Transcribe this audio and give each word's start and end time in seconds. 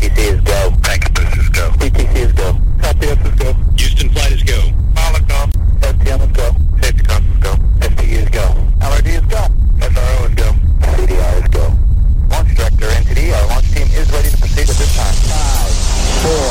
PTC 0.00 0.18
is 0.32 0.40
go. 0.40 0.70
Pancabus 0.80 1.36
is 1.38 1.48
go. 1.50 1.68
PTC 1.76 2.16
is 2.16 2.32
go. 2.32 2.56
Copy, 2.80 3.06
this 3.06 3.20
is 3.20 3.34
go. 3.38 3.52
Houston 3.76 4.08
flight 4.08 4.32
is 4.32 4.42
go. 4.42 4.58
Pilot 4.94 5.28
go. 5.28 5.44
STM 5.80 6.20
is 6.24 6.32
go. 6.32 6.56
Safety 6.80 7.02
console 7.04 7.32
is 7.32 7.38
go. 7.44 7.52
STE 7.84 8.12
is 8.16 8.28
go. 8.30 8.44
LRD 8.80 9.08
is 9.20 9.26
go. 9.28 9.44
SRO 9.84 10.24
is 10.24 10.34
go. 10.40 10.48
CDR 10.96 11.36
is 11.36 11.48
go. 11.52 11.64
Launch 12.30 12.56
director 12.56 12.88
NTD, 12.88 13.36
our 13.36 13.46
launch 13.48 13.68
team 13.74 13.88
is 13.92 14.10
ready 14.10 14.30
to 14.30 14.36
proceed 14.38 14.70
at 14.70 14.76
this 14.80 14.96
time. 14.96 15.14
Five, 15.28 15.68
four, 16.24 16.48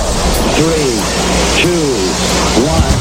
three, 0.54 0.94
two, 1.58 1.90
one. 2.70 2.98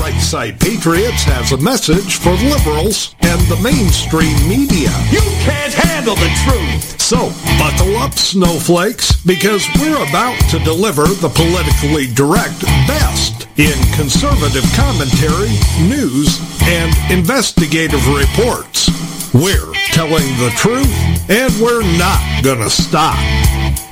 Right 0.00 0.20
Side 0.22 0.58
Patriots 0.58 1.24
has 1.24 1.52
a 1.52 1.58
message 1.58 2.16
for 2.16 2.30
liberals 2.30 3.14
and 3.30 3.40
the 3.42 3.56
mainstream 3.62 4.36
media. 4.48 4.90
You 5.10 5.20
can't 5.46 5.72
handle 5.72 6.16
the 6.16 6.30
truth. 6.42 7.00
So, 7.00 7.30
buckle 7.58 7.96
up, 7.98 8.14
snowflakes, 8.14 9.22
because 9.24 9.66
we're 9.78 10.02
about 10.08 10.36
to 10.50 10.58
deliver 10.58 11.06
the 11.06 11.28
politically 11.28 12.12
direct 12.12 12.60
best 12.90 13.46
in 13.56 13.78
conservative 13.94 14.64
commentary, 14.74 15.54
news, 15.86 16.40
and 16.62 16.92
investigative 17.12 18.04
reports. 18.08 19.09
We're 19.32 19.72
telling 19.92 20.26
the 20.38 20.50
truth, 20.56 20.90
and 21.30 21.52
we're 21.62 21.84
not 21.96 22.20
gonna 22.42 22.68
stop. 22.68 23.14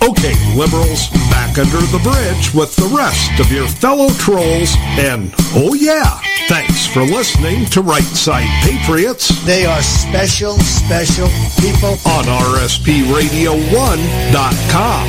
Okay, 0.02 0.34
liberals, 0.56 1.08
back 1.30 1.56
under 1.58 1.78
the 1.78 2.00
bridge 2.02 2.52
with 2.52 2.74
the 2.74 2.88
rest 2.96 3.38
of 3.38 3.52
your 3.52 3.68
fellow 3.68 4.08
trolls, 4.14 4.74
and 4.98 5.32
oh 5.54 5.74
yeah, 5.74 6.18
thanks 6.48 6.88
for 6.88 7.02
listening 7.02 7.66
to 7.66 7.82
Right 7.82 8.02
Side 8.02 8.48
Patriots 8.64 9.28
They 9.44 9.64
are 9.64 9.80
special, 9.80 10.58
special 10.58 11.28
people. 11.60 11.90
on 12.10 12.24
RSPRadio1.com. 12.24 15.08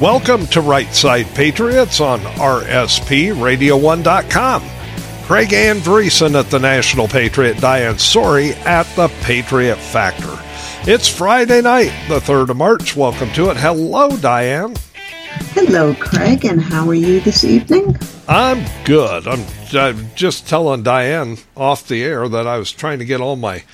Welcome 0.00 0.46
to 0.48 0.60
Right 0.62 0.94
Side 0.94 1.26
Patriots 1.34 2.00
on 2.00 2.20
RSPRadio1.com. 2.20 4.62
Craig 5.26 5.48
Andresen 5.48 6.38
at 6.38 6.50
the 6.50 6.58
National 6.60 7.08
Patriot, 7.08 7.58
Diane 7.58 7.96
Sori 7.96 8.52
at 8.64 8.86
the 8.94 9.08
Patriot 9.22 9.74
Factor. 9.74 10.38
It's 10.88 11.08
Friday 11.08 11.60
night, 11.62 11.92
the 12.06 12.20
3rd 12.20 12.50
of 12.50 12.56
March. 12.56 12.94
Welcome 12.94 13.32
to 13.32 13.50
it. 13.50 13.56
Hello, 13.56 14.16
Diane. 14.16 14.76
Hello, 15.50 15.94
Craig, 15.94 16.44
and 16.44 16.62
how 16.62 16.88
are 16.88 16.94
you 16.94 17.18
this 17.18 17.42
evening? 17.42 17.98
I'm 18.28 18.64
good. 18.84 19.26
I'm, 19.26 19.44
I'm 19.72 20.14
just 20.14 20.48
telling 20.48 20.84
Diane 20.84 21.38
off 21.56 21.88
the 21.88 22.04
air 22.04 22.28
that 22.28 22.46
I 22.46 22.58
was 22.58 22.70
trying 22.70 23.00
to 23.00 23.04
get 23.04 23.20
all 23.20 23.34
my 23.34 23.64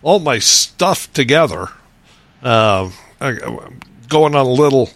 all 0.00 0.18
my 0.18 0.38
stuff 0.38 1.12
together. 1.12 1.68
Uh, 2.42 2.88
I, 3.20 3.38
I'm 3.38 3.80
going 4.08 4.34
on 4.34 4.46
a 4.46 4.50
little 4.50 4.88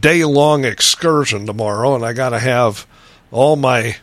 day 0.00 0.24
long 0.24 0.64
excursion 0.64 1.44
tomorrow, 1.44 1.94
and 1.94 2.06
I 2.06 2.14
got 2.14 2.30
to 2.30 2.38
have 2.38 2.86
all 3.30 3.56
my 3.56 3.96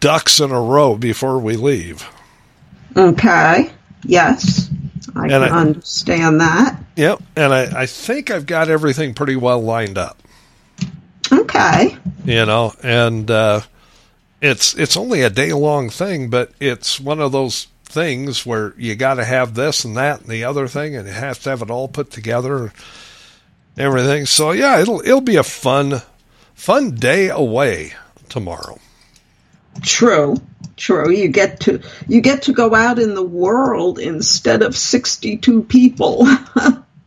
ducks 0.00 0.40
in 0.40 0.50
a 0.50 0.60
row 0.60 0.96
before 0.96 1.38
we 1.38 1.56
leave. 1.56 2.04
Okay, 2.96 3.70
yes, 4.04 4.68
I 5.14 5.22
And 5.22 5.30
can 5.30 5.42
I- 5.42 5.48
understand 5.60 6.40
that. 6.40 6.76
Yep, 6.96 7.22
and 7.36 7.54
I, 7.54 7.82
I 7.82 7.86
think 7.86 8.30
I've 8.30 8.46
got 8.46 8.68
everything 8.68 9.14
pretty 9.14 9.36
well 9.36 9.60
lined 9.62 9.96
up. 9.96 10.18
Okay, 11.32 11.96
you 12.24 12.44
know 12.44 12.72
and 12.82 13.30
uh 13.30 13.60
it's 14.40 14.74
it's 14.74 14.96
only 14.96 15.22
a 15.22 15.30
day 15.30 15.52
long 15.52 15.88
thing 15.90 16.28
but 16.28 16.50
it's 16.58 16.98
one 16.98 17.20
of 17.20 17.30
those 17.30 17.68
things 17.84 18.44
where 18.44 18.74
you 18.76 18.96
got 18.96 19.14
to 19.14 19.24
have 19.24 19.54
this 19.54 19.84
and 19.84 19.96
that 19.96 20.20
and 20.20 20.28
the 20.28 20.42
other 20.44 20.66
thing 20.66 20.96
and 20.96 21.06
you 21.06 21.12
have 21.12 21.38
to 21.42 21.50
have 21.50 21.62
it 21.62 21.70
all 21.70 21.86
put 21.86 22.10
together 22.10 22.64
and 22.64 22.72
everything 23.76 24.26
so 24.26 24.50
yeah 24.50 24.80
it'll 24.80 25.00
it'll 25.02 25.20
be 25.20 25.36
a 25.36 25.42
fun 25.44 26.02
fun 26.54 26.94
day 26.96 27.28
away 27.28 27.92
tomorrow 28.28 28.78
true, 29.82 30.36
true. 30.76 31.10
You 31.10 31.28
get 31.28 31.60
to 31.60 31.80
you 32.08 32.20
get 32.20 32.42
to 32.42 32.52
go 32.52 32.74
out 32.74 32.98
in 32.98 33.14
the 33.14 33.22
world 33.22 33.98
instead 33.98 34.62
of 34.62 34.76
sixty-two 34.76 35.64
people. 35.64 36.26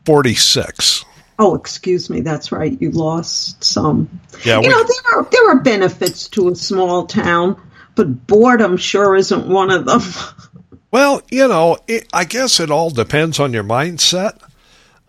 46 0.05 1.05
oh, 1.39 1.55
excuse 1.55 2.09
me, 2.09 2.21
that's 2.21 2.51
right. 2.51 2.79
You 2.81 2.91
lost 2.91 3.63
some. 3.63 4.19
yeah 4.43 4.55
you 4.55 4.61
we, 4.61 4.67
know 4.69 4.83
there 4.83 5.19
are 5.19 5.23
there 5.31 5.49
are 5.49 5.59
benefits 5.59 6.27
to 6.29 6.49
a 6.49 6.55
small 6.55 7.05
town, 7.05 7.61
but 7.95 8.27
boredom 8.27 8.77
sure 8.77 9.15
isn't 9.15 9.47
one 9.47 9.71
of 9.71 9.85
them. 9.85 10.01
well 10.91 11.23
you 11.31 11.47
know 11.47 11.75
it, 11.87 12.07
i 12.13 12.23
guess 12.23 12.59
it 12.59 12.69
all 12.69 12.91
depends 12.91 13.39
on 13.39 13.51
your 13.51 13.63
mindset 13.63 14.37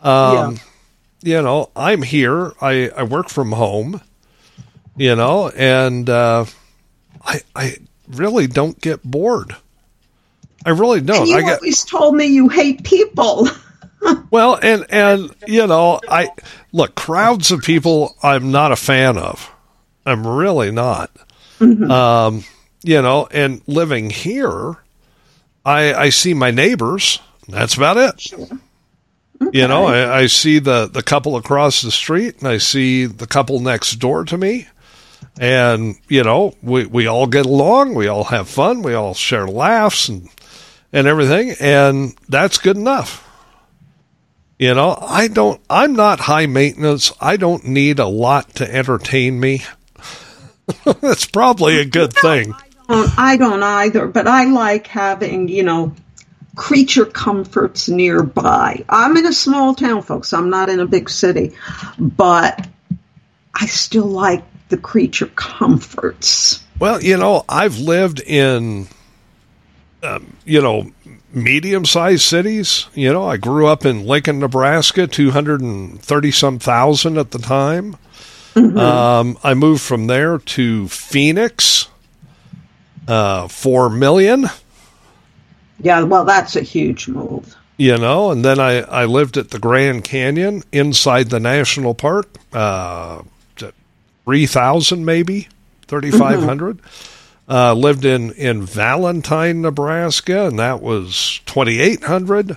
um 0.01 0.59
you 1.23 1.41
know 1.43 1.71
i'm 1.77 2.01
here 2.01 2.53
i 2.63 2.89
i 2.97 3.03
work 3.03 3.29
from 3.29 3.53
home 3.53 4.01
you 4.97 5.15
know 5.15 5.51
and 5.51 6.09
uh 6.09 6.45
i 7.25 7.41
i 7.55 7.77
really 8.09 8.47
don't 8.47 8.81
get 8.81 9.03
bored. 9.03 9.57
I 10.67 10.71
really 10.71 11.01
don't. 11.01 11.23
And 11.23 11.29
you 11.29 11.37
i 11.37 11.41
get 11.43 11.59
always 11.59 11.85
told 11.85 12.15
me 12.15 12.27
you 12.27 12.49
hate 12.49 12.85
people. 12.85 13.49
well 14.31 14.59
and 14.61 14.85
and 14.91 15.35
you 15.47 15.67
know 15.67 15.99
i 16.09 16.29
look 16.73 16.95
crowds 16.95 17.51
of 17.51 17.63
people 17.63 18.17
i'm 18.23 18.51
not 18.51 18.73
a 18.73 18.77
fan 18.77 19.17
of. 19.19 19.51
I'm 20.07 20.27
really 20.27 20.71
not. 20.71 21.11
Um 21.61 22.45
you 22.83 23.01
know 23.01 23.27
and 23.31 23.63
living 23.67 24.11
here 24.11 24.77
i 25.65 25.95
i 25.95 26.09
see 26.11 26.35
my 26.35 26.51
neighbors. 26.51 27.21
That's 27.49 27.75
about 27.75 27.97
it. 27.97 28.33
You 29.53 29.69
know 29.69 29.87
I, 29.87 30.21
I 30.21 30.27
see 30.27 30.59
the 30.59 30.87
the 30.87 31.03
couple 31.03 31.37
across 31.37 31.83
the 31.83 31.91
street 31.91 32.39
and 32.39 32.49
i 32.49 32.59
see 32.59 33.07
the 33.07 33.27
couple 33.27 33.61
next 33.61 33.97
door 33.97 34.25
to 34.25 34.37
me 34.37 34.69
and 35.39 35.97
you 36.09 36.23
know 36.23 36.55
we 36.63 36.87
we 36.87 37.07
all 37.07 37.27
get 37.27 37.47
along 37.47 37.95
we 37.95 38.07
all 38.07 38.25
have 38.25 38.49
fun 38.49 38.83
we 38.83 38.95
all 38.95 39.15
share 39.15 39.49
laughs 39.49 40.09
and 40.09 40.29
and 40.93 41.07
everything 41.07 41.55
and 41.61 42.15
that's 42.29 42.59
good 42.59 42.77
enough 42.77 43.25
you 44.59 44.73
know, 44.73 44.97
I 45.01 45.29
don't, 45.29 45.61
I'm 45.69 45.95
not 45.95 46.21
high 46.21 46.47
maintenance. 46.47 47.13
I 47.21 47.37
don't 47.37 47.65
need 47.65 47.99
a 47.99 48.07
lot 48.07 48.55
to 48.57 48.73
entertain 48.73 49.39
me. 49.41 49.63
That's 51.01 51.27
probably 51.27 51.81
a 51.81 51.85
good 51.85 52.13
thing. 52.13 52.53
Um, 52.89 53.07
I 53.17 53.37
don't 53.37 53.63
either, 53.63 54.07
but 54.07 54.29
I 54.29 54.45
like 54.45 54.87
having, 54.87 55.49
you 55.49 55.65
know, 55.65 55.95
creature 56.55 57.05
comforts 57.05 57.89
nearby. 57.89 58.85
I'm 58.89 59.17
in 59.17 59.27
a 59.27 59.33
small 59.33 59.75
town, 59.75 60.03
folks. 60.03 60.33
I'm 60.33 60.51
not 60.51 60.69
in 60.69 60.79
a 60.79 60.87
big 60.87 61.11
city, 61.11 61.55
but 61.99 62.67
I 63.53 63.67
still 63.67 64.07
like 64.07 64.45
the 64.75 64.81
creature 64.81 65.31
comforts. 65.37 66.61
Well, 66.81 67.01
you 67.01 67.17
know, 67.17 67.45
I've 67.49 67.79
lived 67.79 68.21
in, 68.21 68.89
um, 70.03 70.37
you 70.45 70.61
know, 70.61 70.91
medium 71.33 71.85
sized 71.85 72.23
cities. 72.23 72.87
You 72.95 73.13
know, 73.13 73.25
I 73.25 73.37
grew 73.37 73.69
up 73.69 73.87
in 73.87 74.05
Lincoln, 74.05 74.41
Nebraska, 74.41 75.07
230 75.07 76.31
some 76.33 76.59
thousand 76.59 77.19
at 77.19 77.31
the 77.31 77.39
time. 77.39 77.97
Um, 78.57 79.37
I 79.43 79.55
moved 79.55 79.83
from 79.83 80.07
there 80.07 80.39
to 80.39 80.87
Phoenix, 80.89 81.89
uh, 83.09 83.49
4 83.49 83.91
million. 83.91 84.47
Yeah, 85.81 86.03
well, 86.03 86.25
that's 86.25 86.55
a 86.57 86.63
huge 86.63 87.09
move. 87.09 87.57
you 87.77 87.97
know 87.99 88.31
and 88.31 88.45
then 88.45 88.61
i 88.61 88.75
i 88.83 89.05
lived 89.05 89.37
at 89.37 89.51
the 89.51 89.59
grand 89.59 90.05
canyon 90.05 90.63
inside 90.71 91.31
the 91.31 91.41
national 91.41 91.93
park 91.93 92.29
uh 92.53 93.21
3000 94.25 95.05
maybe 95.05 95.49
3500 95.87 96.81
uh 97.49 97.75
lived 97.75 98.05
in 98.05 98.33
in 98.33 98.63
valentine 98.63 99.61
nebraska 99.61 100.47
and 100.47 100.59
that 100.59 100.81
was 100.81 101.41
2800 101.47 102.57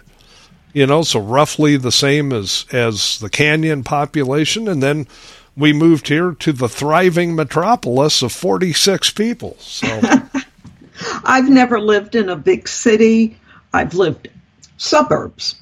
you 0.77 0.85
know 0.85 1.01
so 1.01 1.19
roughly 1.19 1.75
the 1.75 1.91
same 1.91 2.31
as 2.31 2.65
as 2.71 3.17
the 3.17 3.31
canyon 3.31 3.83
population. 3.83 4.67
And 4.67 4.83
then 4.83 5.07
we 5.55 5.73
moved 5.73 6.07
here 6.07 6.33
to 6.33 6.53
the 6.53 6.69
thriving 6.69 7.35
metropolis 7.35 8.21
of 8.21 8.31
46 8.31 9.09
people 9.11 9.57
so. 9.59 9.87
I've 11.23 11.49
never 11.49 11.79
lived 11.79 12.15
in 12.15 12.29
a 12.29 12.35
big 12.35 12.67
city. 12.67 13.37
I've 13.73 13.95
lived 13.95 14.29
suburbs. 14.77 15.55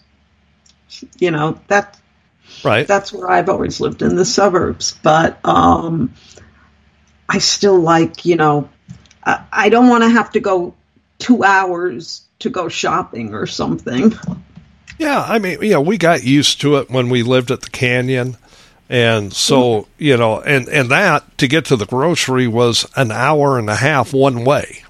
You 1.18 1.32
know, 1.32 1.60
that 1.68 1.98
right 2.66 2.88
that's 2.88 3.14
where 3.14 3.30
I've 3.30 3.50
always 3.50 3.80
lived 3.80 4.02
in 4.02 4.16
the 4.16 4.26
suburbs. 4.26 4.98
But 5.04 5.40
um, 5.46 6.14
I 7.30 7.40
still 7.40 7.80
like, 7.80 8.26
you 8.26 8.36
know, 8.36 8.70
I, 9.24 9.44
I 9.52 9.70
don't 9.70 9.90
want 9.90 10.04
to 10.04 10.10
have 10.10 10.32
to 10.34 10.40
go 10.40 10.74
two 11.20 11.44
hours 11.44 12.24
to 12.40 12.50
go 12.50 12.68
shopping 12.68 13.34
or 13.34 13.48
something. 13.48 14.14
Yeah, 14.98 15.26
I 15.28 15.40
mean, 15.40 15.58
yeah, 15.62 15.80
we 15.80 15.98
got 15.98 16.24
used 16.24 16.62
to 16.62 16.78
it 16.78 16.90
when 16.90 17.10
we 17.10 17.22
lived 17.22 17.52
at 17.52 17.62
the 17.62 17.70
canyon. 17.70 18.38
And 18.88 19.34
so, 19.34 19.88
you 19.98 20.16
know, 20.16 20.42
and, 20.42 20.68
and 20.70 20.90
that 20.92 21.38
to 21.40 21.48
get 21.48 21.66
to 21.66 21.76
the 21.76 21.86
grocery 21.86 22.48
was 22.48 22.86
an 22.96 23.12
hour 23.12 23.58
and 23.58 23.70
a 23.70 23.76
half 23.76 24.14
one 24.14 24.46
way. 24.46 24.84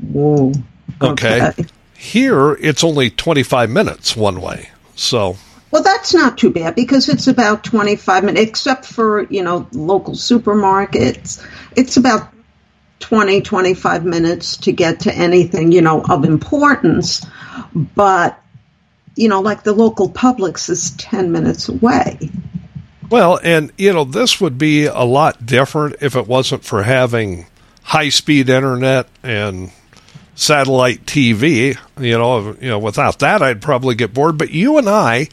Whoa. 0.00 0.52
Okay. 1.00 1.52
here 1.96 2.54
it's 2.54 2.82
only 2.82 3.10
25 3.10 3.70
minutes 3.70 4.16
one 4.16 4.40
way. 4.40 4.70
So, 4.96 5.36
Well, 5.70 5.82
that's 5.82 6.14
not 6.14 6.38
too 6.38 6.50
bad 6.50 6.74
because 6.74 7.08
it's 7.08 7.26
about 7.26 7.62
25 7.64 8.24
minutes, 8.24 8.48
except 8.48 8.86
for, 8.86 9.24
you 9.24 9.42
know, 9.42 9.68
local 9.72 10.14
supermarkets. 10.14 11.44
It's 11.76 11.96
about 11.96 12.32
20, 13.00 13.42
25 13.42 14.04
minutes 14.04 14.56
to 14.58 14.72
get 14.72 15.00
to 15.00 15.14
anything, 15.14 15.72
you 15.72 15.82
know, 15.82 16.02
of 16.08 16.24
importance. 16.24 17.26
But, 17.74 18.40
you 19.14 19.28
know, 19.28 19.40
like 19.40 19.64
the 19.64 19.72
local 19.74 20.08
Publix 20.08 20.70
is 20.70 20.92
10 20.92 21.32
minutes 21.32 21.68
away. 21.68 22.18
well, 23.10 23.38
and 23.42 23.72
you 23.76 23.92
know, 23.92 24.04
this 24.04 24.40
would 24.40 24.58
be 24.58 24.86
a 24.86 25.02
lot 25.02 25.44
different 25.44 25.96
if 26.00 26.16
it 26.16 26.26
wasn't 26.26 26.64
for 26.64 26.82
having 26.82 27.46
high 27.82 28.08
speed 28.08 28.48
internet 28.48 29.08
and 29.22 29.70
satellite 30.38 31.04
TV. 31.04 31.76
You 31.98 32.18
know, 32.18 32.56
you 32.60 32.68
know, 32.68 32.78
without 32.78 33.18
that, 33.18 33.42
I'd 33.42 33.60
probably 33.60 33.94
get 33.94 34.14
bored. 34.14 34.38
But 34.38 34.50
you 34.50 34.78
and 34.78 34.88
I 34.88 35.28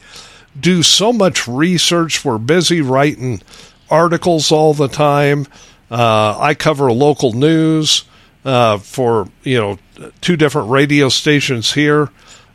do 0.58 0.82
so 0.82 1.12
much 1.12 1.46
research. 1.46 2.24
We're 2.24 2.38
busy 2.38 2.80
writing 2.80 3.40
articles 3.88 4.50
all 4.50 4.74
the 4.74 4.88
time. 4.88 5.46
Uh, 5.90 6.36
I 6.38 6.54
cover 6.54 6.92
local 6.92 7.32
news 7.32 8.04
uh, 8.44 8.78
for 8.78 9.28
you 9.42 9.58
know 9.58 9.78
two 10.20 10.36
different 10.36 10.70
radio 10.70 11.08
stations 11.08 11.72
here. 11.72 12.10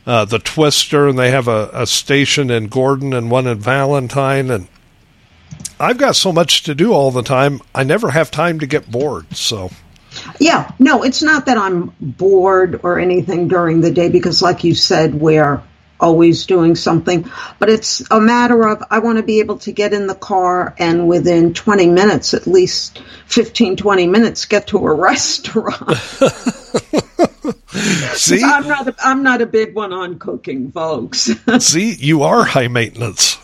Uh, 0.05 0.25
the 0.25 0.39
Twister, 0.39 1.07
and 1.07 1.17
they 1.17 1.29
have 1.29 1.47
a, 1.47 1.69
a 1.73 1.85
station 1.85 2.49
in 2.49 2.67
Gordon 2.67 3.13
and 3.13 3.29
one 3.29 3.45
in 3.45 3.59
Valentine, 3.59 4.49
and 4.49 4.67
I've 5.79 5.99
got 5.99 6.15
so 6.15 6.33
much 6.33 6.63
to 6.63 6.73
do 6.73 6.91
all 6.91 7.11
the 7.11 7.21
time. 7.21 7.61
I 7.73 7.83
never 7.83 8.09
have 8.09 8.31
time 8.31 8.59
to 8.59 8.65
get 8.65 8.89
bored. 8.89 9.37
So, 9.37 9.69
Yeah, 10.39 10.71
no, 10.79 11.03
it's 11.03 11.21
not 11.21 11.45
that 11.45 11.57
I'm 11.57 11.93
bored 11.99 12.81
or 12.83 12.99
anything 12.99 13.47
during 13.47 13.81
the 13.81 13.91
day 13.91 14.09
because, 14.09 14.41
like 14.41 14.63
you 14.63 14.75
said, 14.75 15.15
we're 15.15 15.61
always 16.01 16.45
doing 16.45 16.75
something, 16.75 17.29
but 17.59 17.69
it's 17.69 18.03
a 18.11 18.19
matter 18.19 18.67
of 18.67 18.83
I 18.89 18.99
want 18.99 19.17
to 19.17 19.23
be 19.23 19.39
able 19.39 19.59
to 19.59 19.71
get 19.71 19.93
in 19.93 20.07
the 20.07 20.15
car 20.15 20.73
and 20.77 21.07
within 21.07 21.53
20 21.53 21.87
minutes, 21.87 22.33
at 22.33 22.47
least 22.47 23.01
15, 23.27 23.77
20 23.77 24.07
minutes, 24.07 24.45
get 24.45 24.67
to 24.67 24.79
a 24.79 24.93
restaurant. 24.99 25.97
see, 28.15 28.43
I'm 28.43 28.67
not, 28.67 28.87
a, 28.87 28.95
I'm 29.03 29.23
not 29.23 29.41
a 29.41 29.45
big 29.45 29.75
one 29.75 29.93
on 29.93 30.17
cooking, 30.19 30.71
folks. 30.71 31.29
see, 31.59 31.93
you 31.93 32.23
are 32.23 32.43
high 32.43 32.67
maintenance. 32.67 33.37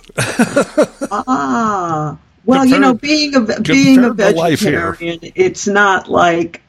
ah, 1.11 2.17
well, 2.47 2.65
you 2.65 2.79
know, 2.79 2.95
being 2.95 3.35
a 3.35 3.41
being 3.61 3.99
a 3.99 4.07
compared 4.07 4.35
to 4.35 4.41
life 4.41 4.59
here. 4.61 4.91
vegetarian, 4.93 5.31
it's 5.35 5.67
not 5.67 6.09
like, 6.09 6.61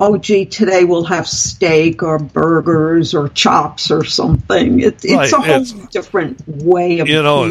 oh, 0.00 0.16
gee, 0.16 0.46
today 0.46 0.84
we'll 0.84 1.04
have 1.04 1.26
steak 1.28 2.02
or 2.02 2.18
burgers 2.18 3.14
or 3.14 3.28
chops 3.28 3.90
or 3.90 4.04
something. 4.04 4.80
It, 4.80 5.04
it's 5.04 5.12
Right, 5.12 5.32
a 5.32 5.36
whole 5.36 5.62
it's- 5.62 5.72
different 5.90 6.42
way 6.48 7.00
of 7.00 7.08
You 7.08 7.22
know, 7.22 7.46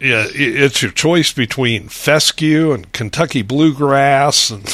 yeah, 0.00 0.26
it's 0.28 0.82
your 0.82 0.90
choice 0.90 1.32
between 1.32 1.88
fescue 1.88 2.72
and 2.72 2.92
Kentucky 2.92 3.40
bluegrass, 3.42 4.50
and 4.50 4.64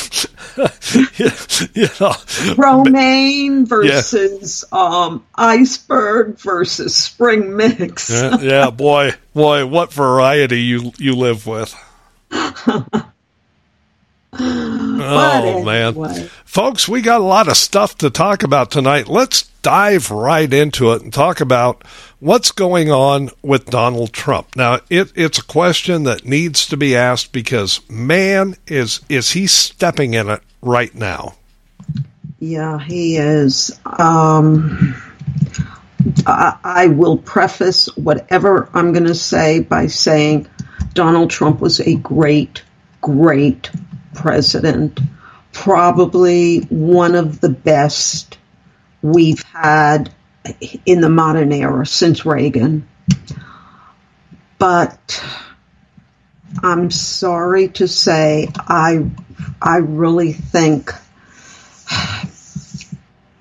you 1.77 1.87
know, 2.01 2.15
romaine 2.57 3.67
versus 3.67 4.65
um, 4.73 5.25
iceberg 5.35 6.39
versus 6.39 6.97
spring 6.97 7.55
mix. 7.57 8.11
yeah, 8.11 8.39
yeah, 8.41 8.71
boy, 8.71 9.13
boy, 9.35 9.67
what 9.67 9.93
variety 9.93 10.63
you 10.63 10.91
you 10.99 11.15
live 11.15 11.47
with. 11.47 11.75
Oh 15.13 15.63
man, 15.65 15.95
folks, 16.45 16.89
we 16.89 17.03
got 17.03 17.21
a 17.21 17.25
lot 17.25 17.49
of 17.49 17.57
stuff 17.57 17.99
to 17.99 18.11
talk 18.11 18.43
about 18.43 18.71
tonight. 18.71 19.09
Let's 19.09 19.43
dive 19.63 20.11
right 20.11 20.53
into 20.53 20.93
it 20.93 21.03
and 21.03 21.13
talk 21.13 21.41
about 21.41 21.85
what's 22.21 22.53
going 22.53 22.91
on 22.91 23.31
with 23.43 23.67
Donald 23.67 24.13
Trump. 24.13 24.55
Now, 24.57 24.81
it, 24.89 25.13
it's 25.15 25.39
a 25.39 25.45
question 25.45 26.05
that 26.05 26.25
needs 26.25 26.67
to 26.67 26.77
be 26.77 26.97
asked 26.97 27.33
because 27.33 27.81
man, 27.89 28.57
is 28.67 29.01
is 29.09 29.33
he 29.33 29.47
stepping 29.47 30.15
in 30.15 30.29
it 30.29 30.43
right 30.63 30.95
now? 30.95 31.35
Yeah, 32.39 32.79
he 32.79 33.17
is. 33.17 33.79
Um, 33.85 34.95
I, 36.27 36.57
I 36.65 36.87
will 36.87 37.19
preface 37.19 37.95
whatever 37.97 38.69
I'm 38.73 38.93
going 38.93 39.07
to 39.07 39.15
say 39.15 39.61
by 39.61 39.89
saying 39.89 40.49
Donald 40.95 41.31
Trump 41.31 41.61
was 41.61 41.81
a 41.81 41.95
great, 41.97 42.63
great 43.01 43.71
president. 44.15 45.01
Probably 45.53 46.61
one 46.69 47.15
of 47.15 47.41
the 47.41 47.49
best 47.49 48.39
we've 49.03 49.43
had 49.43 50.13
in 50.87 51.01
the 51.01 51.09
modern 51.09 51.53
era 51.53 51.87
since 51.87 52.25
Reagan. 52.25 52.89
But 54.59 55.25
I'm 56.63 56.91
sorry 56.91 57.69
to 57.69 57.89
say, 57.89 58.49
I, 58.57 59.07
I 59.63 59.79
really 59.79 60.33
think 60.33 60.93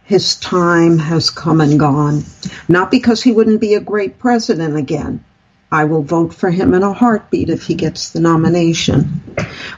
his 0.03 0.35
time 0.37 0.97
has 0.97 1.29
come 1.29 1.61
and 1.61 1.79
gone. 1.79 2.23
Not 2.67 2.91
because 2.91 3.21
he 3.21 3.31
wouldn't 3.31 3.61
be 3.61 3.75
a 3.75 3.79
great 3.79 4.19
president 4.19 4.75
again. 4.75 5.23
I 5.71 5.85
will 5.85 6.01
vote 6.01 6.33
for 6.33 6.49
him 6.49 6.73
in 6.73 6.81
a 6.81 6.93
heartbeat 6.93 7.49
if 7.49 7.63
he 7.63 7.75
gets 7.75 8.09
the 8.09 8.19
nomination. 8.19 9.21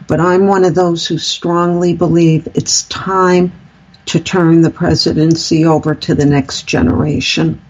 But 0.08 0.20
I'm 0.20 0.48
one 0.48 0.64
of 0.64 0.76
those 0.76 1.06
who 1.06 1.18
strongly 1.18 1.94
believe 1.94 2.48
it's 2.54 2.84
time 2.84 3.52
to 4.06 4.20
turn 4.20 4.62
the 4.62 4.70
presidency 4.70 5.66
over 5.66 5.94
to 5.96 6.16
the 6.16 6.26
next 6.26 6.66
generation. 6.66 7.62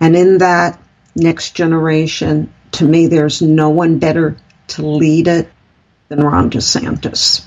And 0.00 0.16
in 0.16 0.38
that 0.38 0.80
next 1.14 1.54
generation, 1.54 2.52
to 2.72 2.84
me, 2.84 3.06
there's 3.06 3.42
no 3.42 3.68
one 3.68 3.98
better 3.98 4.36
to 4.68 4.86
lead 4.86 5.28
it 5.28 5.50
than 6.08 6.22
Ron 6.22 6.50
DeSantis. 6.50 7.44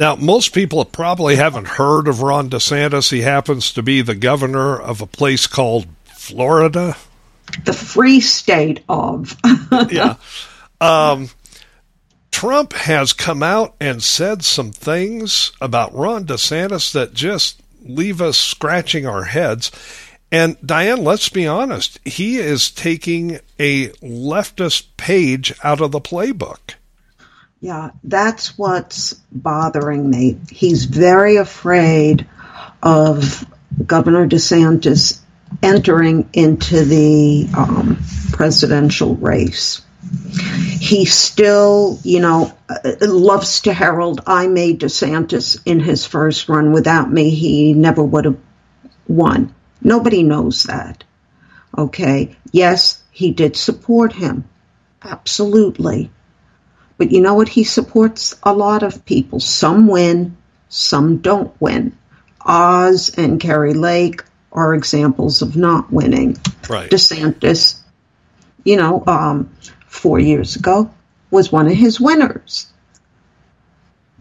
Now, 0.00 0.16
most 0.16 0.54
people 0.54 0.84
probably 0.84 1.36
haven't 1.36 1.68
heard 1.68 2.08
of 2.08 2.22
Ron 2.22 2.50
DeSantis. 2.50 3.10
He 3.10 3.20
happens 3.20 3.70
to 3.72 3.82
be 3.82 4.00
the 4.00 4.14
governor 4.14 4.80
of 4.80 5.00
a 5.00 5.06
place 5.06 5.46
called 5.46 5.86
Florida. 6.06 6.96
The 7.64 7.72
free 7.72 8.20
state 8.20 8.82
of. 8.88 9.36
yeah. 9.90 10.16
Um, 10.80 11.28
Trump 12.30 12.72
has 12.72 13.12
come 13.12 13.42
out 13.42 13.76
and 13.80 14.02
said 14.02 14.42
some 14.42 14.72
things 14.72 15.52
about 15.60 15.94
Ron 15.94 16.24
DeSantis 16.24 16.92
that 16.92 17.14
just 17.14 17.62
leave 17.84 18.20
us 18.20 18.38
scratching 18.38 19.06
our 19.06 19.24
heads. 19.24 19.70
And 20.32 20.56
Diane, 20.64 21.04
let's 21.04 21.28
be 21.28 21.46
honest, 21.46 22.00
he 22.04 22.38
is 22.38 22.70
taking 22.70 23.38
a 23.58 23.88
leftist 24.00 24.86
page 24.96 25.52
out 25.62 25.80
of 25.80 25.92
the 25.92 26.00
playbook. 26.00 26.74
Yeah, 27.60 27.90
that's 28.02 28.58
what's 28.58 29.12
bothering 29.30 30.10
me. 30.10 30.38
He's 30.50 30.86
very 30.86 31.36
afraid 31.36 32.26
of 32.82 33.46
Governor 33.86 34.26
DeSantis 34.26 35.20
entering 35.62 36.28
into 36.32 36.84
the 36.84 37.48
um, 37.56 37.98
presidential 38.32 39.16
race. 39.16 39.82
He 40.80 41.04
still, 41.04 41.98
you 42.02 42.20
know, 42.20 42.52
uh, 42.68 42.92
loves 43.00 43.60
to 43.62 43.72
herald, 43.72 44.20
I 44.26 44.48
made 44.48 44.80
DeSantis 44.80 45.60
in 45.64 45.80
his 45.80 46.04
first 46.04 46.48
run. 46.48 46.72
Without 46.72 47.10
me, 47.10 47.30
he 47.30 47.72
never 47.72 48.02
would 48.02 48.24
have 48.24 48.38
won. 49.06 49.54
Nobody 49.80 50.22
knows 50.22 50.64
that. 50.64 51.04
Okay. 51.76 52.36
Yes, 52.50 53.02
he 53.10 53.30
did 53.30 53.56
support 53.56 54.12
him. 54.12 54.44
Absolutely. 55.02 56.10
But 56.98 57.10
you 57.10 57.20
know 57.20 57.34
what? 57.34 57.48
He 57.48 57.64
supports 57.64 58.36
a 58.42 58.52
lot 58.52 58.82
of 58.82 59.04
people. 59.04 59.40
Some 59.40 59.86
win, 59.86 60.36
some 60.68 61.18
don't 61.18 61.52
win. 61.60 61.96
Oz 62.44 63.12
and 63.16 63.40
Kari 63.40 63.74
Lake 63.74 64.22
are 64.52 64.74
examples 64.74 65.42
of 65.42 65.56
not 65.56 65.92
winning. 65.92 66.36
Right. 66.68 66.90
DeSantis, 66.90 67.80
you 68.64 68.76
know, 68.76 69.02
um, 69.06 69.50
four 69.86 70.18
years 70.18 70.56
ago 70.56 70.90
was 71.30 71.50
one 71.50 71.66
of 71.66 71.74
his 71.74 72.00
winners. 72.00 72.72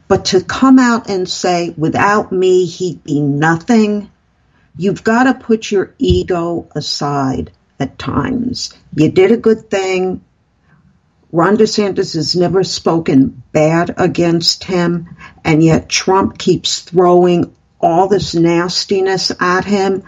But 0.08 0.26
to 0.26 0.44
come 0.44 0.80
out 0.80 1.10
and 1.10 1.28
say, 1.28 1.74
without 1.78 2.32
me, 2.32 2.66
he'd 2.66 3.04
be 3.04 3.22
nothing, 3.22 4.12
you've 4.78 5.04
got 5.04 5.24
to 5.24 5.34
put 5.34 5.72
your 5.72 5.94
ego 6.00 6.68
aside 6.76 7.52
at 7.80 7.98
times. 7.98 8.74
You 8.94 9.10
did 9.10 9.32
a 9.32 9.38
good 9.38 9.70
thing. 9.70 10.24
Ron 11.32 11.56
DeSantis 11.56 12.16
has 12.16 12.36
never 12.36 12.64
spoken 12.64 13.42
bad 13.54 13.96
against 13.98 14.66
him, 14.66 15.16
and 15.46 15.64
yet 15.64 15.88
Trump 15.88 16.38
keeps 16.38 16.82
throwing 16.82 17.56
all 17.80 18.08
this 18.08 18.36
nastiness 18.36 19.32
at 19.40 19.66
him, 19.66 20.04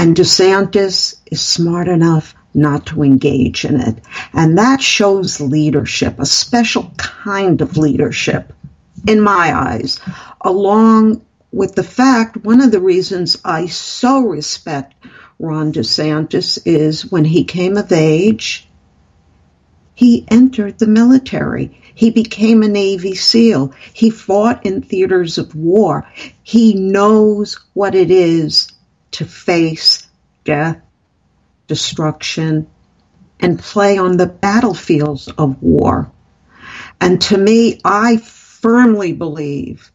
and 0.00 0.16
DeSantis 0.16 1.16
is 1.26 1.42
smart 1.42 1.86
enough 1.86 2.34
not 2.54 2.86
to 2.86 3.02
engage 3.02 3.66
in 3.66 3.78
it. 3.78 3.98
And 4.32 4.56
that 4.56 4.80
shows 4.80 5.42
leadership, 5.42 6.18
a 6.18 6.24
special 6.24 6.90
kind 6.96 7.60
of 7.60 7.76
leadership, 7.76 8.50
in 9.06 9.20
my 9.20 9.54
eyes, 9.54 10.00
along 10.40 11.22
with 11.52 11.74
the 11.74 11.82
fact, 11.82 12.38
one 12.38 12.62
of 12.62 12.70
the 12.70 12.80
reasons 12.80 13.42
I 13.44 13.66
so 13.66 14.22
respect 14.22 14.94
Ron 15.38 15.70
DeSantis 15.70 16.58
is 16.64 17.12
when 17.12 17.26
he 17.26 17.44
came 17.44 17.76
of 17.76 17.92
age, 17.92 18.66
he 19.94 20.24
entered 20.28 20.78
the 20.78 20.86
military. 20.86 21.78
He 21.94 22.08
became 22.08 22.62
a 22.62 22.68
Navy 22.68 23.14
SEAL. 23.14 23.74
He 23.92 24.08
fought 24.08 24.64
in 24.64 24.80
theaters 24.80 25.36
of 25.36 25.54
war. 25.54 26.10
He 26.42 26.72
knows 26.72 27.60
what 27.74 27.94
it 27.94 28.10
is 28.10 28.72
to 29.12 29.24
face 29.24 30.08
death, 30.44 30.80
destruction, 31.66 32.68
and 33.38 33.58
play 33.58 33.98
on 33.98 34.16
the 34.16 34.26
battlefields 34.26 35.28
of 35.28 35.62
war. 35.62 36.10
And 37.00 37.20
to 37.22 37.38
me, 37.38 37.80
I 37.84 38.18
firmly 38.18 39.12
believe 39.12 39.90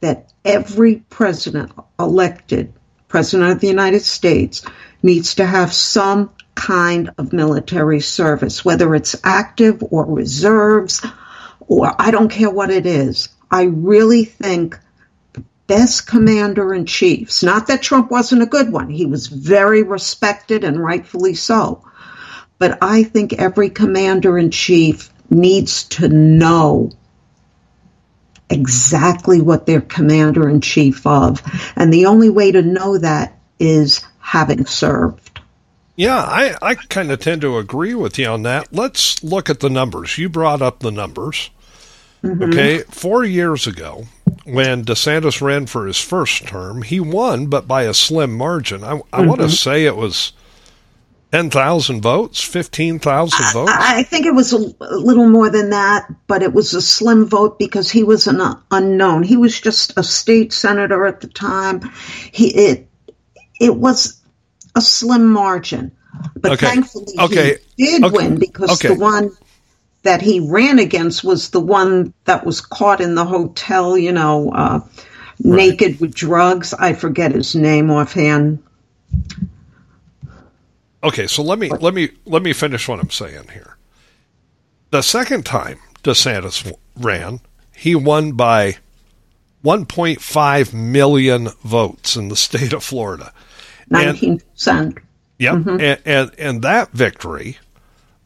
that 0.00 0.32
every 0.44 0.96
president 1.08 1.72
elected, 1.98 2.72
president 3.08 3.52
of 3.52 3.60
the 3.60 3.68
United 3.68 4.02
States, 4.02 4.62
needs 5.02 5.36
to 5.36 5.46
have 5.46 5.72
some 5.72 6.30
kind 6.54 7.10
of 7.18 7.32
military 7.32 8.00
service, 8.00 8.64
whether 8.64 8.94
it's 8.94 9.16
active 9.24 9.82
or 9.90 10.04
reserves, 10.04 11.04
or 11.60 11.94
I 11.98 12.10
don't 12.10 12.28
care 12.28 12.50
what 12.50 12.70
it 12.70 12.84
is. 12.84 13.28
I 13.50 13.64
really 13.64 14.24
think 14.24 14.78
best 15.72 16.06
commander 16.06 16.74
in 16.74 16.84
chiefs, 16.84 17.42
not 17.42 17.68
that 17.68 17.80
Trump 17.80 18.10
wasn't 18.10 18.42
a 18.42 18.46
good 18.46 18.70
one, 18.70 18.90
he 18.90 19.06
was 19.06 19.26
very 19.26 19.82
respected 19.82 20.64
and 20.64 20.78
rightfully 20.78 21.32
so. 21.32 21.82
But 22.58 22.76
I 22.82 23.04
think 23.04 23.32
every 23.32 23.70
commander 23.70 24.36
in 24.36 24.50
chief 24.50 25.10
needs 25.30 25.84
to 25.84 26.08
know 26.08 26.90
exactly 28.50 29.40
what 29.40 29.64
they're 29.64 29.80
commander 29.80 30.46
in 30.46 30.60
chief 30.60 31.06
of. 31.06 31.40
And 31.74 31.90
the 31.90 32.04
only 32.04 32.28
way 32.28 32.52
to 32.52 32.60
know 32.60 32.98
that 32.98 33.38
is 33.58 34.04
having 34.18 34.66
served. 34.66 35.40
Yeah, 35.96 36.18
I, 36.18 36.54
I 36.60 36.74
kind 36.74 37.10
of 37.10 37.20
tend 37.20 37.40
to 37.40 37.56
agree 37.56 37.94
with 37.94 38.18
you 38.18 38.26
on 38.26 38.42
that. 38.42 38.74
Let's 38.74 39.24
look 39.24 39.48
at 39.48 39.60
the 39.60 39.70
numbers. 39.70 40.18
You 40.18 40.28
brought 40.28 40.60
up 40.60 40.80
the 40.80 40.92
numbers. 40.92 41.48
Mm-hmm. 42.22 42.42
Okay, 42.44 42.78
four 42.82 43.24
years 43.24 43.66
ago, 43.66 44.06
when 44.44 44.84
DeSantis 44.84 45.40
ran 45.40 45.66
for 45.66 45.86
his 45.86 45.98
first 45.98 46.46
term, 46.46 46.82
he 46.82 47.00
won, 47.00 47.46
but 47.46 47.66
by 47.66 47.82
a 47.82 47.94
slim 47.94 48.32
margin. 48.36 48.84
I, 48.84 48.92
I 48.92 48.94
mm-hmm. 48.94 49.28
want 49.28 49.40
to 49.40 49.50
say 49.50 49.86
it 49.86 49.96
was 49.96 50.32
10,000 51.32 52.02
votes, 52.02 52.42
15,000 52.42 53.52
votes? 53.54 53.72
I 53.74 54.02
think 54.02 54.26
it 54.26 54.34
was 54.34 54.52
a, 54.52 54.58
little 54.58 55.30
more 55.30 55.48
than 55.48 55.70
that, 55.70 56.06
but 56.26 56.42
it 56.42 56.52
was 56.52 56.74
a 56.74 56.82
slim 56.82 57.26
vote 57.26 57.58
because 57.58 57.90
he 57.90 58.04
was 58.04 58.26
an 58.26 58.40
unknown. 58.70 59.22
He 59.22 59.38
was 59.38 59.58
just 59.58 59.96
a 59.96 60.02
state 60.02 60.52
senator 60.52 61.06
at 61.06 61.22
the 61.22 61.28
time. 61.28 61.90
He 62.30 62.48
it 62.48 62.88
it 63.58 63.74
was 63.74 64.20
a 64.74 64.82
slim 64.82 65.32
margin. 65.32 65.92
But 66.36 66.52
okay. 66.52 66.66
thankfully 66.66 67.14
okay. 67.18 67.56
he 67.78 67.86
did 67.86 68.04
okay. 68.04 68.14
win 68.14 68.38
because 68.38 68.78
the 68.80 68.94
one 68.94 69.34
that 70.02 70.20
he 70.20 70.40
ran 70.40 70.78
against 70.78 71.24
was 71.24 71.50
the 71.50 71.60
one 71.60 72.12
that 72.24 72.44
was 72.44 72.60
caught 72.60 73.00
in 73.00 73.14
the 73.14 73.24
hotel, 73.24 73.96
you 73.96 74.12
know, 74.12 74.50
uh, 74.50 74.80
right. 74.80 74.90
naked 75.40 76.00
with 76.00 76.14
drugs. 76.14 76.74
I 76.74 76.92
forget 76.92 77.32
his 77.32 77.54
name 77.54 77.90
offhand. 77.90 78.62
Okay, 81.04 81.26
so 81.26 81.42
let 81.42 81.58
me 81.58 81.68
let 81.68 81.94
me 81.94 82.10
let 82.26 82.42
me 82.42 82.52
finish 82.52 82.88
what 82.88 83.00
I'm 83.00 83.10
saying 83.10 83.48
here. 83.52 83.76
The 84.90 85.02
second 85.02 85.44
time 85.44 85.78
DeSantis 86.04 86.72
ran, 86.96 87.40
he 87.74 87.94
won 87.94 88.32
by 88.32 88.76
1.5 89.64 90.74
million 90.74 91.48
votes 91.64 92.16
in 92.16 92.28
the 92.28 92.36
state 92.36 92.72
of 92.72 92.84
Florida. 92.84 93.32
19%. 93.90 94.98
Yep. 95.38 95.54
Mm-hmm. 95.54 95.68
And, 95.68 96.00
and, 96.04 96.30
and 96.38 96.62
that 96.62 96.90
victory 96.90 97.58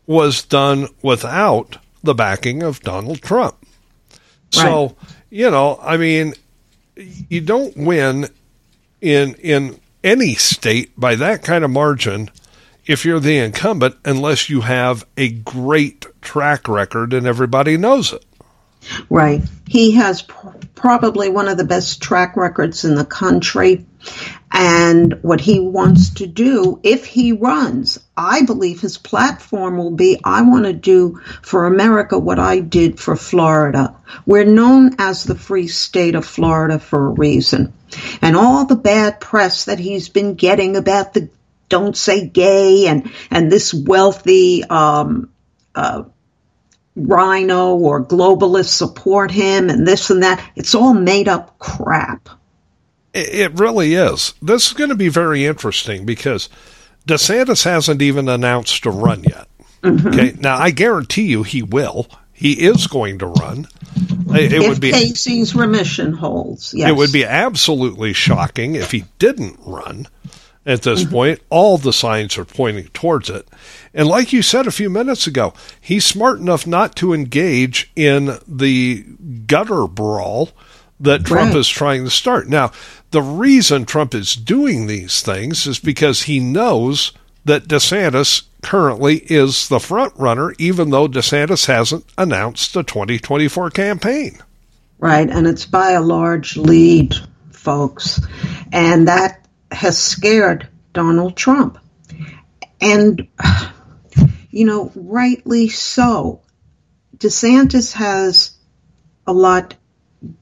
was 0.07 0.43
done 0.43 0.89
without 1.03 1.79
the 2.03 2.15
backing 2.15 2.63
of 2.63 2.81
Donald 2.81 3.23
Trump. 3.23 3.57
So, 4.51 4.87
right. 4.87 4.95
you 5.31 5.51
know, 5.51 5.79
I 5.83 5.97
mean, 5.97 6.35
you 6.97 7.41
don't 7.41 7.77
win 7.77 8.29
in 9.01 9.35
in 9.35 9.79
any 10.03 10.35
state 10.35 10.99
by 10.99 11.17
that 11.17 11.43
kind 11.43 11.65
of 11.65 11.71
margin 11.71 12.31
if 12.87 13.05
you're 13.05 13.21
the 13.21 13.39
incumbent 13.39 13.97
unless 14.05 14.49
you 14.49 14.61
have 14.63 15.05
a 15.17 15.29
great 15.29 16.07
track 16.23 16.69
record 16.69 17.13
and 17.13 17.27
everybody 17.27 17.77
knows 17.77 18.13
it. 18.13 18.25
Right. 19.11 19.43
He 19.67 19.93
has 19.93 20.23
pr- 20.23 20.49
probably 20.77 21.29
one 21.29 21.49
of 21.49 21.57
the 21.57 21.65
best 21.65 22.01
track 22.01 22.37
records 22.37 22.85
in 22.85 22.95
the 22.95 23.05
country. 23.05 23.85
And 24.51 25.19
what 25.23 25.41
he 25.41 25.61
wants 25.61 26.15
to 26.15 26.27
do, 26.27 26.81
if 26.83 27.05
he 27.05 27.33
runs, 27.33 27.99
I 28.17 28.43
believe 28.43 28.81
his 28.81 28.97
platform 28.97 29.77
will 29.77 29.91
be 29.91 30.19
I 30.25 30.43
want 30.43 30.65
to 30.65 30.73
do 30.73 31.21
for 31.43 31.67
America 31.67 32.19
what 32.19 32.39
I 32.39 32.61
did 32.61 32.99
for 32.99 33.17
Florida. 33.17 33.97
We're 34.25 34.45
known 34.45 34.97
as 34.99 35.25
the 35.25 35.35
free 35.35 35.69
state 35.69 36.15
of 36.15 36.25
Florida 36.25 36.79
for 36.79 37.07
a 37.07 37.11
reason. 37.11 37.73
And 38.23 38.37
all 38.37 38.65
the 38.65 38.77
bad 38.77 39.21
press 39.21 39.67
that 39.67 39.79
he's 39.79 40.09
been 40.09 40.35
getting 40.35 40.77
about 40.77 41.13
the 41.13 41.29
don't 41.69 41.97
say 41.97 42.27
gay 42.27 42.87
and 42.87 43.11
and 43.31 43.51
this 43.51 43.75
wealthy 43.75 44.63
um, 44.65 45.31
uh, 45.75 46.05
RINO 46.95 47.77
or 47.77 48.05
globalist 48.05 48.71
support 48.71 49.31
him 49.31 49.69
and 49.69 49.87
this 49.87 50.11
and 50.11 50.23
that. 50.23 50.43
It's 50.57 50.75
all 50.75 50.95
made 50.95 51.29
up 51.29 51.59
crap. 51.59 52.29
It 53.17 53.59
really 53.59 53.95
is. 53.95 54.35
This 54.43 54.69
is 54.69 54.73
going 54.73 54.91
to 54.91 54.97
be 54.97 55.09
very 55.09 55.47
interesting 55.47 56.05
because 56.05 56.49
DeSantis 57.07 57.65
hasn't 57.65 58.03
even 58.03 58.29
announced 58.29 58.85
a 58.85 58.91
run 58.91 59.25
yet. 59.25 59.49
Mm-hmm. 59.83 60.09
Okay, 60.09 60.35
now 60.39 60.59
I 60.59 60.71
guarantee 60.71 61.27
you 61.27 61.43
he 61.43 61.63
will. 61.63 62.09
He 62.33 62.53
is 62.53 62.87
going 62.87 63.19
to 63.21 63.27
run. 63.27 63.67
It, 64.29 64.53
it 64.53 64.69
would 64.69 64.81
be 64.81 64.93
Casey's 64.93 65.55
remission 65.55 66.13
holds. 66.13 66.75
Yes. 66.75 66.91
It 66.91 66.97
would 66.97 67.13
be 67.13 67.25
absolutely 67.25 68.13
shocking 68.13 68.75
if 68.75 68.91
he 68.91 69.05
didn't 69.19 69.59
run 69.65 70.07
at 70.67 70.83
this 70.83 71.03
mm-hmm. 71.03 71.13
point. 71.13 71.41
All 71.49 71.79
the 71.79 71.95
signs 71.95 72.37
are 72.37 72.45
pointing 72.45 72.89
towards 72.89 73.31
it. 73.31 73.49
And 73.95 74.07
like 74.07 74.35
you 74.35 74.43
said 74.43 74.67
a 74.67 74.73
few 74.73 74.91
minutes 74.91 75.27
ago, 75.27 75.55
he's 75.81 76.05
smart 76.05 76.39
enough 76.39 76.67
not 76.67 76.95
to 76.97 77.15
engage 77.15 77.91
in 77.97 78.39
the 78.47 79.07
gutter 79.47 79.87
brawl 79.87 80.51
that 81.01 81.25
Trump 81.25 81.53
right. 81.53 81.59
is 81.59 81.69
trying 81.69 82.05
to 82.05 82.11
start. 82.11 82.49
Now, 82.49 82.73
the 83.11 83.23
reason 83.23 83.85
Trump 83.85 84.15
is 84.15 84.35
doing 84.35 84.87
these 84.87 85.23
things 85.23 85.67
is 85.67 85.79
because 85.79 86.23
he 86.23 86.41
knows 86.41 87.13
that 87.45 87.69
DeSantis 87.69 88.43
currently 88.63 89.19
is 89.27 89.69
the 89.69 89.79
front 89.79 90.13
runner, 90.17 90.53
even 90.59 90.91
though 90.91 91.07
DeSantis 91.07 91.67
hasn't 91.67 92.05
announced 92.19 92.75
the 92.75 92.83
2024 92.83 93.71
campaign. 93.71 94.39
Right, 94.99 95.29
and 95.29 95.47
it's 95.47 95.67
by 95.67 95.93
a 95.93 96.01
large 96.01 96.57
lead, 96.57 97.15
folks. 97.53 98.21
And 98.73 99.09
that 99.09 99.47
has 99.71 99.99
scared 99.99 100.69
Donald 100.93 101.37
Trump. 101.37 101.79
And, 102.81 103.29
you 104.51 104.65
know, 104.65 104.91
rightly 104.95 105.69
so. 105.69 106.41
DeSantis 107.19 107.93
has 107.93 108.53
a 109.27 109.33
lot 109.33 109.75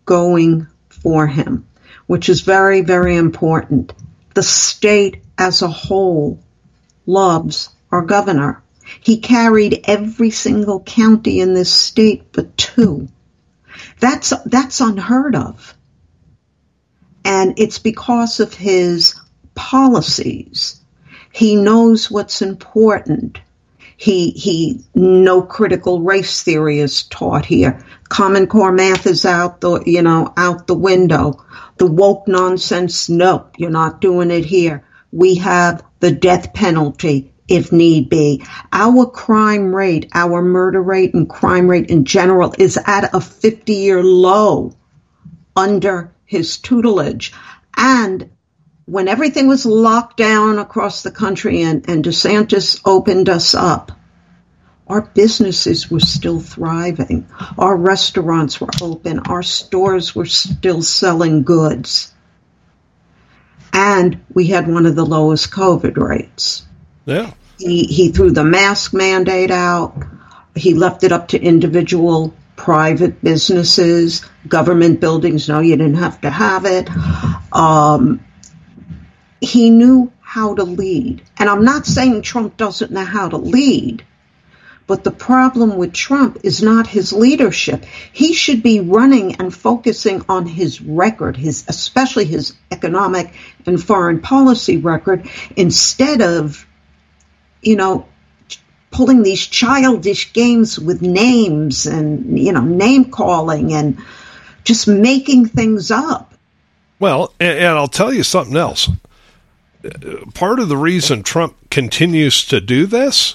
going 0.05 0.67
for 0.89 1.27
him, 1.27 1.67
which 2.07 2.29
is 2.29 2.43
very, 2.43 2.83
very 2.83 3.17
important. 3.17 3.93
The 4.35 4.43
state 4.43 5.23
as 5.39 5.63
a 5.63 5.69
whole 5.69 6.41
loves 7.07 7.71
our 7.91 8.03
governor. 8.03 8.63
He 9.01 9.19
carried 9.19 9.85
every 9.85 10.31
single 10.31 10.81
county 10.81 11.41
in 11.41 11.55
this 11.55 11.73
state 11.73 12.33
but 12.33 12.57
two. 12.57 13.09
That's, 14.01 14.33
that's 14.45 14.81
unheard 14.81 15.35
of. 15.37 15.75
And 17.25 17.59
it's 17.59 17.79
because 17.79 18.41
of 18.41 18.53
his 18.53 19.15
policies. 19.55 20.81
He 21.33 21.57
knows 21.57 22.11
what's 22.11 22.43
important. 22.43 23.41
He, 23.97 24.31
he, 24.31 24.85
no 24.95 25.43
critical 25.43 26.01
race 26.01 26.43
theory 26.43 26.81
is 26.81 27.05
taught 27.05 27.47
here. 27.47 27.85
Common 28.09 28.47
Core 28.47 28.73
math 28.73 29.07
is 29.07 29.25
out 29.25 29.61
the, 29.61 29.83
you 29.87 30.03
know, 30.03 30.33
out 30.37 30.67
the 30.67 30.75
window. 30.75 31.45
The 31.79 31.87
woke 31.87 32.29
nonsense, 32.29 33.09
no, 33.09 33.49
you're 33.57 33.71
not 33.71 34.01
doing 34.01 34.31
it 34.31 34.45
here. 34.45 34.85
We 35.13 35.37
have 35.37 35.85
the 36.01 36.11
death 36.11 36.53
penalty 36.55 37.33
if 37.49 37.73
need 37.73 38.09
be. 38.09 38.45
Our 38.73 39.07
crime 39.07 39.75
rate, 39.75 40.11
our 40.15 40.43
murder 40.43 40.83
rate 40.83 41.15
and 41.15 41.29
crime 41.29 41.69
rate 41.69 41.91
in 41.91 42.05
general 42.05 42.55
is 42.59 42.79
at 42.87 43.15
a 43.15 43.21
50 43.21 43.73
year 43.73 44.03
low 44.03 44.73
under 45.57 46.13
his 46.25 46.59
tutelage. 46.59 47.33
And 47.77 48.31
when 48.87 49.09
everything 49.09 49.49
was 49.49 49.65
locked 49.67 50.17
down 50.17 50.59
across 50.59 51.03
the 51.03 51.11
country 51.11 51.63
and, 51.63 51.89
and 51.89 52.05
DeSantis 52.05 52.81
opened 52.85 53.29
us 53.29 53.55
up, 53.55 53.93
our 54.87 55.01
businesses 55.01 55.91
were 55.91 56.01
still 56.01 56.41
thriving. 56.41 57.27
Our 57.59 57.77
restaurants 57.77 58.61
were 58.61 58.71
open. 58.83 59.21
Our 59.21 59.43
stores 59.43 60.15
were 60.15 60.27
still 60.27 60.83
selling 60.83 61.43
goods. 61.45 62.13
and 63.73 64.25
we 64.33 64.47
had 64.47 64.69
one 64.69 64.87
of 64.87 64.95
the 64.95 65.05
lowest 65.05 65.51
COVID 65.51 65.97
rates. 65.97 66.65
Yeah. 67.07 67.33
He, 67.59 67.85
he 67.85 68.13
threw 68.13 68.31
the 68.31 68.45
mask 68.45 68.95
mandate 68.95 69.51
out. 69.51 69.97
He 70.55 70.75
left 70.75 71.03
it 71.03 71.13
up 71.13 71.29
to 71.29 71.41
individual 71.41 72.35
private 72.57 73.21
businesses, 73.23 74.25
government 74.47 75.01
buildings. 75.01 75.49
No, 75.49 75.59
you 75.61 75.77
didn't 75.77 75.97
have 75.97 76.21
to 76.21 76.31
have 76.31 76.67
it. 76.67 76.89
Um, 77.53 78.24
he 79.45 79.71
knew 79.71 80.13
how 80.21 80.55
to 80.55 80.65
lead. 80.65 81.23
And 81.37 81.49
I'm 81.49 81.65
not 81.65 81.87
saying 81.87 82.23
Trump 82.23 82.57
doesn't 82.57 82.91
know 82.91 83.05
how 83.05 83.29
to 83.29 83.37
lead, 83.37 84.05
but 84.87 85.05
the 85.05 85.11
problem 85.11 85.77
with 85.77 85.93
Trump 85.93 86.39
is 86.43 86.63
not 86.63 86.87
his 86.87 87.13
leadership. 87.13 87.85
He 88.13 88.35
should 88.35 88.63
be 88.63 88.81
running 88.81 89.37
and 89.37 89.55
focusing 89.55 90.25
on 90.29 90.47
his 90.47 90.81
record, 90.81 91.37
his 91.37 91.65
especially 91.69 92.25
his 92.25 92.55
economic 92.71 93.35
and 93.67 93.83
foreign 93.83 94.21
policy 94.21 94.77
record, 94.77 95.29
instead 95.57 96.21
of, 96.21 96.67
you 97.63 97.77
know, 97.77 98.07
pulling 98.91 99.23
these 99.23 99.45
childish 99.47 100.33
games 100.33 100.79
with 100.79 101.03
names 101.03 101.87
and 101.87 102.39
you 102.39 102.53
know 102.53 102.61
name 102.61 103.11
calling 103.11 103.73
and 103.73 103.99
just 104.63 104.87
making 104.87 105.47
things 105.47 105.91
up. 105.91 106.33
Well, 107.01 107.35
and, 107.41 107.59
and 107.59 107.79
I'll 107.79 107.89
tell 107.89 108.13
you 108.13 108.23
something 108.23 108.57
else. 108.57 108.89
Part 110.35 110.61
of 110.61 110.69
the 110.69 110.77
reason 110.77 111.23
Trump 111.23 111.57
continues 111.71 112.45
to 112.47 112.61
do 112.61 112.87
this 112.87 113.35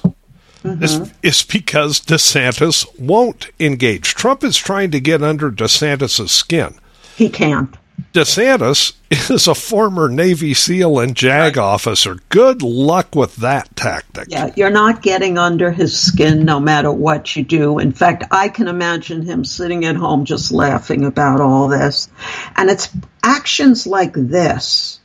mm-hmm. 0.64 0.84
is, 0.84 1.14
is 1.22 1.44
because 1.44 2.00
DeSantis 2.00 3.00
won't 3.00 3.50
engage. 3.60 4.16
Trump 4.16 4.44
is 4.44 4.58
trying 4.58 4.92
to 4.92 5.00
get 5.00 5.22
under 5.22 5.52
DeSantis' 5.52 6.30
skin. 6.30 6.76
He 7.16 7.30
can't. 7.30 7.76
DeSantis 8.14 8.94
is 9.32 9.48
a 9.48 9.56
former 9.56 10.10
Navy 10.10 10.54
SEAL 10.54 11.00
and 11.00 11.16
JAG 11.16 11.58
officer. 11.58 12.18
Good 12.30 12.62
luck 12.62 13.16
with 13.16 13.36
that 13.38 13.76
tactic. 13.76 14.28
Yeah, 14.30 14.52
you're 14.56 14.70
not 14.70 15.02
getting 15.02 15.38
under 15.38 15.72
his 15.72 16.00
skin 16.00 16.46
no 16.46 16.60
matter 16.60 16.92
what 16.92 17.36
you 17.36 17.44
do. 17.44 17.80
In 17.80 17.92
fact, 17.92 18.24
I 18.32 18.50
can 18.50 18.68
imagine 18.68 19.22
him 19.22 19.44
sitting 19.44 19.86
at 19.86 19.96
home 19.96 20.26
just 20.26 20.52
laughing 20.52 21.06
about 21.06 21.42
all 21.42 21.68
this. 21.68 22.10
And 22.56 22.70
it's 22.70 22.90
actions 23.24 23.86
like 23.86 24.14
this 24.14 24.99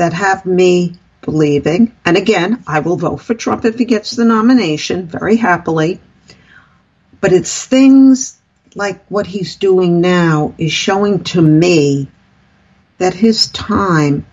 that 0.00 0.14
have 0.14 0.46
me 0.46 0.94
believing, 1.20 1.94
and 2.06 2.16
again, 2.16 2.64
I 2.66 2.80
will 2.80 2.96
vote 2.96 3.18
for 3.18 3.34
Trump 3.34 3.66
if 3.66 3.76
he 3.76 3.84
gets 3.84 4.12
the 4.12 4.24
nomination 4.24 5.06
very 5.06 5.36
happily. 5.36 6.00
But 7.20 7.34
it's 7.34 7.66
things 7.66 8.38
like 8.74 9.04
what 9.10 9.26
he's 9.26 9.56
doing 9.56 10.00
now 10.00 10.54
is 10.56 10.72
showing 10.72 11.22
to 11.24 11.42
me 11.42 12.08
that 12.96 13.12
his 13.12 13.48
time 13.48 14.24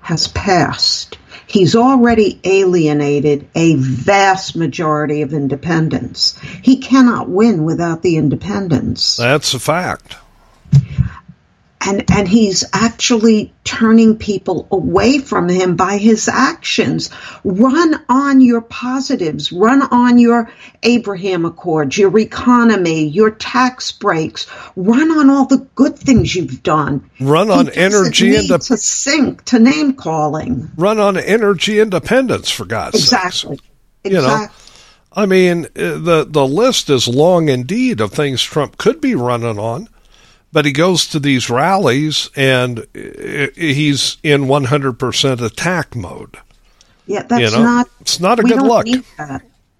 has 0.00 0.28
passed. 0.28 1.18
He's 1.48 1.74
already 1.74 2.38
alienated 2.44 3.48
a 3.56 3.74
vast 3.74 4.54
majority 4.54 5.22
of 5.22 5.32
independents. 5.32 6.38
He 6.62 6.76
cannot 6.76 7.28
win 7.28 7.64
without 7.64 8.02
the 8.02 8.16
independents. 8.16 9.16
That's 9.16 9.54
a 9.54 9.58
fact. 9.58 10.14
And, 11.80 12.10
and 12.10 12.26
he's 12.26 12.64
actually 12.72 13.52
turning 13.62 14.16
people 14.16 14.66
away 14.70 15.18
from 15.18 15.48
him 15.48 15.76
by 15.76 15.96
his 15.96 16.28
actions. 16.28 17.10
Run 17.44 18.04
on 18.08 18.40
your 18.40 18.60
positives. 18.60 19.52
Run 19.52 19.82
on 19.82 20.18
your 20.18 20.50
Abraham 20.82 21.44
Accords, 21.44 21.96
your 21.96 22.18
economy, 22.18 23.06
your 23.06 23.30
tax 23.30 23.92
breaks. 23.92 24.46
Run 24.74 25.10
on 25.12 25.30
all 25.30 25.46
the 25.46 25.66
good 25.76 25.96
things 25.96 26.34
you've 26.34 26.62
done. 26.62 27.08
Run 27.20 27.50
on 27.50 27.68
energy 27.70 28.32
indep- 28.32 28.66
to 28.66 28.76
sink 28.76 29.44
to 29.46 29.58
name 29.58 29.94
calling. 29.94 30.70
Run 30.76 30.98
on 30.98 31.16
energy 31.16 31.78
independence, 31.78 32.50
for 32.50 32.64
God's 32.64 33.04
sake. 33.04 33.24
Exactly. 33.24 33.60
You 34.04 34.10
know, 34.12 34.18
Exactly. 34.18 34.64
I 35.12 35.26
mean, 35.26 35.64
uh, 35.64 35.98
the 35.98 36.26
the 36.28 36.46
list 36.46 36.90
is 36.90 37.08
long 37.08 37.48
indeed 37.48 38.00
of 38.00 38.12
things 38.12 38.42
Trump 38.42 38.78
could 38.78 39.00
be 39.00 39.14
running 39.14 39.58
on, 39.58 39.88
but 40.52 40.64
he 40.64 40.72
goes 40.72 41.06
to 41.08 41.18
these 41.20 41.50
rallies 41.50 42.30
and 42.36 42.86
he's 42.94 44.16
in 44.22 44.42
100% 44.46 45.40
attack 45.42 45.94
mode. 45.96 46.36
yeah, 47.06 47.22
that's 47.22 47.52
you 47.52 47.58
know, 47.58 47.62
not. 47.62 47.88
it's 48.00 48.20
not 48.20 48.38
a 48.38 48.42
good 48.42 48.62
look. 48.62 48.86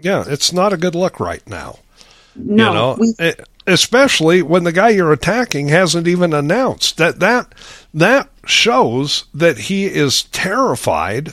Yeah, 0.00 0.24
it's 0.26 0.52
not 0.52 0.72
a 0.72 0.76
good 0.76 0.94
look 0.94 1.18
right 1.20 1.46
now. 1.48 1.78
No, 2.36 2.68
you 2.68 2.74
know, 2.74 2.96
we, 2.98 3.14
E- 3.20 3.42
especially 3.66 4.42
when 4.42 4.62
the 4.64 4.70
guy 4.72 4.90
you're 4.90 5.12
attacking 5.12 5.68
hasn't 5.68 6.06
even 6.06 6.32
announced 6.32 6.98
that 6.98 7.18
that 7.18 7.52
that 7.94 8.30
shows 8.46 9.24
that 9.34 9.58
he 9.58 9.86
is 9.86 10.22
terrified 10.24 11.28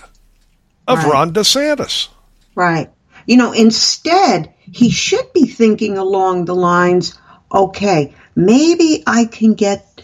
of 0.88 0.98
Right. 1.04 1.12
Ron 1.14 1.34
DeSantis. 1.34 2.08
Right. 2.56 2.90
You 3.28 3.38
know, 3.38 3.52
instead, 3.52 4.52
he 4.72 4.90
should 4.90 5.32
be 5.34 5.46
thinking 5.46 5.98
along 5.98 6.46
the 6.46 6.56
lines 6.56 7.18
okay, 7.52 8.14
maybe 8.36 9.04
I 9.08 9.26
can 9.26 9.54
get 9.54 10.04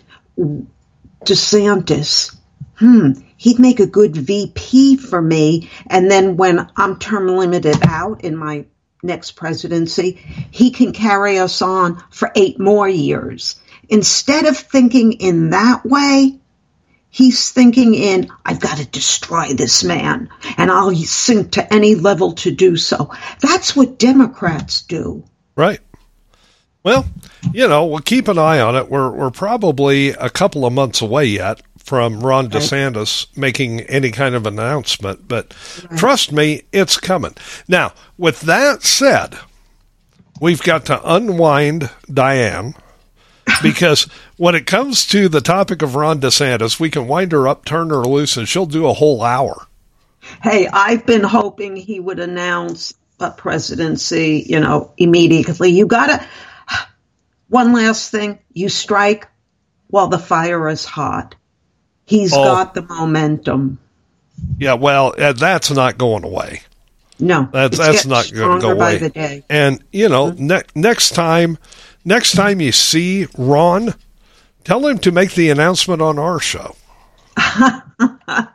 DeSantis. 1.25 2.35
Hmm, 2.75 3.11
he'd 3.37 3.59
make 3.59 3.79
a 3.79 3.85
good 3.85 4.15
VP 4.15 4.97
for 4.97 5.21
me. 5.21 5.69
And 5.87 6.09
then 6.09 6.37
when 6.37 6.69
I'm 6.75 6.97
term 6.97 7.27
limited 7.27 7.77
out 7.85 8.23
in 8.23 8.35
my 8.35 8.65
next 9.03 9.31
presidency, 9.31 10.19
he 10.51 10.71
can 10.71 10.93
carry 10.93 11.39
us 11.39 11.61
on 11.61 12.03
for 12.09 12.31
eight 12.35 12.59
more 12.59 12.87
years. 12.87 13.59
Instead 13.89 14.45
of 14.45 14.57
thinking 14.57 15.13
in 15.13 15.51
that 15.51 15.85
way, 15.85 16.39
He's 17.13 17.51
thinking 17.51 17.93
in, 17.93 18.31
I've 18.45 18.61
got 18.61 18.77
to 18.77 18.87
destroy 18.87 19.53
this 19.53 19.83
man, 19.83 20.29
and 20.57 20.71
I'll 20.71 20.95
sink 20.95 21.51
to 21.51 21.73
any 21.73 21.95
level 21.95 22.31
to 22.35 22.51
do 22.51 22.77
so. 22.77 23.11
That's 23.41 23.75
what 23.75 23.99
Democrats 23.99 24.83
do. 24.83 25.25
Right. 25.57 25.81
Well, 26.83 27.05
you 27.53 27.67
know, 27.67 27.85
we'll 27.85 27.99
keep 27.99 28.27
an 28.27 28.37
eye 28.37 28.59
on 28.59 28.75
it. 28.75 28.89
We're 28.89 29.11
we're 29.11 29.31
probably 29.31 30.09
a 30.09 30.29
couple 30.29 30.65
of 30.65 30.73
months 30.73 31.01
away 31.01 31.25
yet 31.25 31.61
from 31.77 32.21
Ron 32.21 32.49
DeSantis 32.49 33.25
making 33.35 33.81
any 33.81 34.11
kind 34.11 34.35
of 34.35 34.45
announcement, 34.45 35.27
but 35.27 35.53
trust 35.97 36.31
me, 36.31 36.63
it's 36.71 36.97
coming. 36.97 37.35
Now, 37.67 37.93
with 38.17 38.41
that 38.41 38.83
said, 38.83 39.37
we've 40.39 40.61
got 40.61 40.85
to 40.85 41.01
unwind 41.03 41.89
Diane 42.11 42.75
because 43.61 44.03
when 44.37 44.55
it 44.55 44.65
comes 44.65 45.05
to 45.07 45.27
the 45.27 45.41
topic 45.41 45.81
of 45.81 45.95
Ron 45.95 46.21
DeSantis, 46.21 46.79
we 46.79 46.89
can 46.89 47.07
wind 47.07 47.31
her 47.31 47.47
up, 47.47 47.65
turn 47.65 47.89
her 47.89 48.05
loose, 48.05 48.37
and 48.37 48.47
she'll 48.47 48.65
do 48.65 48.87
a 48.87 48.93
whole 48.93 49.21
hour. 49.23 49.67
Hey, 50.43 50.67
I've 50.67 51.05
been 51.05 51.23
hoping 51.23 51.75
he 51.75 51.99
would 51.99 52.19
announce 52.19 52.93
a 53.19 53.31
presidency, 53.31 54.45
you 54.47 54.59
know, 54.59 54.91
immediately. 54.97 55.71
You 55.71 55.87
gotta, 55.87 56.25
one 57.51 57.73
last 57.73 58.09
thing, 58.11 58.39
you 58.53 58.69
strike 58.69 59.27
while 59.89 60.07
the 60.07 60.17
fire 60.17 60.69
is 60.69 60.85
hot. 60.85 61.35
He's 62.05 62.33
Oh. 62.33 62.41
got 62.43 62.73
the 62.73 62.81
momentum. 62.81 63.77
Yeah, 64.57 64.73
well, 64.75 65.13
uh, 65.17 65.33
that's 65.33 65.69
not 65.69 65.97
going 65.97 66.23
away. 66.23 66.61
No, 67.19 67.47
That's 67.51 67.77
that's 67.77 68.05
not 68.07 68.31
going 68.33 68.59
to 68.59 68.67
go 68.67 68.75
by 68.75 68.91
away. 68.93 68.97
the 68.99 69.09
day. 69.09 69.43
And 69.49 69.83
you 69.91 70.09
know, 70.09 70.31
ne- 70.31 70.63
next 70.73 71.11
time, 71.11 71.57
next 72.03 72.31
time 72.31 72.59
you 72.61 72.71
see 72.71 73.27
Ron, 73.37 73.93
tell 74.63 74.87
him 74.87 74.97
to 74.99 75.11
make 75.11 75.33
the 75.35 75.49
announcement 75.51 76.01
on 76.01 76.17
our 76.17 76.39
show. 76.39 76.75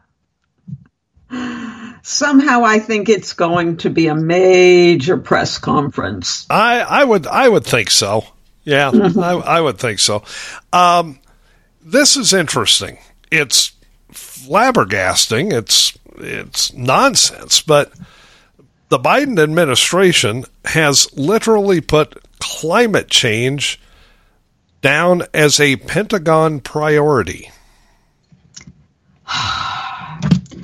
Somehow 2.02 2.62
I 2.64 2.78
think 2.78 3.08
it's 3.08 3.32
going 3.32 3.78
to 3.78 3.90
be 3.90 4.06
a 4.06 4.14
major 4.14 5.16
press 5.16 5.58
conference. 5.58 6.46
I 6.48 6.80
I 6.80 7.04
would 7.04 7.26
I 7.26 7.48
would 7.48 7.64
think 7.64 7.90
so. 7.90 8.24
Yeah, 8.66 8.90
I, 8.92 9.32
I 9.32 9.60
would 9.60 9.78
think 9.78 10.00
so. 10.00 10.24
Um, 10.72 11.20
this 11.80 12.16
is 12.16 12.34
interesting. 12.34 12.98
It's 13.30 13.72
flabbergasting. 14.12 15.52
It's 15.52 15.96
it's 16.16 16.72
nonsense, 16.74 17.62
but 17.62 17.92
the 18.88 18.98
Biden 18.98 19.38
administration 19.38 20.44
has 20.64 21.06
literally 21.16 21.80
put 21.80 22.20
climate 22.40 23.08
change 23.08 23.80
down 24.82 25.22
as 25.32 25.60
a 25.60 25.76
Pentagon 25.76 26.60
priority. 26.60 27.50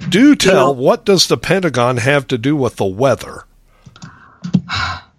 Do 0.09 0.35
tell, 0.35 0.75
what 0.75 1.05
does 1.05 1.29
the 1.29 1.37
Pentagon 1.37 1.99
have 1.99 2.27
to 2.29 2.38
do 2.38 2.57
with 2.57 2.77
the 2.77 2.85
weather? 2.85 3.45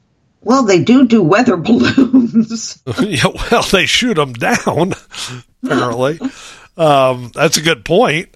Well, 0.44 0.64
they 0.66 0.84
do 0.84 1.06
do 1.08 1.24
weather 1.24 1.58
balloons. 1.70 2.82
yeah, 3.00 3.26
well, 3.52 3.64
they 3.64 3.86
shoot 3.86 4.16
them 4.16 4.34
down, 4.34 4.94
apparently. 5.64 6.20
Um, 6.78 7.32
that's 7.34 7.58
a 7.58 7.62
good 7.62 7.86
point. 7.86 8.36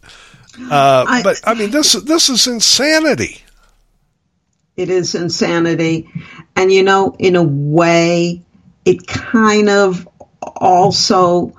Uh, 0.59 1.05
I- 1.07 1.23
but 1.23 1.41
I 1.45 1.53
mean, 1.53 1.71
this 1.71 1.93
this 1.93 2.29
is 2.29 2.47
insanity. 2.47 3.41
it 4.75 4.89
is 4.89 5.15
insanity. 5.15 6.09
And 6.55 6.71
you 6.71 6.83
know, 6.83 7.15
in 7.19 7.35
a 7.35 7.43
way, 7.43 8.41
it 8.85 9.05
kind 9.07 9.69
of 9.69 10.07
also 10.41 11.53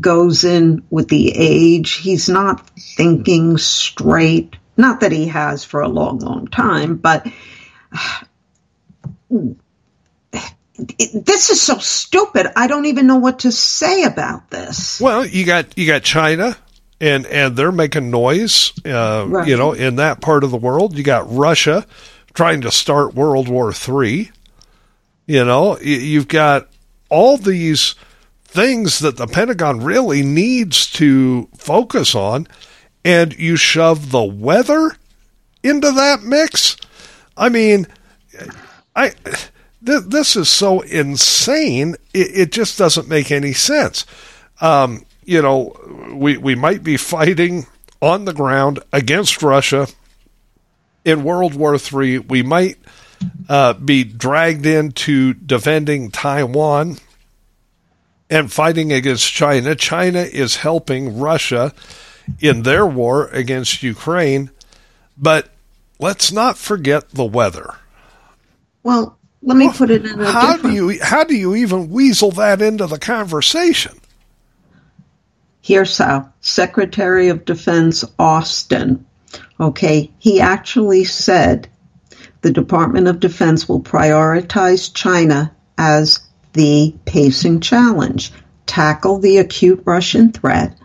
goes 0.00 0.42
in 0.44 0.82
with 0.90 1.08
the 1.08 1.32
age. 1.36 1.92
He's 1.92 2.28
not 2.28 2.68
thinking 2.78 3.56
straight. 3.56 4.56
Not 4.76 5.00
that 5.00 5.12
he 5.12 5.28
has 5.28 5.64
for 5.64 5.80
a 5.80 5.88
long, 5.88 6.18
long 6.18 6.48
time, 6.48 6.96
but 6.96 7.26
it, 10.98 11.26
this 11.26 11.50
is 11.50 11.60
so 11.60 11.78
stupid. 11.78 12.46
I 12.56 12.66
don't 12.66 12.86
even 12.86 13.06
know 13.06 13.16
what 13.16 13.40
to 13.40 13.52
say 13.52 14.04
about 14.04 14.50
this. 14.50 15.00
Well, 15.00 15.24
you 15.26 15.44
got 15.44 15.76
you 15.78 15.86
got 15.86 16.02
China, 16.02 16.56
and 17.00 17.26
and 17.26 17.56
they're 17.56 17.72
making 17.72 18.10
noise. 18.10 18.72
Uh, 18.84 19.26
Right. 19.28 19.48
You 19.48 19.56
know, 19.56 19.72
in 19.72 19.96
that 19.96 20.20
part 20.20 20.44
of 20.44 20.50
the 20.50 20.56
world, 20.56 20.96
you 20.96 21.04
got 21.04 21.30
Russia 21.32 21.86
trying 22.34 22.62
to 22.62 22.70
start 22.70 23.14
World 23.14 23.48
War 23.48 23.72
Three. 23.72 24.30
You 25.26 25.44
know, 25.44 25.78
you've 25.78 26.28
got 26.28 26.68
all 27.08 27.36
these 27.38 27.94
things 28.44 28.98
that 28.98 29.16
the 29.16 29.26
Pentagon 29.26 29.82
really 29.82 30.22
needs 30.22 30.90
to 30.92 31.48
focus 31.56 32.14
on, 32.14 32.46
and 33.04 33.32
you 33.38 33.56
shove 33.56 34.10
the 34.10 34.22
weather 34.22 34.96
into 35.62 35.90
that 35.92 36.22
mix. 36.22 36.76
I 37.36 37.48
mean, 37.48 37.86
I 38.94 39.10
th- 39.10 40.04
this 40.04 40.36
is 40.36 40.48
so 40.48 40.80
insane. 40.80 41.96
It, 42.12 42.30
it 42.34 42.52
just 42.52 42.78
doesn't 42.78 43.08
make 43.08 43.30
any 43.30 43.52
sense. 43.52 44.06
Um, 44.60 45.04
you 45.24 45.42
know, 45.42 45.76
we 46.14 46.36
we 46.36 46.54
might 46.54 46.82
be 46.82 46.96
fighting 46.96 47.66
on 48.00 48.24
the 48.24 48.34
ground 48.34 48.80
against 48.92 49.42
Russia 49.42 49.88
in 51.04 51.24
World 51.24 51.54
War 51.54 51.78
Three. 51.78 52.18
We 52.18 52.42
might 52.42 52.78
uh, 53.48 53.74
be 53.74 54.04
dragged 54.04 54.66
into 54.66 55.34
defending 55.34 56.10
Taiwan 56.10 56.98
and 58.30 58.52
fighting 58.52 58.92
against 58.92 59.30
China. 59.32 59.74
China 59.74 60.20
is 60.20 60.56
helping 60.56 61.18
Russia 61.18 61.72
in 62.40 62.62
their 62.62 62.86
war 62.86 63.28
against 63.28 63.82
Ukraine, 63.82 64.50
but 65.16 65.50
let's 65.98 66.32
not 66.32 66.56
forget 66.56 67.10
the 67.10 67.24
weather. 67.24 67.76
Well, 68.84 69.18
let 69.42 69.56
me 69.56 69.70
put 69.72 69.90
it 69.90 70.06
in 70.06 70.20
a 70.20 70.30
How 70.30 70.56
do 70.56 70.70
you 70.70 71.02
how 71.02 71.24
do 71.24 71.34
you 71.34 71.56
even 71.56 71.90
weasel 71.90 72.30
that 72.32 72.62
into 72.62 72.86
the 72.86 72.98
conversation? 72.98 73.98
Here's 75.60 75.96
how. 75.96 76.30
Secretary 76.40 77.28
of 77.28 77.46
Defense 77.46 78.04
Austin, 78.18 79.06
okay, 79.58 80.12
he 80.18 80.40
actually 80.40 81.04
said 81.04 81.68
the 82.42 82.52
Department 82.52 83.08
of 83.08 83.20
Defense 83.20 83.66
will 83.66 83.80
prioritize 83.80 84.92
China 84.92 85.50
as 85.78 86.20
the 86.52 86.94
pacing 87.06 87.60
challenge, 87.60 88.32
tackle 88.66 89.18
the 89.18 89.38
acute 89.38 89.82
Russian 89.86 90.32
threat, 90.32 90.76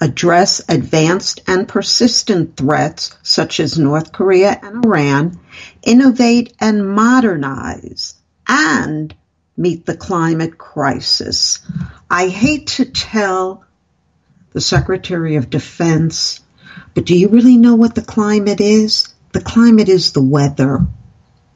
address 0.00 0.60
advanced 0.68 1.40
and 1.46 1.66
persistent 1.66 2.56
threats 2.56 3.16
such 3.22 3.60
as 3.60 3.78
North 3.78 4.12
Korea 4.12 4.60
and 4.62 4.84
Iran, 4.84 5.40
innovate 5.86 6.52
and 6.60 6.86
modernize, 6.86 8.14
and 8.46 9.14
meet 9.56 9.86
the 9.86 9.96
climate 9.96 10.58
crisis. 10.58 11.66
I 12.10 12.28
hate 12.28 12.66
to 12.66 12.84
tell 12.84 13.64
the 14.52 14.60
Secretary 14.60 15.36
of 15.36 15.48
Defense. 15.48 16.40
But 16.94 17.06
do 17.06 17.16
you 17.16 17.28
really 17.28 17.56
know 17.56 17.76
what 17.76 17.94
the 17.94 18.02
climate 18.02 18.60
is? 18.60 19.14
The 19.32 19.40
climate 19.40 19.88
is 19.88 20.12
the 20.12 20.22
weather. 20.22 20.86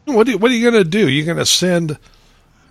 What 0.07 0.29
are, 0.29 0.39
what 0.39 0.51
are 0.51 0.55
you 0.55 0.71
going 0.71 0.83
to 0.83 0.89
do? 0.89 1.09
You're 1.09 1.27
going 1.27 1.39
to 1.39 1.47
send 1.47 1.99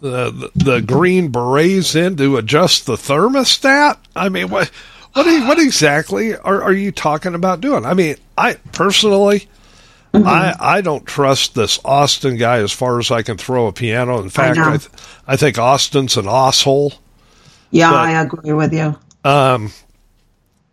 the, 0.02 0.32
the 0.32 0.52
the 0.56 0.82
green 0.82 1.30
berets 1.30 1.96
in 1.96 2.16
to 2.18 2.38
adjust 2.38 2.86
the 2.86 2.96
thermostat? 2.96 3.98
I 4.16 4.30
mean, 4.30 4.50
what 4.50 4.70
what 5.14 5.26
what 5.26 5.60
exactly 5.60 6.36
are, 6.36 6.64
are 6.64 6.74
you 6.74 6.92
talking 6.92 7.36
about 7.36 7.62
doing? 7.62 7.86
I 7.86 7.94
mean, 7.94 8.16
I 8.38 8.56
personally. 8.72 9.48
Mm-hmm. 10.14 10.28
I, 10.28 10.56
I 10.60 10.82
don't 10.82 11.06
trust 11.06 11.54
this 11.54 11.80
Austin 11.86 12.38
guy 12.38 12.58
as 12.58 12.72
far 12.72 13.00
as 13.00 13.12
I 13.12 13.22
can 13.22 13.38
throw 13.38 13.68
a 13.68 13.74
piano. 13.74 14.20
In 14.22 14.30
fact, 14.30 14.58
know. 14.58 14.70
I, 14.70 14.78
th- 14.78 14.90
I 15.28 15.36
think 15.36 15.60
Austin's 15.60 16.18
an 16.18 16.28
asshole. 16.28 16.94
Yeah, 17.72 17.92
But- 17.92 18.00
I 18.00 18.22
agree 18.22 18.54
with 18.54 18.74
you. 18.74 18.98
Um, 19.24 19.72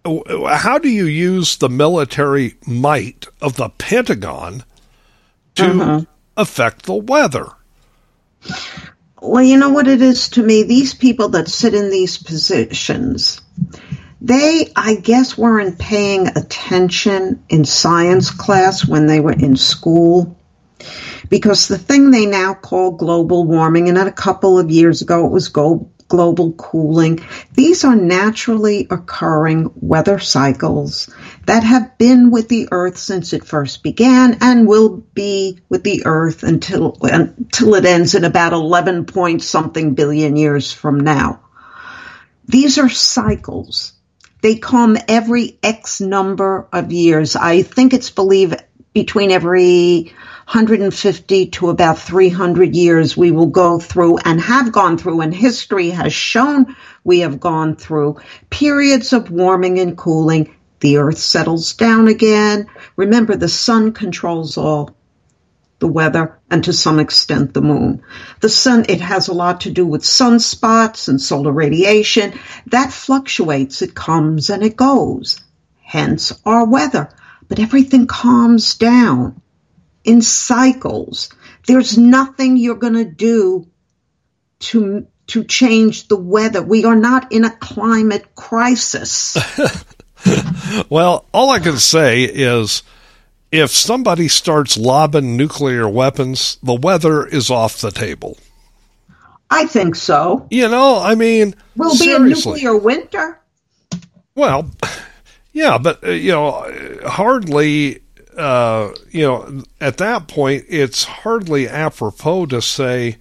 w- 0.04 0.46
How 0.46 0.78
do 0.78 0.88
you 0.88 1.04
use 1.04 1.56
the 1.56 1.68
military 1.68 2.54
might 2.66 3.26
of 3.40 3.56
the 3.56 3.68
Pentagon 3.70 4.64
to 5.56 5.62
mm-hmm. 5.62 6.04
affect 6.36 6.84
the 6.86 6.94
weather? 6.94 7.48
Well, 9.20 9.42
you 9.42 9.58
know 9.58 9.70
what 9.70 9.88
it 9.88 10.00
is 10.00 10.28
to 10.30 10.42
me? 10.42 10.62
These 10.62 10.94
people 10.94 11.30
that 11.30 11.48
sit 11.48 11.74
in 11.74 11.90
these 11.90 12.16
positions, 12.16 13.40
they, 14.26 14.72
I 14.74 14.96
guess, 14.96 15.38
weren't 15.38 15.78
paying 15.78 16.26
attention 16.26 17.44
in 17.48 17.64
science 17.64 18.30
class 18.30 18.84
when 18.84 19.06
they 19.06 19.20
were 19.20 19.32
in 19.32 19.56
school. 19.56 20.36
Because 21.28 21.68
the 21.68 21.78
thing 21.78 22.10
they 22.10 22.26
now 22.26 22.54
call 22.54 22.90
global 22.92 23.44
warming, 23.44 23.88
and 23.88 23.96
a 23.96 24.10
couple 24.10 24.58
of 24.58 24.70
years 24.70 25.00
ago 25.00 25.26
it 25.26 25.32
was 25.32 25.48
global 25.48 26.52
cooling, 26.52 27.20
these 27.54 27.84
are 27.84 27.94
naturally 27.94 28.88
occurring 28.90 29.70
weather 29.76 30.18
cycles 30.18 31.08
that 31.46 31.62
have 31.62 31.96
been 31.96 32.32
with 32.32 32.48
the 32.48 32.68
Earth 32.72 32.98
since 32.98 33.32
it 33.32 33.44
first 33.44 33.84
began 33.84 34.38
and 34.40 34.66
will 34.66 34.88
be 35.14 35.60
with 35.68 35.84
the 35.84 36.02
Earth 36.04 36.42
until, 36.42 36.96
until 37.02 37.76
it 37.76 37.84
ends 37.84 38.16
in 38.16 38.24
about 38.24 38.52
11 38.52 39.06
point 39.06 39.42
something 39.42 39.94
billion 39.94 40.34
years 40.36 40.72
from 40.72 40.98
now. 40.98 41.40
These 42.46 42.78
are 42.78 42.88
cycles. 42.88 43.92
They 44.46 44.54
come 44.54 44.96
every 45.08 45.58
X 45.60 46.00
number 46.00 46.68
of 46.72 46.92
years. 46.92 47.34
I 47.34 47.62
think 47.62 47.92
it's 47.92 48.10
believed 48.10 48.54
between 48.94 49.32
every 49.32 50.12
150 50.46 51.46
to 51.46 51.68
about 51.68 51.98
300 51.98 52.76
years 52.76 53.16
we 53.16 53.32
will 53.32 53.48
go 53.48 53.80
through 53.80 54.18
and 54.18 54.40
have 54.40 54.70
gone 54.70 54.98
through 54.98 55.22
and 55.22 55.34
history 55.34 55.90
has 55.90 56.12
shown 56.12 56.76
we 57.02 57.18
have 57.20 57.40
gone 57.40 57.74
through 57.74 58.20
periods 58.48 59.12
of 59.12 59.32
warming 59.32 59.80
and 59.80 59.98
cooling. 59.98 60.54
The 60.78 60.98
earth 60.98 61.18
settles 61.18 61.72
down 61.72 62.06
again. 62.06 62.68
Remember 62.94 63.34
the 63.34 63.48
sun 63.48 63.94
controls 63.94 64.56
all 64.56 64.95
the 65.78 65.88
weather 65.88 66.38
and 66.50 66.64
to 66.64 66.72
some 66.72 66.98
extent 66.98 67.54
the 67.54 67.60
moon. 67.60 68.02
The 68.40 68.48
sun, 68.48 68.86
it 68.88 69.00
has 69.00 69.28
a 69.28 69.34
lot 69.34 69.62
to 69.62 69.70
do 69.70 69.86
with 69.86 70.02
sunspots 70.02 71.08
and 71.08 71.20
solar 71.20 71.52
radiation. 71.52 72.38
That 72.68 72.92
fluctuates. 72.92 73.82
It 73.82 73.94
comes 73.94 74.50
and 74.50 74.62
it 74.62 74.76
goes. 74.76 75.40
Hence 75.82 76.32
our 76.44 76.66
weather. 76.66 77.10
But 77.48 77.60
everything 77.60 78.06
calms 78.06 78.74
down 78.74 79.40
in 80.04 80.22
cycles. 80.22 81.28
There's 81.66 81.98
nothing 81.98 82.56
you're 82.56 82.76
going 82.76 82.94
to 82.94 83.04
do 83.04 83.66
to 84.58 85.06
to 85.28 85.42
change 85.42 86.06
the 86.06 86.16
weather. 86.16 86.62
We 86.62 86.84
are 86.84 86.94
not 86.94 87.32
in 87.32 87.44
a 87.44 87.50
climate 87.50 88.34
crisis. 88.36 89.36
Well, 90.88 91.26
all 91.32 91.50
I 91.50 91.58
can 91.58 91.78
say 91.78 92.24
is 92.24 92.82
if 93.56 93.70
somebody 93.70 94.28
starts 94.28 94.76
lobbing 94.76 95.36
nuclear 95.36 95.88
weapons, 95.88 96.58
the 96.62 96.74
weather 96.74 97.26
is 97.26 97.50
off 97.50 97.80
the 97.80 97.90
table. 97.90 98.38
I 99.50 99.66
think 99.66 99.94
so. 99.94 100.46
You 100.50 100.68
know, 100.68 100.98
I 100.98 101.14
mean, 101.14 101.54
We'll 101.76 101.98
be 101.98 102.12
a 102.12 102.18
nuclear 102.18 102.76
winter. 102.76 103.40
Well, 104.34 104.70
yeah, 105.52 105.78
but 105.78 106.04
uh, 106.04 106.10
you 106.10 106.32
know, 106.32 107.00
hardly. 107.06 108.02
Uh, 108.36 108.92
you 109.10 109.22
know, 109.22 109.62
at 109.80 109.96
that 109.96 110.28
point, 110.28 110.66
it's 110.68 111.04
hardly 111.04 111.66
apropos 111.66 112.44
to 112.44 112.60
say, 112.60 113.16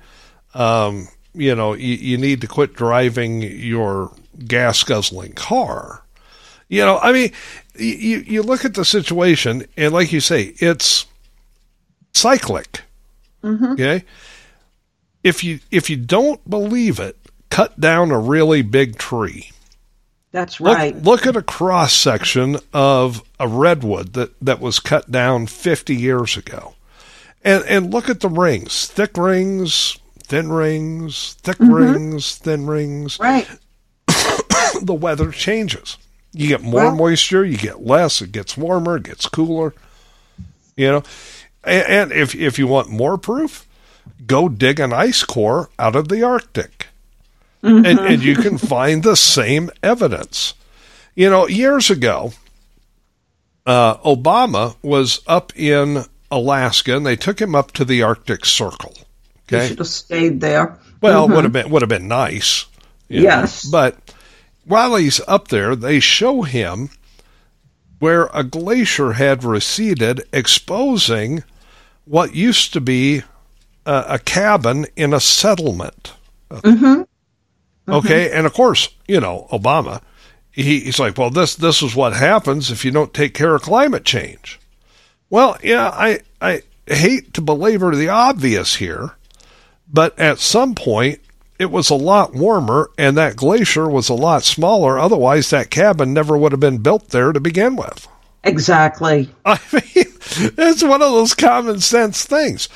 um, 0.53 1.07
you 1.33 1.55
know, 1.55 1.71
you, 1.73 1.95
you 1.95 2.17
need 2.17 2.41
to 2.41 2.47
quit 2.47 2.73
driving 2.73 3.41
your 3.41 4.11
gas 4.45 4.83
guzzling 4.83 5.31
car. 5.31 6.03
You 6.67 6.81
know, 6.81 6.97
I 6.97 7.13
mean, 7.13 7.31
you 7.77 8.19
you 8.19 8.43
look 8.43 8.65
at 8.65 8.73
the 8.73 8.85
situation, 8.85 9.65
and 9.77 9.93
like 9.93 10.11
you 10.11 10.19
say, 10.19 10.53
it's 10.57 11.05
cyclic. 12.13 12.81
Mm-hmm. 13.43 13.73
Okay, 13.73 14.03
if 15.23 15.43
you 15.43 15.59
if 15.71 15.89
you 15.89 15.97
don't 15.97 16.47
believe 16.49 16.99
it, 16.99 17.17
cut 17.49 17.79
down 17.79 18.11
a 18.11 18.19
really 18.19 18.61
big 18.61 18.97
tree. 18.97 19.51
That's 20.35 20.59
right. 20.59 20.93
look 21.01 21.25
at 21.25 21.37
a 21.37 21.41
cross 21.41 21.93
section 21.93 22.57
of 22.73 23.23
a 23.39 23.47
redwood 23.47 24.11
that, 24.13 24.37
that 24.41 24.59
was 24.59 24.81
cut 24.81 25.09
down 25.09 25.47
50 25.47 25.95
years 25.95 26.35
ago. 26.35 26.75
And, 27.41 27.63
and 27.63 27.93
look 27.93 28.09
at 28.09 28.19
the 28.19 28.27
rings 28.27 28.87
thick 28.87 29.15
rings, 29.15 29.97
thin 30.23 30.51
rings, 30.51 31.35
thick 31.35 31.57
mm-hmm. 31.57 31.71
rings, 31.71 32.35
thin 32.35 32.67
rings. 32.67 33.17
Right. 33.17 33.47
The 34.81 34.93
weather 34.93 35.31
changes. 35.31 35.97
You 36.35 36.47
get 36.49 36.61
more 36.61 36.81
Well- 36.85 36.95
moisture, 36.95 37.45
you 37.45 37.57
get 37.57 37.85
less, 37.85 38.21
it 38.21 38.31
gets 38.31 38.55
warmer, 38.57 38.97
it 38.97 39.03
gets 39.03 39.27
cooler. 39.27 39.73
You 40.75 40.91
know, 40.91 41.03
and, 41.63 41.87
and 41.87 42.11
if, 42.11 42.35
if 42.35 42.59
you 42.59 42.67
want 42.67 42.89
more 42.89 43.17
proof, 43.17 43.65
go 44.27 44.49
dig 44.49 44.79
an 44.79 44.91
ice 44.93 45.23
core 45.23 45.69
out 45.79 45.95
of 45.95 46.09
the 46.09 46.21
Arctic. 46.23 46.87
and, 47.63 47.85
and 47.87 48.21
you 48.21 48.35
can 48.35 48.57
find 48.73 49.01
the 49.01 49.15
same 49.15 49.69
evidence. 49.81 50.53
You 51.15 51.29
know, 51.29 51.47
years 51.47 51.89
ago, 51.89 52.33
uh, 53.65 53.95
Obama 53.97 54.75
was 54.81 55.21
up 55.27 55.51
in 55.55 56.03
Alaska, 56.29 56.97
and 56.97 57.05
they 57.05 57.15
took 57.15 57.39
him 57.41 57.55
up 57.55 57.71
to 57.73 57.85
the 57.85 58.03
Arctic 58.03 58.45
Circle. 58.45 58.93
Okay, 59.47 59.69
should 59.69 59.77
have 59.79 59.87
stayed 59.87 60.41
there. 60.41 60.77
well, 61.01 61.27
would 61.29 61.43
have 61.45 61.53
been 61.53 61.69
would 61.69 61.81
have 61.81 61.89
been 61.89 62.07
nice. 62.07 62.65
you 63.07 63.19
know. 63.21 63.23
Yes. 63.23 63.63
but 63.65 63.97
while 64.65 64.95
he's 64.95 65.21
up 65.27 65.47
there, 65.49 65.75
they 65.75 65.99
show 65.99 66.41
him 66.41 66.89
where 67.99 68.29
a 68.33 68.43
glacier 68.43 69.13
had 69.13 69.43
receded, 69.43 70.23
exposing 70.33 71.43
what 72.03 72.35
used 72.35 72.73
to 72.73 72.81
be 72.81 73.23
a, 73.85 74.05
a 74.09 74.19
cabin 74.19 74.85
in 74.95 75.13
a 75.13 75.19
settlement. 75.19 76.13
Mm-hmm. 76.49 76.85
Mm-hmm. 76.85 77.91
Okay, 77.91 78.31
and 78.31 78.45
of 78.45 78.53
course, 78.53 78.89
you 79.07 79.19
know 79.19 79.47
Obama. 79.51 80.01
He, 80.51 80.79
he's 80.81 80.99
like, 80.99 81.17
well, 81.17 81.29
this 81.29 81.55
this 81.55 81.83
is 81.83 81.95
what 81.95 82.13
happens 82.13 82.71
if 82.71 82.83
you 82.83 82.91
don't 82.91 83.13
take 83.13 83.33
care 83.33 83.55
of 83.55 83.61
climate 83.61 84.05
change. 84.05 84.59
Well, 85.29 85.57
yeah, 85.63 85.89
I 85.89 86.19
I 86.41 86.61
hate 86.87 87.33
to 87.35 87.41
belabor 87.41 87.95
the 87.95 88.09
obvious 88.09 88.75
here, 88.75 89.11
but 89.91 90.17
at 90.19 90.39
some 90.39 90.73
point 90.73 91.19
it 91.57 91.71
was 91.71 91.89
a 91.89 91.95
lot 91.95 92.33
warmer 92.33 92.89
and 92.97 93.15
that 93.17 93.35
glacier 93.35 93.89
was 93.89 94.09
a 94.09 94.13
lot 94.13 94.43
smaller. 94.43 94.99
Otherwise, 94.99 95.49
that 95.49 95.69
cabin 95.69 96.13
never 96.13 96.37
would 96.37 96.51
have 96.51 96.59
been 96.59 96.79
built 96.79 97.09
there 97.09 97.31
to 97.31 97.39
begin 97.39 97.75
with. 97.75 98.07
Exactly. 98.43 99.29
I 99.45 99.59
mean, 99.71 99.81
it's 99.95 100.83
one 100.83 101.01
of 101.01 101.11
those 101.11 101.33
common 101.33 101.79
sense 101.79 102.25
things. 102.25 102.69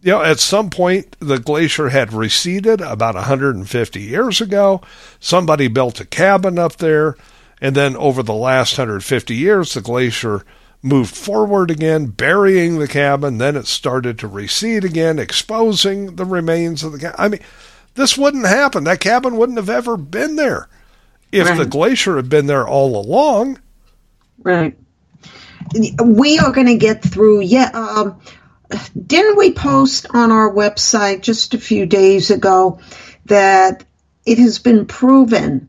You 0.00 0.12
know, 0.12 0.22
at 0.22 0.38
some 0.38 0.70
point, 0.70 1.16
the 1.18 1.38
glacier 1.38 1.88
had 1.88 2.12
receded 2.12 2.80
about 2.80 3.16
150 3.16 4.00
years 4.00 4.40
ago. 4.40 4.80
Somebody 5.18 5.66
built 5.68 6.00
a 6.00 6.06
cabin 6.06 6.58
up 6.58 6.76
there. 6.76 7.16
And 7.60 7.74
then 7.74 7.96
over 7.96 8.22
the 8.22 8.34
last 8.34 8.78
150 8.78 9.34
years, 9.34 9.74
the 9.74 9.80
glacier 9.80 10.44
moved 10.82 11.16
forward 11.16 11.70
again, 11.72 12.06
burying 12.06 12.78
the 12.78 12.86
cabin. 12.86 13.38
Then 13.38 13.56
it 13.56 13.66
started 13.66 14.18
to 14.20 14.28
recede 14.28 14.84
again, 14.84 15.18
exposing 15.18 16.14
the 16.14 16.24
remains 16.24 16.84
of 16.84 16.92
the 16.92 16.98
cabin. 17.00 17.16
I 17.18 17.28
mean, 17.28 17.40
this 17.98 18.16
wouldn't 18.16 18.46
happen. 18.46 18.84
That 18.84 19.00
cabin 19.00 19.36
wouldn't 19.36 19.58
have 19.58 19.68
ever 19.68 19.96
been 19.96 20.36
there 20.36 20.68
if 21.32 21.56
the 21.56 21.66
glacier 21.66 22.16
had 22.16 22.30
been 22.30 22.46
there 22.46 22.66
all 22.66 22.96
along. 22.96 23.60
Right. 24.38 24.78
We 26.02 26.38
are 26.38 26.52
going 26.52 26.68
to 26.68 26.76
get 26.76 27.02
through. 27.02 27.42
Yeah. 27.42 27.70
Um, 27.74 28.20
didn't 29.06 29.36
we 29.36 29.52
post 29.52 30.06
on 30.14 30.30
our 30.30 30.50
website 30.50 31.22
just 31.22 31.54
a 31.54 31.58
few 31.58 31.84
days 31.84 32.30
ago 32.30 32.80
that 33.26 33.84
it 34.24 34.38
has 34.38 34.58
been 34.58 34.86
proven 34.86 35.68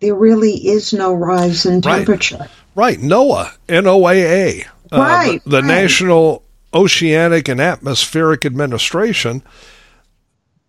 there 0.00 0.14
really 0.14 0.54
is 0.54 0.92
no 0.92 1.14
rise 1.14 1.64
in 1.64 1.80
temperature? 1.80 2.48
Right, 2.74 2.98
NOAA, 2.98 3.56
N-O-A-A, 3.68 4.64
uh, 4.92 4.98
Right, 4.98 5.42
the, 5.44 5.50
the 5.50 5.62
right. 5.62 5.66
National 5.66 6.42
Oceanic 6.72 7.48
and 7.48 7.60
Atmospheric 7.60 8.44
Administration. 8.44 9.42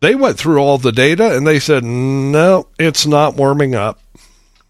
They 0.02 0.16
went 0.16 0.38
through 0.38 0.60
all 0.60 0.78
the 0.78 0.92
data 0.92 1.36
and 1.36 1.46
they 1.46 1.60
said, 1.60 1.84
no, 1.84 2.68
it's 2.78 3.06
not 3.06 3.36
warming 3.36 3.76
up. 3.76 4.00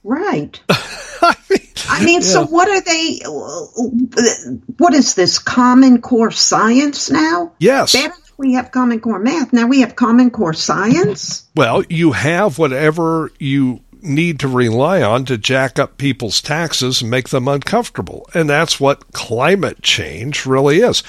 Right. 0.03 0.59
I 0.69 1.35
mean, 1.49 1.59
I 1.89 2.05
mean, 2.05 2.21
so 2.21 2.45
what 2.45 2.69
are 2.69 2.81
they? 2.81 3.19
What 4.77 4.93
is 4.93 5.15
this 5.15 5.37
Common 5.37 6.01
Core 6.01 6.31
science 6.31 7.09
now? 7.11 7.51
yes. 7.59 7.93
Better 7.93 8.13
we 8.39 8.53
have 8.53 8.71
Common 8.71 9.01
Core 9.01 9.19
math. 9.19 9.51
Now 9.51 9.67
we 9.67 9.81
have 9.81 9.97
Common 9.97 10.31
Core 10.31 10.53
science. 10.53 11.45
Well, 11.55 11.83
you 11.89 12.13
have 12.13 12.57
whatever 12.57 13.31
you 13.37 13.81
need 14.01 14.39
to 14.39 14.47
rely 14.47 15.01
on 15.01 15.25
to 15.25 15.37
jack 15.37 15.77
up 15.77 15.97
people's 15.97 16.41
taxes 16.41 17.01
and 17.01 17.11
make 17.11 17.29
them 17.29 17.49
uncomfortable. 17.49 18.29
And 18.33 18.49
that's 18.49 18.79
what 18.79 19.11
climate 19.11 19.81
change 19.81 20.45
really 20.45 20.79
is. 20.79 21.03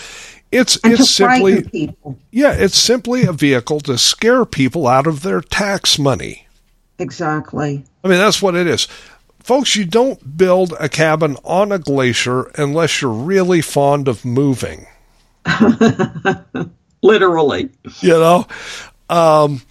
It's 0.52 0.76
And 0.82 0.94
it's 0.94 1.10
simply 1.10 1.62
people. 1.62 2.18
yeah, 2.32 2.52
it's 2.52 2.78
simply 2.78 3.22
a 3.24 3.32
vehicle 3.32 3.80
to 3.80 3.96
scare 3.96 4.44
people 4.44 4.86
out 4.86 5.06
of 5.06 5.22
their 5.22 5.40
tax 5.40 5.98
money. 5.98 6.46
Exactly. 6.98 7.84
I 8.04 8.08
mean, 8.08 8.18
that's 8.18 8.42
what 8.42 8.54
it 8.54 8.66
is. 8.66 8.88
Folks, 9.38 9.74
you 9.74 9.84
don't 9.84 10.36
build 10.36 10.74
a 10.78 10.88
cabin 10.88 11.36
on 11.44 11.72
a 11.72 11.78
glacier 11.78 12.50
unless 12.56 13.00
you're 13.00 13.10
really 13.10 13.62
fond 13.62 14.06
of 14.08 14.24
moving. 14.24 14.86
Literally. 17.02 17.70
You 18.00 18.10
know, 18.10 18.46
um, 19.08 19.62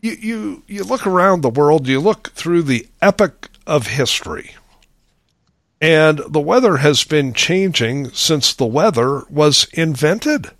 you, 0.00 0.12
you 0.12 0.62
you 0.66 0.84
look 0.84 1.06
around 1.06 1.42
the 1.42 1.50
world, 1.50 1.86
you 1.86 2.00
look 2.00 2.30
through 2.32 2.62
the 2.62 2.86
epic 3.00 3.48
of 3.66 3.86
history, 3.86 4.50
and 5.80 6.20
the 6.28 6.40
weather 6.40 6.78
has 6.78 7.04
been 7.04 7.32
changing 7.32 8.10
since 8.10 8.52
the 8.52 8.66
weather 8.66 9.24
was 9.30 9.66
invented. 9.72 10.50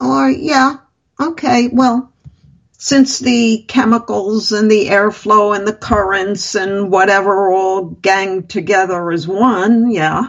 Oh, 0.00 0.24
or, 0.24 0.30
yeah. 0.30 0.78
Okay. 1.20 1.68
Well, 1.68 2.12
since 2.72 3.20
the 3.20 3.64
chemicals 3.68 4.52
and 4.52 4.70
the 4.70 4.88
airflow 4.88 5.56
and 5.56 5.66
the 5.66 5.72
currents 5.72 6.54
and 6.54 6.90
whatever 6.90 7.50
all 7.50 7.84
gang 7.84 8.46
together 8.46 9.10
as 9.10 9.26
one, 9.28 9.90
yeah. 9.90 10.28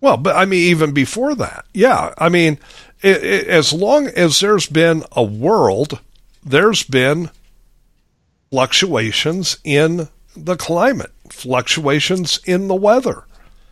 Well, 0.00 0.16
but 0.16 0.36
I 0.36 0.44
mean, 0.44 0.60
even 0.60 0.92
before 0.92 1.34
that, 1.34 1.66
yeah. 1.74 2.14
I 2.16 2.28
mean, 2.28 2.58
it, 3.02 3.24
it, 3.24 3.48
as 3.48 3.72
long 3.72 4.06
as 4.06 4.40
there's 4.40 4.66
been 4.66 5.02
a 5.12 5.22
world, 5.22 6.00
there's 6.44 6.82
been 6.84 7.30
fluctuations 8.50 9.58
in 9.64 10.08
the 10.36 10.56
climate, 10.56 11.12
fluctuations 11.28 12.40
in 12.44 12.68
the 12.68 12.74
weather. 12.74 13.24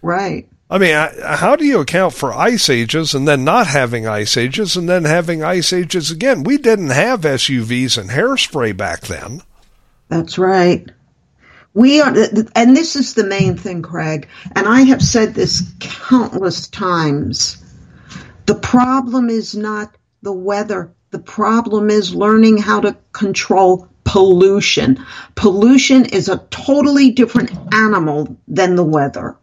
Right. 0.02 0.48
I 0.70 0.78
mean, 0.78 0.94
how 1.22 1.56
do 1.56 1.64
you 1.64 1.80
account 1.80 2.14
for 2.14 2.32
ice 2.32 2.70
ages 2.70 3.14
and 3.14 3.28
then 3.28 3.44
not 3.44 3.66
having 3.66 4.06
ice 4.06 4.36
ages 4.36 4.76
and 4.76 4.88
then 4.88 5.04
having 5.04 5.42
ice 5.42 5.72
ages 5.72 6.10
again? 6.10 6.42
We 6.42 6.56
didn't 6.56 6.90
have 6.90 7.20
SUVs 7.20 7.98
and 7.98 8.10
hairspray 8.10 8.76
back 8.76 9.02
then. 9.02 9.42
That's 10.08 10.38
right. 10.38 10.88
We 11.74 12.00
are, 12.00 12.14
and 12.54 12.76
this 12.76 12.96
is 12.96 13.14
the 13.14 13.26
main 13.26 13.56
thing, 13.56 13.82
Craig, 13.82 14.28
and 14.54 14.66
I 14.66 14.82
have 14.82 15.02
said 15.02 15.34
this 15.34 15.62
countless 15.80 16.68
times. 16.68 17.62
The 18.46 18.54
problem 18.54 19.28
is 19.28 19.54
not 19.54 19.96
the 20.22 20.32
weather. 20.32 20.92
The 21.10 21.18
problem 21.18 21.90
is 21.90 22.14
learning 22.14 22.58
how 22.58 22.80
to 22.80 22.96
control 23.12 23.88
pollution. 24.04 25.04
Pollution 25.34 26.04
is 26.06 26.28
a 26.28 26.38
totally 26.50 27.10
different 27.10 27.50
animal 27.74 28.36
than 28.46 28.76
the 28.76 28.84
weather. 28.84 29.36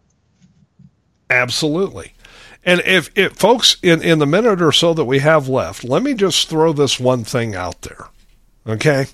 Absolutely. 1.30 2.14
And 2.64 2.82
if, 2.86 3.10
if 3.18 3.34
folks, 3.34 3.78
in, 3.82 4.02
in 4.02 4.20
the 4.20 4.26
minute 4.26 4.62
or 4.62 4.72
so 4.72 4.94
that 4.94 5.06
we 5.06 5.20
have 5.20 5.48
left, 5.48 5.84
let 5.84 6.04
me 6.04 6.14
just 6.14 6.48
throw 6.48 6.74
this 6.74 7.00
one 7.00 7.24
thing 7.24 7.56
out 7.56 7.82
there. 7.82 8.08
Okay? 8.68 9.08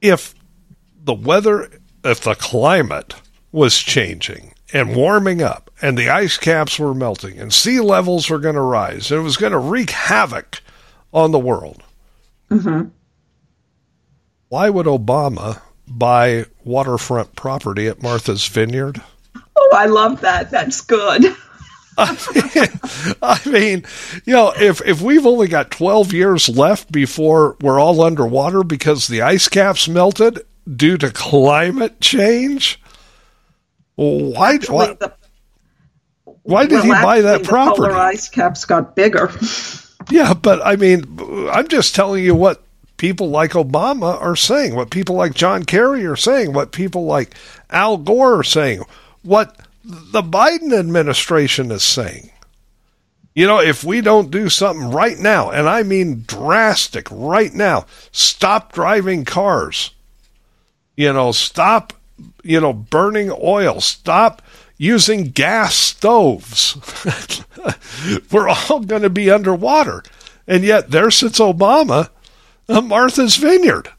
If 0.00 0.34
the 1.02 1.14
weather, 1.14 1.68
if 2.04 2.20
the 2.20 2.34
climate 2.34 3.14
was 3.50 3.78
changing 3.78 4.52
and 4.72 4.94
warming 4.94 5.42
up 5.42 5.70
and 5.82 5.96
the 5.96 6.08
ice 6.08 6.38
caps 6.38 6.78
were 6.78 6.94
melting 6.94 7.38
and 7.38 7.52
sea 7.52 7.80
levels 7.80 8.30
were 8.30 8.38
going 8.38 8.54
to 8.54 8.60
rise 8.60 9.10
and 9.10 9.20
it 9.20 9.24
was 9.24 9.36
going 9.36 9.52
to 9.52 9.58
wreak 9.58 9.90
havoc 9.90 10.60
on 11.12 11.32
the 11.32 11.38
world, 11.38 11.82
mm-hmm. 12.50 12.88
Why 14.48 14.70
would 14.70 14.86
Obama 14.86 15.60
buy 15.88 16.46
waterfront 16.64 17.34
property 17.36 17.88
at 17.88 18.02
Martha's 18.02 18.46
Vineyard? 18.46 19.00
Oh, 19.56 19.70
I 19.74 19.86
love 19.86 20.20
that. 20.22 20.50
That's 20.50 20.80
good. 20.80 21.24
I 21.98 23.40
mean, 23.46 23.84
you 24.26 24.34
know, 24.34 24.52
if 24.54 24.82
if 24.84 25.00
we've 25.00 25.24
only 25.24 25.48
got 25.48 25.70
12 25.70 26.12
years 26.12 26.46
left 26.48 26.92
before 26.92 27.56
we're 27.62 27.80
all 27.80 28.02
underwater 28.02 28.62
because 28.62 29.06
the 29.06 29.22
ice 29.22 29.48
caps 29.48 29.88
melted 29.88 30.40
due 30.70 30.98
to 30.98 31.10
climate 31.10 31.98
change, 32.02 32.82
why 33.94 34.58
why, 34.68 34.92
The- 34.92 35.12
why 36.42 36.66
did 36.66 36.84
he 36.84 36.90
buy 36.90 37.22
that 37.22 37.36
actually, 37.36 37.44
The 37.44 37.48
property? 37.48 37.94
ice 37.94 38.28
caps 38.28 38.64
got 38.66 38.94
bigger. 38.94 39.30
Yeah, 40.10 40.34
but 40.34 40.64
I 40.64 40.76
mean, 40.76 41.18
I'm 41.50 41.66
just 41.66 41.94
telling 41.96 42.22
you 42.22 42.34
what 42.36 42.62
people 42.96 43.28
like 43.30 43.52
Obama 43.52 44.20
are 44.20 44.36
saying, 44.36 44.74
what 44.74 44.90
people 44.90 45.16
like 45.16 45.34
John 45.34 45.64
Kerry 45.64 46.04
are 46.06 46.16
saying, 46.16 46.52
what 46.52 46.72
people 46.72 47.04
like 47.04 47.34
Al 47.70 47.96
Gore 47.96 48.40
are 48.40 48.44
saying, 48.44 48.82
what 49.22 49.56
the 49.84 50.22
Biden 50.22 50.76
administration 50.76 51.70
is 51.70 51.82
saying. 51.82 52.30
You 53.34 53.46
know, 53.46 53.60
if 53.60 53.84
we 53.84 54.00
don't 54.00 54.30
do 54.30 54.48
something 54.48 54.90
right 54.90 55.18
now, 55.18 55.50
and 55.50 55.68
I 55.68 55.82
mean 55.82 56.24
drastic 56.26 57.06
right 57.10 57.52
now, 57.52 57.84
stop 58.10 58.72
driving 58.72 59.26
cars. 59.26 59.90
You 60.96 61.12
know, 61.12 61.32
stop, 61.32 61.92
you 62.42 62.58
know, 62.60 62.72
burning 62.72 63.30
oil, 63.30 63.82
stop 63.82 64.40
using 64.78 65.24
gas 65.24 65.74
stoves. 65.74 66.76
We're 68.32 68.48
all 68.48 68.80
going 68.80 69.02
to 69.02 69.10
be 69.10 69.30
underwater. 69.30 70.02
And 70.48 70.64
yet 70.64 70.90
there 70.90 71.10
sits 71.10 71.38
Obama 71.38 72.08
Martha's 72.68 73.36
Vineyard. 73.36 73.90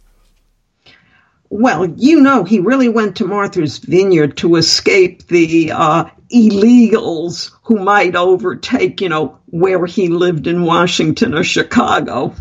Well, 1.49 1.85
you 1.85 2.19
know, 2.19 2.43
he 2.43 2.59
really 2.59 2.89
went 2.89 3.17
to 3.17 3.25
Martha's 3.25 3.77
Vineyard 3.77 4.37
to 4.37 4.57
escape 4.57 5.27
the 5.27 5.71
uh, 5.71 6.05
illegals 6.29 7.51
who 7.63 7.77
might 7.79 8.15
overtake, 8.15 8.99
you 8.99 9.07
know, 9.07 9.37
where 9.45 9.85
he 9.85 10.09
lived 10.09 10.45
in 10.47 10.63
Washington 10.63 11.33
or 11.33 11.43
Chicago. 11.43 12.33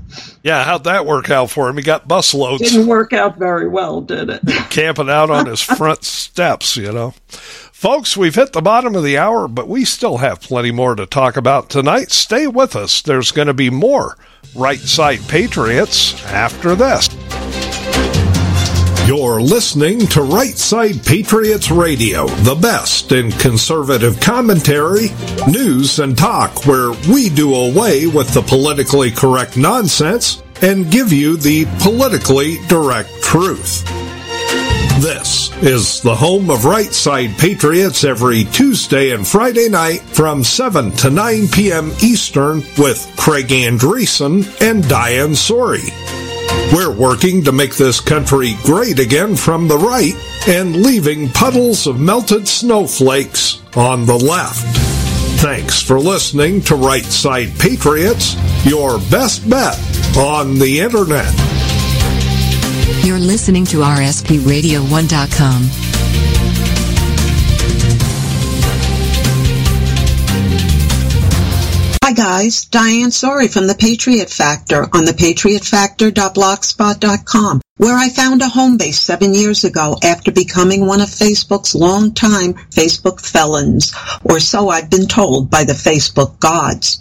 Yeah, 0.43 0.65
how'd 0.65 0.85
that 0.85 1.07
work 1.07 1.31
out 1.31 1.51
for 1.51 1.69
him? 1.69 1.77
He 1.77 1.85
got 1.85 2.09
busloads. 2.09 2.59
Didn't 2.59 2.89
work 2.89 3.13
out 3.13 3.39
very 3.39 3.69
well, 3.69 4.01
did 4.01 4.29
it? 4.29 4.41
Camping 4.71 5.11
out 5.11 5.31
on 5.31 5.47
his 5.47 5.61
front 5.61 6.03
steps, 6.03 6.77
you 6.77 6.93
know. 6.93 7.15
Folks, 7.29 8.17
we've 8.17 8.35
hit 8.35 8.53
the 8.53 8.63
bottom 8.63 8.97
of 8.97 9.05
the 9.05 9.19
hour, 9.19 9.47
but 9.47 9.69
we 9.69 9.85
still 9.85 10.17
have 10.17 10.41
plenty 10.41 10.73
more 10.73 10.97
to 10.97 11.07
talk 11.07 11.37
about 11.37 11.71
tonight. 11.71 12.11
Stay 12.11 12.49
with 12.49 12.75
us. 12.75 13.03
There's 13.03 13.31
going 13.31 13.49
to 13.49 13.55
be 13.55 13.71
more 13.71 14.17
Right 14.55 14.79
Side 14.79 15.21
Patriots 15.29 16.25
after 16.27 16.75
this. 16.75 17.09
You're 19.07 19.41
listening 19.41 20.01
to 20.09 20.23
Right 20.23 20.57
Side 20.57 21.05
Patriots 21.05 21.71
Radio, 21.71 22.27
the 22.27 22.57
best 22.57 23.13
in 23.13 23.31
conservative 23.31 24.19
commentary, 24.21 25.11
news, 25.47 26.01
and 26.01 26.19
talk, 26.19 26.67
where 26.67 26.91
we 27.13 27.29
do 27.29 27.55
away 27.55 28.07
with 28.07 28.35
the 28.35 28.43
politically 28.43 29.13
correct 29.13 29.57
nonsense 29.57 30.43
and 30.63 30.91
give 30.91 31.13
you 31.13 31.37
the 31.37 31.67
politically 31.81 32.57
direct 32.67 33.11
truth. 33.23 33.85
This 35.01 35.55
is 35.63 36.01
the 36.01 36.15
home 36.15 36.49
of 36.49 36.65
Right 36.65 36.91
Side 36.91 37.37
Patriots 37.37 38.03
every 38.03 38.45
Tuesday 38.45 39.11
and 39.11 39.27
Friday 39.27 39.69
night 39.69 40.01
from 40.01 40.43
7 40.43 40.91
to 40.93 41.11
9 41.11 41.49
p.m. 41.49 41.93
Eastern 42.03 42.63
with 42.79 43.07
Craig 43.19 43.49
Andresen 43.49 44.47
and 44.63 44.89
Diane 44.89 45.33
Sori. 45.33 45.87
We're 46.73 46.97
working 46.97 47.45
to 47.45 47.53
make 47.53 47.77
this 47.77 48.01
country 48.01 48.57
great 48.63 48.99
again 48.99 49.37
from 49.37 49.69
the 49.69 49.77
right 49.77 50.15
and 50.49 50.83
leaving 50.83 51.29
puddles 51.29 51.87
of 51.87 52.01
melted 52.01 52.49
snowflakes 52.49 53.61
on 53.77 54.07
the 54.07 54.17
left. 54.17 54.65
Thanks 55.43 55.83
for 55.83 56.01
listening 56.01 56.63
to 56.63 56.75
Right 56.75 57.05
Side 57.05 57.53
Patriots, 57.59 58.35
your 58.65 58.99
best 59.11 59.49
bet 59.49 59.79
on 60.17 60.59
the 60.59 60.81
internet. 60.81 61.56
You're 63.07 63.21
listening 63.21 63.65
to 63.67 63.77
RSPRadio1.com. 63.77 65.63
Hi 72.03 72.13
guys, 72.13 72.65
Diane 72.65 73.11
Sori 73.11 73.53
from 73.53 73.69
The 73.69 73.77
Patriot 73.79 74.29
Factor 74.29 74.89
on 74.93 75.05
thepatriotfactor.blogspot.com, 75.05 77.61
where 77.77 77.97
I 77.97 78.09
found 78.09 78.43
a 78.43 78.49
home 78.49 78.77
base 78.77 78.99
seven 78.99 79.35
years 79.35 79.63
ago 79.63 79.97
after 80.03 80.33
becoming 80.33 80.85
one 80.85 81.01
of 81.01 81.09
Facebook's 81.09 81.77
longtime 81.77 82.55
Facebook 82.73 83.25
felons, 83.25 83.95
or 84.25 84.41
so 84.41 84.69
I've 84.69 84.91
been 84.91 85.07
told 85.07 85.49
by 85.49 85.63
the 85.63 85.75
Facebook 85.75 86.41
gods. 86.41 87.01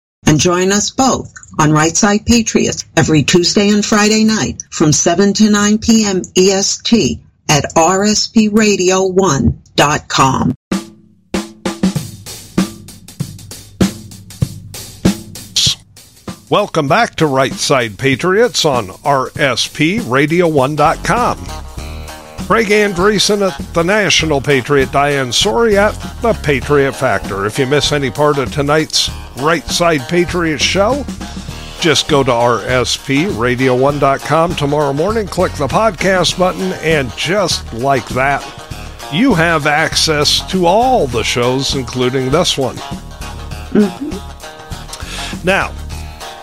And 0.25 0.39
join 0.39 0.71
us 0.71 0.89
both 0.91 1.33
on 1.59 1.71
Right 1.71 1.95
Side 1.95 2.25
Patriots 2.25 2.85
every 2.95 3.23
Tuesday 3.23 3.69
and 3.69 3.85
Friday 3.85 4.23
night 4.23 4.63
from 4.69 4.91
7 4.91 5.33
to 5.33 5.49
9 5.49 5.77
p.m. 5.79 6.21
EST 6.35 7.19
at 7.49 7.65
rspradio1.com. 7.75 10.55
Welcome 16.49 16.87
back 16.89 17.15
to 17.15 17.25
Right 17.27 17.53
Side 17.53 17.97
Patriots 17.97 18.65
on 18.65 18.87
RSPRadio1.com. 18.87 21.70
Craig 22.51 22.67
Andresen 22.67 23.49
at 23.49 23.57
the 23.73 23.81
National 23.81 24.41
Patriot, 24.41 24.91
Diane 24.91 25.29
Sori 25.29 25.75
at 25.75 25.93
the 26.21 26.33
Patriot 26.43 26.91
Factor. 26.91 27.45
If 27.45 27.57
you 27.57 27.65
miss 27.65 27.93
any 27.93 28.11
part 28.11 28.37
of 28.37 28.51
tonight's 28.51 29.09
Right 29.37 29.63
Side 29.63 30.01
Patriot 30.09 30.59
show, 30.59 31.05
just 31.79 32.09
go 32.09 32.25
to 32.25 32.31
RSPRadio1.com 32.31 34.55
tomorrow 34.55 34.91
morning, 34.91 35.27
click 35.27 35.53
the 35.53 35.67
podcast 35.67 36.37
button, 36.37 36.73
and 36.83 37.09
just 37.15 37.71
like 37.71 38.09
that, 38.09 38.43
you 39.13 39.33
have 39.33 39.65
access 39.65 40.45
to 40.51 40.65
all 40.65 41.07
the 41.07 41.23
shows, 41.23 41.75
including 41.75 42.31
this 42.31 42.57
one. 42.57 42.75
Mm-hmm. 43.71 45.47
Now, 45.47 45.71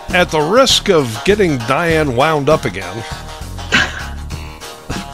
at 0.09 0.31
the 0.31 0.41
risk 0.41 0.89
of 0.89 1.21
getting 1.23 1.59
Diane 1.59 2.15
wound 2.15 2.49
up 2.49 2.65
again, 2.65 3.03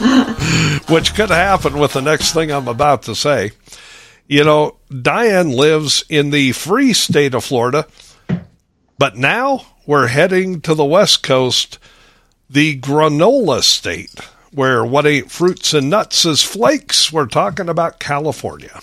which 0.89 1.15
could 1.15 1.30
happen 1.30 1.78
with 1.78 1.94
the 1.94 2.02
next 2.02 2.34
thing 2.34 2.52
I'm 2.52 2.68
about 2.68 3.04
to 3.04 3.15
say. 3.15 3.52
You 4.28 4.44
know, 4.44 4.78
Diane 4.89 5.52
lives 5.52 6.04
in 6.10 6.32
the 6.32 6.52
free 6.54 6.94
state 6.94 7.34
of 7.34 7.44
Florida, 7.44 7.88
but 8.98 9.15
now 9.15 9.65
we're 9.86 10.08
heading 10.08 10.62
to 10.62 10.74
the 10.74 10.86
West 10.86 11.22
Coast, 11.22 11.78
the 12.50 12.80
granola 12.80 13.62
state, 13.62 14.20
where 14.52 14.84
what 14.84 15.06
ain't 15.06 15.32
fruits 15.32 15.74
and 15.74 15.89
nuts 15.89 16.26
is 16.26 16.41
flakes. 16.41 17.12
We're 17.12 17.28
talking 17.28 17.70
about 17.70 18.00
California. 18.00 18.82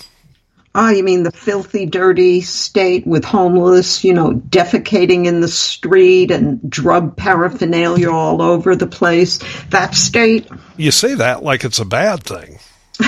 Ah, 0.74 0.90
you 0.90 1.04
mean 1.04 1.22
the 1.22 1.32
filthy, 1.32 1.84
dirty 1.84 2.40
state 2.40 3.06
with 3.06 3.24
homeless, 3.24 4.04
you 4.04 4.14
know, 4.14 4.32
defecating 4.48 5.26
in 5.26 5.40
the 5.40 5.48
street 5.48 6.30
and 6.30 6.58
drug 6.70 7.14
paraphernalia 7.14 8.10
all 8.10 8.40
over 8.40 8.74
the 8.74 8.86
place? 8.86 9.38
That 9.68 9.94
state? 9.94 10.48
You 10.78 10.90
say 10.90 11.14
that 11.14 11.42
like 11.42 11.64
it's 11.64 11.78
a 11.78 11.84
bad 11.84 12.22
thing. 12.22 12.58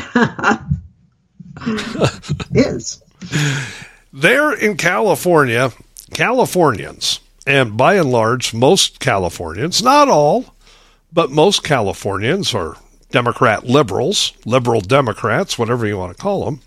is. 2.54 3.02
There 4.12 4.52
in 4.52 4.76
California, 4.76 5.70
Californians, 6.12 7.20
and 7.46 7.76
by 7.76 7.94
and 7.94 8.10
large, 8.10 8.54
most 8.54 9.00
Californians, 9.00 9.82
not 9.82 10.08
all, 10.08 10.54
but 11.12 11.30
most 11.30 11.64
Californians 11.64 12.54
are 12.54 12.76
Democrat 13.10 13.64
liberals, 13.64 14.32
liberal 14.44 14.80
Democrats, 14.80 15.58
whatever 15.58 15.86
you 15.86 15.96
want 15.96 16.16
to 16.16 16.22
call 16.22 16.44
them. 16.44 16.60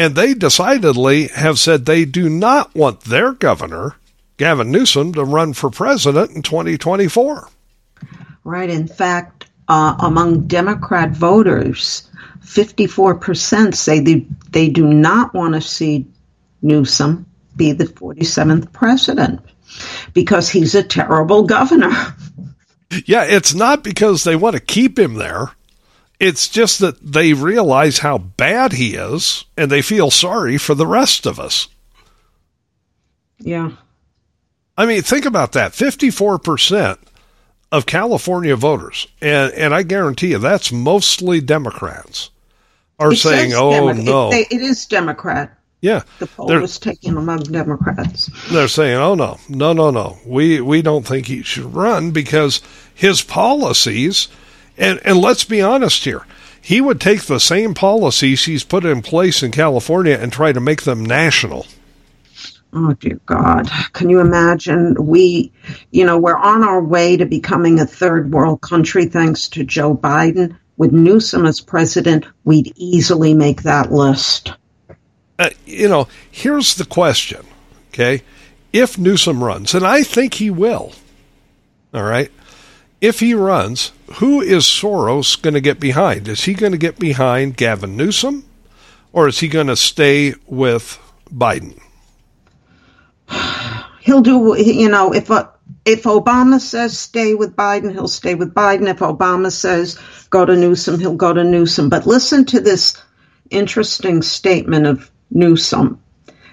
And 0.00 0.14
they 0.14 0.32
decidedly 0.32 1.26
have 1.26 1.58
said 1.58 1.84
they 1.84 2.06
do 2.06 2.30
not 2.30 2.74
want 2.74 3.02
their 3.02 3.32
governor, 3.32 3.96
Gavin 4.38 4.70
Newsom, 4.70 5.12
to 5.12 5.22
run 5.22 5.52
for 5.52 5.68
president 5.68 6.30
in 6.30 6.40
2024. 6.40 7.46
Right. 8.42 8.70
In 8.70 8.88
fact, 8.88 9.50
uh, 9.68 9.96
among 9.98 10.46
Democrat 10.46 11.10
voters, 11.10 12.08
54% 12.42 13.74
say 13.74 14.00
they, 14.00 14.26
they 14.48 14.70
do 14.70 14.86
not 14.86 15.34
want 15.34 15.52
to 15.52 15.60
see 15.60 16.06
Newsom 16.62 17.26
be 17.54 17.72
the 17.72 17.84
47th 17.84 18.72
president 18.72 19.42
because 20.14 20.48
he's 20.48 20.74
a 20.74 20.82
terrible 20.82 21.42
governor. 21.42 21.92
Yeah, 23.04 23.24
it's 23.24 23.52
not 23.52 23.84
because 23.84 24.24
they 24.24 24.34
want 24.34 24.56
to 24.56 24.60
keep 24.60 24.98
him 24.98 25.16
there. 25.16 25.52
It's 26.20 26.48
just 26.48 26.78
that 26.80 27.00
they 27.00 27.32
realize 27.32 27.98
how 28.00 28.18
bad 28.18 28.74
he 28.74 28.94
is 28.94 29.46
and 29.56 29.70
they 29.70 29.80
feel 29.82 30.10
sorry 30.10 30.58
for 30.58 30.74
the 30.74 30.86
rest 30.86 31.24
of 31.26 31.40
us. 31.40 31.66
Yeah. 33.38 33.72
I 34.76 34.86
mean, 34.86 35.02
think 35.02 35.24
about 35.24 35.52
that 35.52 35.72
54% 35.72 36.98
of 37.72 37.86
California 37.86 38.56
voters, 38.56 39.06
and, 39.22 39.52
and 39.54 39.74
I 39.74 39.82
guarantee 39.82 40.28
you 40.32 40.38
that's 40.38 40.72
mostly 40.72 41.40
Democrats, 41.40 42.30
are 42.98 43.12
It 43.12 43.16
saying, 43.16 43.52
oh, 43.54 43.70
Demo- 43.70 44.02
no. 44.02 44.32
It, 44.32 44.48
it 44.50 44.60
is 44.60 44.84
Democrat. 44.86 45.56
yeah. 45.80 46.02
The 46.18 46.26
poll 46.26 46.48
They're, 46.48 46.60
was 46.60 46.78
taken 46.78 47.16
among 47.16 47.44
Democrats. 47.44 48.28
they're 48.50 48.68
saying, 48.68 48.96
oh, 48.96 49.14
no, 49.14 49.38
no, 49.48 49.72
no, 49.72 49.90
no. 49.90 50.18
We, 50.26 50.60
we 50.60 50.82
don't 50.82 51.06
think 51.06 51.26
he 51.26 51.42
should 51.42 51.72
run 51.74 52.10
because 52.10 52.60
his 52.94 53.22
policies, 53.22 54.28
and, 54.80 55.00
and 55.04 55.18
let's 55.18 55.44
be 55.44 55.62
honest 55.62 56.04
here, 56.04 56.26
he 56.60 56.80
would 56.80 57.00
take 57.00 57.22
the 57.22 57.38
same 57.38 57.74
policies 57.74 58.44
he's 58.44 58.64
put 58.64 58.84
in 58.84 59.02
place 59.02 59.42
in 59.42 59.52
California 59.52 60.18
and 60.20 60.32
try 60.32 60.52
to 60.52 60.60
make 60.60 60.82
them 60.82 61.04
national. 61.04 61.66
Oh 62.72 62.92
dear 62.94 63.20
God. 63.26 63.68
Can 63.92 64.08
you 64.08 64.20
imagine? 64.20 64.94
We, 64.98 65.52
you 65.90 66.04
know, 66.06 66.18
we're 66.18 66.36
on 66.36 66.62
our 66.62 66.82
way 66.82 67.16
to 67.16 67.26
becoming 67.26 67.80
a 67.80 67.86
third 67.86 68.32
world 68.32 68.60
country 68.60 69.06
thanks 69.06 69.48
to 69.50 69.64
Joe 69.64 69.96
Biden. 69.96 70.56
With 70.76 70.92
Newsom 70.92 71.44
as 71.44 71.60
president, 71.60 72.26
we'd 72.44 72.72
easily 72.76 73.34
make 73.34 73.62
that 73.64 73.92
list. 73.92 74.52
Uh, 75.38 75.50
you 75.66 75.88
know, 75.88 76.08
here's 76.30 76.76
the 76.76 76.86
question, 76.86 77.44
okay? 77.88 78.22
If 78.72 78.96
Newsom 78.96 79.44
runs, 79.44 79.74
and 79.74 79.84
I 79.84 80.02
think 80.02 80.34
he 80.34 80.48
will, 80.48 80.92
all 81.92 82.02
right? 82.02 82.30
If 83.00 83.20
he 83.20 83.34
runs, 83.34 83.92
who 84.14 84.40
is 84.40 84.64
Soros 84.64 85.40
going 85.40 85.54
to 85.54 85.60
get 85.60 85.80
behind? 85.80 86.28
Is 86.28 86.44
he 86.44 86.54
going 86.54 86.72
to 86.72 86.78
get 86.78 86.98
behind 86.98 87.56
Gavin 87.56 87.96
Newsom 87.96 88.44
or 89.12 89.28
is 89.28 89.40
he 89.40 89.48
going 89.48 89.68
to 89.68 89.76
stay 89.76 90.34
with 90.46 90.98
Biden? 91.32 91.80
He'll 94.00 94.22
do, 94.22 94.56
you 94.58 94.88
know, 94.88 95.12
if 95.12 95.30
uh, 95.30 95.48
if 95.84 96.04
Obama 96.04 96.60
says 96.60 96.98
stay 96.98 97.34
with 97.34 97.54
Biden, 97.54 97.92
he'll 97.92 98.08
stay 98.08 98.34
with 98.34 98.54
Biden. 98.54 98.88
If 98.88 98.98
Obama 98.98 99.52
says 99.52 99.98
go 100.30 100.44
to 100.44 100.56
Newsom, 100.56 100.98
he'll 100.98 101.14
go 101.14 101.32
to 101.32 101.44
Newsom. 101.44 101.88
But 101.88 102.06
listen 102.06 102.44
to 102.46 102.60
this 102.60 103.00
interesting 103.50 104.22
statement 104.22 104.86
of 104.86 105.10
Newsom. 105.30 106.00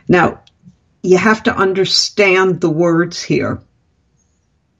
Now, 0.08 0.42
you 1.04 1.18
have 1.18 1.44
to 1.44 1.56
understand 1.56 2.62
the 2.62 2.70
words 2.70 3.22
here, 3.22 3.62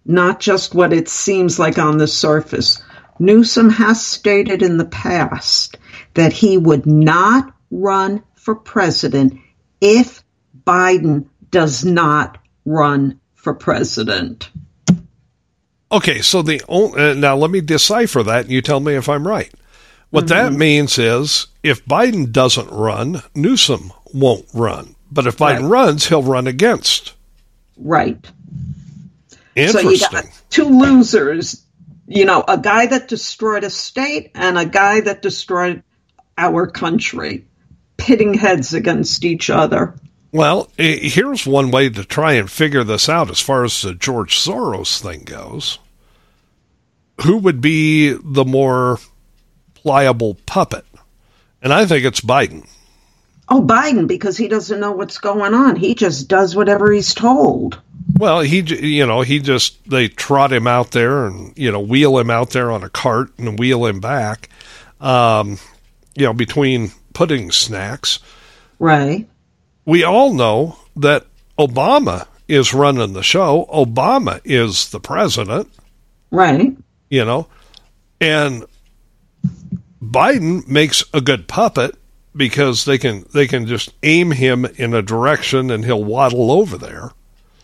not 0.08 0.40
just 0.40 0.74
what 0.74 0.94
it 0.94 1.10
seems 1.10 1.60
like 1.60 1.78
on 1.78 1.98
the 1.98 2.08
surface. 2.08 2.82
Newsom 3.20 3.70
has 3.70 4.06
stated 4.06 4.62
in 4.62 4.78
the 4.78 4.86
past 4.86 5.78
that 6.14 6.34
he 6.34 6.58
would 6.58 6.86
not 6.86 7.54
run 7.72 8.24
for 8.36 8.56
president 8.56 9.40
if 9.82 10.24
Biden 10.66 11.28
does 11.52 11.84
not 11.84 12.38
run 12.66 13.20
for 13.36 13.54
president. 13.54 14.50
Okay, 15.92 16.22
so 16.22 16.42
the 16.42 16.62
uh, 16.68 17.14
now 17.14 17.36
let 17.36 17.50
me 17.50 17.62
decipher 17.62 18.24
that 18.24 18.42
and 18.42 18.52
you 18.52 18.62
tell 18.62 18.80
me 18.80 18.96
if 18.96 19.08
I'm 19.08 19.28
right. 19.28 19.52
What 20.10 20.26
mm-hmm. 20.26 20.54
that 20.54 20.58
means 20.58 20.98
is 20.98 21.48
if 21.64 21.86
Biden 21.86 22.32
doesn't 22.32 22.70
run, 22.70 23.24
Newsom 23.36 23.92
won't 24.14 24.46
run. 24.54 24.96
But 25.12 25.28
if 25.28 25.38
Biden 25.38 25.64
right. 25.64 25.86
runs, 25.86 26.08
he'll 26.08 26.24
run 26.24 26.48
against. 26.48 27.14
Right. 27.78 28.30
So 29.58 29.80
you 29.80 30.00
got 30.00 30.26
two 30.50 30.66
losers, 30.66 31.64
you 32.08 32.26
know, 32.26 32.44
a 32.48 32.58
guy 32.58 32.86
that 32.86 33.08
destroyed 33.08 33.64
a 33.64 33.70
state 33.70 34.32
and 34.36 34.58
a 34.58 34.66
guy 34.66 35.02
that 35.02 35.22
destroyed 35.22 35.84
our 36.38 36.68
country, 36.68 37.46
pitting 37.98 38.36
heads 38.36 38.74
against 38.74 39.26
each 39.26 39.50
other. 39.50 39.96
Well, 40.32 40.70
here's 40.78 41.48
one 41.48 41.72
way 41.72 41.90
to 41.90 42.04
try 42.04 42.34
and 42.34 42.52
figure 42.52 42.84
this 42.84 43.10
out 43.10 43.32
as 43.32 43.40
far 43.40 43.64
as 43.64 43.82
the 43.82 43.96
George 43.96 44.38
Soros 44.38 45.02
thing 45.02 45.24
goes. 45.24 45.80
Who 47.22 47.38
would 47.38 47.60
be 47.60 48.12
the 48.12 48.46
more 48.46 49.00
pliable 49.74 50.38
puppet? 50.46 50.86
And 51.64 51.74
I 51.74 51.88
think 51.88 52.06
it's 52.06 52.22
Biden. 52.22 52.68
Oh, 53.50 53.64
Biden, 53.64 54.08
because 54.08 54.38
he 54.38 54.48
doesn't 54.48 54.80
know 54.80 54.92
what's 54.92 55.18
going 55.18 55.56
on. 55.56 55.78
He 55.78 55.96
just 55.96 56.28
does 56.28 56.56
whatever 56.56 56.92
he's 56.92 57.16
told. 57.16 57.82
Well, 58.18 58.42
he, 58.42 58.60
you 58.60 59.06
know, 59.06 59.22
he 59.22 59.40
just, 59.40 59.90
they 59.90 60.08
trot 60.08 60.54
him 60.54 60.68
out 60.68 60.92
there 60.92 61.26
and, 61.26 61.58
you 61.58 61.72
know, 61.72 61.80
wheel 61.80 62.18
him 62.18 62.30
out 62.30 62.52
there 62.52 62.72
on 62.72 62.84
a 62.84 62.90
cart 62.90 63.32
and 63.38 63.60
wheel 63.60 63.86
him 63.86 64.00
back, 64.00 64.50
um, 65.02 65.58
you 66.16 66.26
know, 66.26 66.34
between 66.34 66.92
pudding 67.14 67.52
snacks. 67.52 68.20
Right 68.80 69.28
we 69.88 70.04
all 70.04 70.34
know 70.34 70.78
that 70.98 71.26
Obama 71.58 72.28
is 72.48 72.74
running 72.74 73.14
the 73.14 73.24
show. 73.24 73.66
Obama 73.74 74.42
is 74.44 74.90
the 74.90 75.00
president. 75.00 75.72
Right. 76.30 76.76
You 77.10 77.24
know, 77.24 77.48
and 78.20 78.66
Biden 80.04 80.68
makes 80.68 81.06
a 81.14 81.22
good 81.22 81.48
puppet 81.48 81.96
because 82.36 82.84
they 82.84 82.98
can 82.98 83.26
they 83.34 83.48
can 83.48 83.66
just 83.66 83.94
aim 84.04 84.32
him 84.32 84.66
in 84.66 84.94
a 84.94 85.02
direction 85.02 85.72
and 85.72 85.86
he'll 85.86 86.04
waddle 86.04 86.52
over 86.52 86.78
there. 86.78 87.12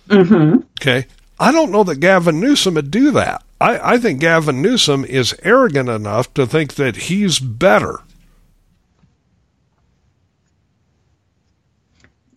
Mm-hmm. 0.08 0.62
Okay. 0.80 1.08
I 1.40 1.52
don't 1.52 1.72
know 1.72 1.84
that 1.84 2.00
Gavin 2.00 2.40
Newsom 2.40 2.76
would 2.76 2.92
do 2.92 3.12
that. 3.12 3.44
I, 3.60 3.94
I 3.94 3.98
think 3.98 4.20
Gavin 4.20 4.62
Newsom 4.62 5.06
is 5.06 5.36
arrogant 5.44 5.90
enough 5.90 6.34
to 6.36 6.46
think 6.46 6.76
that 6.76 6.96
he's 6.96 7.40
better 7.40 8.02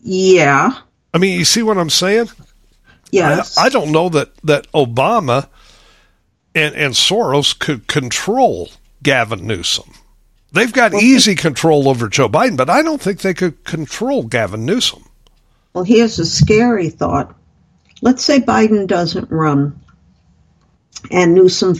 Yeah. 0.06 0.70
I 1.12 1.18
mean, 1.18 1.36
you 1.36 1.44
see 1.44 1.64
what 1.64 1.78
I'm 1.78 1.90
saying? 1.90 2.28
Yes. 3.10 3.58
I, 3.58 3.64
I 3.64 3.68
don't 3.68 3.90
know 3.90 4.08
that, 4.10 4.36
that 4.44 4.70
Obama 4.70 5.48
and, 6.54 6.76
and 6.76 6.94
Soros 6.94 7.58
could 7.58 7.88
control 7.88 8.70
Gavin 9.02 9.48
Newsom. 9.48 9.90
They've 10.52 10.72
got 10.72 10.92
well, 10.92 11.02
easy 11.02 11.34
control 11.34 11.88
over 11.88 12.08
Joe 12.08 12.28
Biden, 12.28 12.56
but 12.56 12.70
I 12.70 12.82
don't 12.82 13.02
think 13.02 13.20
they 13.20 13.34
could 13.34 13.64
control 13.64 14.22
Gavin 14.22 14.64
Newsom. 14.64 15.04
Well, 15.74 15.82
here's 15.82 16.20
a 16.20 16.24
scary 16.24 16.88
thought. 16.88 17.34
Let's 18.02 18.24
say 18.24 18.40
Biden 18.40 18.86
doesn't 18.86 19.30
run 19.30 19.80
and 21.10 21.34
Newsom 21.34 21.76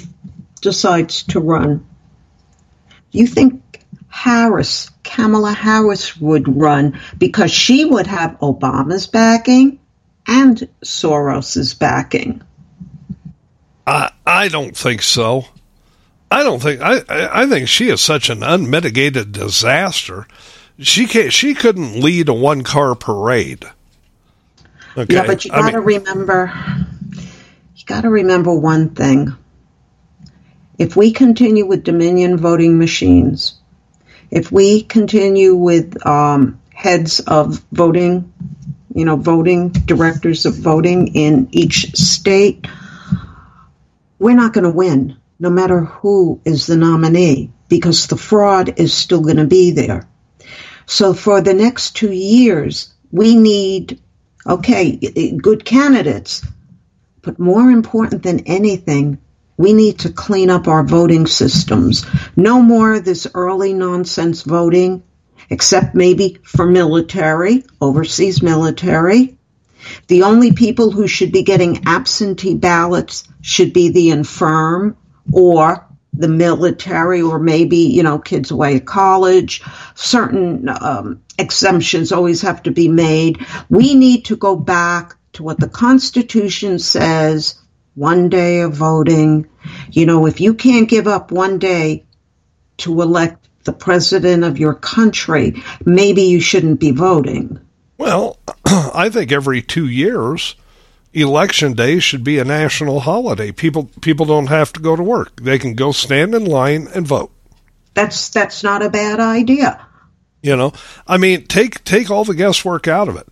decides 0.61 1.23
to 1.25 1.41
run. 1.41 1.87
Do 3.13 3.19
you 3.19 3.27
think 3.27 3.63
Harris, 4.09 4.91
Kamala 5.05 5.53
Harris 5.53 6.17
would 6.19 6.57
run 6.57 6.99
because 7.19 7.51
she 7.51 7.85
would 7.85 8.07
have 8.07 8.39
Obama's 8.41 9.07
backing 9.07 9.79
and 10.27 10.69
Soros's 10.83 11.75
backing. 11.75 12.43
I 13.87 14.11
I 14.27 14.49
don't 14.49 14.77
think 14.77 15.03
so. 15.03 15.45
I 16.31 16.43
don't 16.43 16.61
think 16.61 16.81
I 16.81 17.03
I 17.09 17.47
think 17.47 17.69
she 17.69 17.89
is 17.91 18.01
such 18.01 18.31
an 18.31 18.43
unmitigated 18.43 19.33
disaster. 19.33 20.27
She 20.79 21.07
can't, 21.07 21.33
she 21.33 21.55
couldn't 21.55 22.01
lead 22.01 22.29
a 22.29 22.35
one 22.35 22.63
car 22.63 22.95
parade. 22.95 23.65
Okay? 24.97 25.15
Yeah, 25.15 25.27
but 25.27 25.45
you 25.45 25.51
got 25.51 25.71
to 25.71 25.81
remember 25.81 26.53
you 27.77 27.85
got 27.85 28.03
to 28.03 28.11
remember 28.11 28.55
one 28.55 28.91
thing. 28.91 29.33
If 30.79 30.97
we 30.97 31.13
continue 31.13 31.67
with 31.67 31.85
Dominion 31.85 32.37
voting 32.37 32.79
machines, 32.79 33.55
if 34.31 34.51
we 34.51 34.83
continue 34.83 35.55
with 35.55 36.05
um, 36.07 36.61
heads 36.75 37.21
of 37.21 37.63
voting, 37.73 38.33
you 38.95 39.05
know, 39.05 39.17
voting 39.17 39.71
directors 39.71 40.47
of 40.47 40.55
voting 40.57 41.15
in 41.15 41.49
each 41.53 41.95
state, 41.95 42.67
we're 44.19 44.35
not 44.35 44.53
going 44.53 44.65
to 44.65 44.71
win, 44.71 45.17
no 45.39 45.51
matter 45.51 45.81
who 45.81 46.41
is 46.45 46.67
the 46.67 46.77
nominee, 46.77 47.53
because 47.69 48.07
the 48.07 48.17
fraud 48.17 48.79
is 48.79 48.95
still 48.95 49.21
going 49.21 49.37
to 49.37 49.47
be 49.47 49.71
there. 49.71 50.09
So 50.87 51.15
for 51.15 51.41
the 51.41 51.55
next 51.55 51.97
two 51.97 52.13
years, 52.13 52.95
we 53.11 53.37
need, 53.37 54.01
okay, 54.47 54.97
good 55.37 55.65
candidates, 55.65 56.47
but 57.23 57.39
more 57.39 57.71
important 57.71 58.23
than 58.23 58.41
anything, 58.41 59.19
we 59.57 59.73
need 59.73 60.01
to 60.01 60.13
clean 60.13 60.51
up 60.51 60.69
our 60.69 60.85
voting 60.85 61.27
systems. 61.27 62.05
No 62.37 62.61
more 62.63 62.95
of 62.95 63.05
this 63.05 63.27
early 63.35 63.73
nonsense 63.73 64.43
voting, 64.43 65.03
except 65.49 65.95
maybe 65.95 66.39
for 66.43 66.67
military, 66.67 67.65
overseas 67.81 68.43
military. 68.43 69.39
The 70.09 70.25
only 70.25 70.53
people 70.53 70.91
who 70.91 71.07
should 71.07 71.33
be 71.33 71.43
getting 71.43 71.87
absentee 71.87 72.55
ballots 72.55 73.25
should 73.41 73.73
be 73.73 73.91
the 73.91 74.11
infirm 74.11 74.97
or 75.33 75.86
the 76.17 76.29
military 76.29 77.21
or 77.21 77.39
maybe, 77.39 77.77
you 77.77 78.03
know, 78.03 78.19
kids 78.19 78.51
away 78.51 78.77
at 78.77 78.87
college. 78.87 79.63
Certain 79.95 80.69
um, 80.69 81.23
exemptions 81.39 82.13
always 82.13 82.43
have 82.43 82.63
to 82.65 82.71
be 82.71 82.89
made. 82.89 83.45
We 83.69 83.95
need 83.95 84.25
to 84.27 84.37
go 84.37 84.57
back 84.57 85.17
to 85.35 85.43
what 85.43 85.61
the 85.61 85.69
Constitution 85.69 86.79
says 86.79 87.55
one 87.95 88.29
day 88.29 88.61
of 88.61 88.75
voting. 88.75 89.49
You 89.91 90.07
know, 90.07 90.27
if 90.27 90.41
you 90.41 90.55
can't 90.55 90.89
give 90.89 91.07
up 91.07 91.31
one 91.31 91.59
day 91.59 92.05
to 92.79 93.03
elect 93.03 93.47
the 93.65 93.73
president 93.73 94.45
of 94.45 94.59
your 94.59 94.75
country, 94.75 95.63
maybe 95.85 96.23
you 96.23 96.41
shouldn't 96.41 96.81
be 96.81 96.93
voting. 96.93 97.61
Well, 97.99 98.39
I 98.65 99.09
think 99.11 99.33
every 99.33 99.63
two 99.63 99.89
years, 99.89 100.55
election 101.17 101.73
day 101.73 101.99
should 101.99 102.23
be 102.23 102.39
a 102.39 102.45
national 102.45 103.01
holiday. 103.01 103.51
People 103.51 103.91
people 104.01 104.27
don't 104.27 104.49
have 104.49 104.73
to 104.75 104.81
go 104.81 104.95
to 104.95 105.03
work; 105.03 105.41
they 105.41 105.59
can 105.59 105.75
go 105.75 105.93
stand 105.93 106.35
in 106.35 106.45
line 106.45 106.89
and 106.95 107.07
vote. 107.07 107.33
That's 107.95 108.29
that's 108.29 108.63
not 108.63 108.83
a 108.83 108.91
bad 108.91 109.19
idea. 109.19 109.85
You 110.43 110.57
know, 110.57 110.73
I 111.07 111.17
mean, 111.17 111.47
take 111.47 111.83
take 111.85 112.11
all 112.11 112.25
the 112.25 112.35
guesswork 112.35 112.87
out 112.87 113.09
of 113.09 113.17
it. 113.17 113.27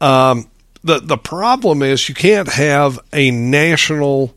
Um, 0.00 0.48
the 0.82 1.00
the 1.00 1.18
problem 1.18 1.82
is 1.82 2.08
you 2.08 2.14
can't 2.14 2.48
have 2.48 2.98
a 3.12 3.30
national 3.30 4.34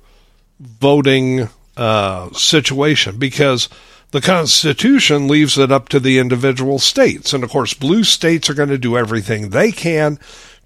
voting 0.60 1.50
uh, 1.78 2.32
situation 2.32 3.18
because 3.18 3.70
the 4.12 4.22
Constitution 4.22 5.28
leaves 5.28 5.58
it 5.58 5.72
up 5.72 5.90
to 5.90 6.00
the 6.00 6.18
individual 6.18 6.80
states, 6.80 7.34
and 7.34 7.44
of 7.44 7.52
course, 7.52 7.74
blue 7.74 8.04
states 8.04 8.50
are 8.50 8.56
going 8.56 8.70
to 8.70 8.78
do 8.78 8.98
everything 8.98 9.50
they 9.50 9.72
can 9.72 10.18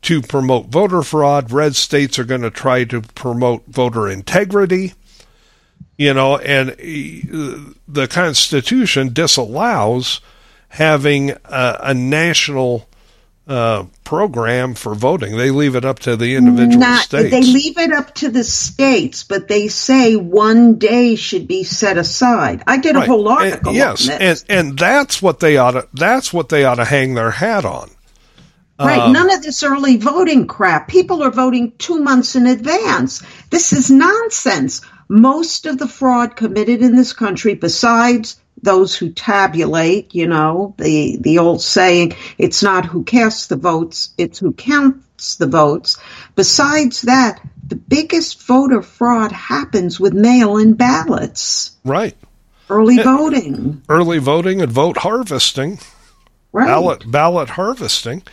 to 0.03 0.21
promote 0.21 0.67
voter 0.67 1.01
fraud. 1.03 1.51
Red 1.51 1.75
states 1.75 2.17
are 2.17 2.23
going 2.23 2.41
to 2.41 2.49
try 2.49 2.83
to 2.85 3.01
promote 3.01 3.65
voter 3.67 4.07
integrity. 4.09 4.93
You 5.97 6.13
know, 6.15 6.37
and 6.37 6.71
uh, 6.71 7.73
the 7.87 8.07
Constitution 8.09 9.13
disallows 9.13 10.19
having 10.69 11.31
a, 11.31 11.77
a 11.83 11.93
national 11.93 12.87
uh, 13.47 13.85
program 14.03 14.73
for 14.73 14.95
voting. 14.95 15.37
They 15.37 15.51
leave 15.51 15.75
it 15.75 15.83
up 15.85 15.99
to 15.99 16.15
the 16.15 16.35
individual 16.35 16.79
Not, 16.79 17.03
states. 17.03 17.29
they 17.31 17.41
leave 17.41 17.77
it 17.77 17.91
up 17.91 18.15
to 18.15 18.29
the 18.31 18.43
states, 18.43 19.23
but 19.23 19.47
they 19.47 19.67
say 19.67 20.15
one 20.15 20.77
day 20.79 21.15
should 21.15 21.47
be 21.47 21.63
set 21.63 21.97
aside. 21.97 22.63
I 22.65 22.77
did 22.77 22.95
a 22.95 22.99
Right. 22.99 23.07
whole 23.07 23.29
And- 23.29 23.51
article 23.51 23.73
yes, 23.73 24.09
on 24.09 24.17
this. 24.19 24.43
and 24.49 24.69
and 24.69 24.79
that's 24.79 25.21
what 25.21 25.39
they 25.39 25.57
ought 25.57 25.71
to. 25.71 25.87
That's 25.93 26.31
what 26.33 26.49
they 26.49 26.63
ought 26.63 26.75
to 26.75 26.85
hang 26.85 27.13
their 27.13 27.31
hat 27.31 27.65
on. 27.65 27.91
Right, 28.85 28.99
Um, 28.99 29.13
none 29.13 29.31
of 29.31 29.41
this 29.43 29.63
early 29.63 29.97
voting 29.97 30.47
crap. 30.47 30.87
People 30.87 31.23
are 31.23 31.31
voting 31.31 31.73
two 31.77 31.99
months 31.99 32.35
in 32.35 32.47
advance. 32.47 33.21
This 33.49 33.73
is 33.73 33.89
nonsense. 33.91 34.81
Most 35.09 35.65
of 35.65 35.77
the 35.77 35.87
fraud 35.87 36.35
committed 36.35 36.81
in 36.81 36.95
this 36.95 37.13
country, 37.13 37.53
besides 37.55 38.37
those 38.63 38.95
who 38.95 39.09
tabulate, 39.11 40.13
you 40.15 40.27
know, 40.27 40.75
the, 40.77 41.17
the 41.19 41.39
old 41.39 41.61
saying, 41.61 42.13
it's 42.37 42.61
not 42.63 42.85
who 42.85 43.03
casts 43.03 43.47
the 43.47 43.55
votes, 43.55 44.09
it's 44.17 44.39
who 44.39 44.53
counts 44.53 45.35
the 45.35 45.47
votes. 45.47 45.97
Besides 46.35 47.01
that, 47.03 47.41
the 47.67 47.75
biggest 47.75 48.41
voter 48.45 48.81
fraud 48.81 49.31
happens 49.31 49.99
with 49.99 50.13
mail-in 50.13 50.73
ballots, 50.73 51.71
Right. 51.83 52.15
early 52.69 52.97
voting. 52.97 53.81
Early 53.89 54.19
voting 54.19 54.61
and 54.61 54.71
vote 54.71 54.97
harvesting. 54.97 55.79
Right. 56.53 56.67
ballot 56.67 57.09
ballot 57.09 57.49
harvesting. 57.49 58.23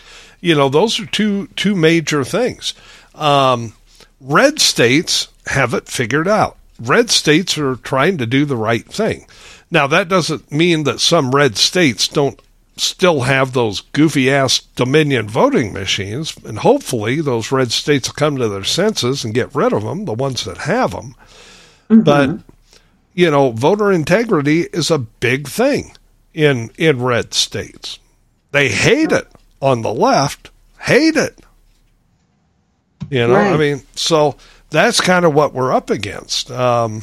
You 0.41 0.55
know, 0.55 0.69
those 0.69 1.01
are 1.01 1.07
two 1.07 1.49
two 1.57 1.75
major 1.75 2.25
things. 2.25 2.75
Um, 3.15 3.75
red 4.21 4.61
states 4.61 5.29
have 5.47 5.75
it 5.75 5.89
figured 5.89 6.29
out. 6.29 6.57
Red 6.81 7.11
states 7.11 7.59
are 7.59 7.77
trying 7.77 8.19
to 8.19 8.27
do 8.27 8.45
the 8.45 8.57
right 8.57 8.87
thing. 8.87 9.27
Now 9.71 9.87
that 9.89 10.09
doesn't 10.09 10.53
mean 10.53 10.85
that 10.85 11.01
some 11.01 11.33
red 11.35 11.57
states 11.57 12.07
don't 12.07 12.41
still 12.77 13.23
have 13.23 13.53
those 13.53 13.81
goofy 13.81 14.31
ass 14.31 14.61
Dominion 14.77 15.29
voting 15.29 15.73
machines, 15.73 16.37
and 16.45 16.61
hopefully 16.61 17.21
those 17.21 17.51
red 17.51 17.73
states 17.73 18.09
will 18.09 18.15
come 18.15 18.37
to 18.37 18.49
their 18.49 18.65
senses 18.65 19.25
and 19.25 19.35
get 19.35 19.55
rid 19.55 19.73
of 19.73 19.83
them, 19.83 20.05
the 20.05 20.15
ones 20.15 20.45
that 20.45 20.59
have 20.59 20.93
them. 20.93 21.17
But 21.89 22.31
you 23.15 23.31
know, 23.31 23.51
voter 23.51 23.91
integrity 23.91 24.61
is 24.73 24.91
a 24.91 24.99
big 24.99 25.49
thing 25.49 25.97
in 26.33 26.71
in 26.79 27.03
red 27.03 27.35
states. 27.35 27.99
They 28.53 28.69
hate 28.69 29.11
it 29.11 29.27
on 29.61 29.83
the 29.83 29.93
left, 29.93 30.51
hate 30.81 31.17
it. 31.17 31.39
You 33.11 33.27
know, 33.27 33.35
I 33.55 33.57
mean, 33.57 33.83
so 33.95 34.37
that's 34.71 35.01
kind 35.01 35.25
of 35.25 35.35
what 35.35 35.55
we're 35.55 35.73
up 35.73 35.89
against. 35.91 36.51
Um, 36.51 37.03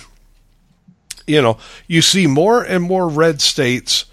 you 1.25 1.41
know, 1.41 1.57
you 1.87 2.01
see 2.01 2.27
more 2.27 2.61
and 2.63 2.83
more 2.83 3.07
red 3.09 3.41
states 3.41 4.05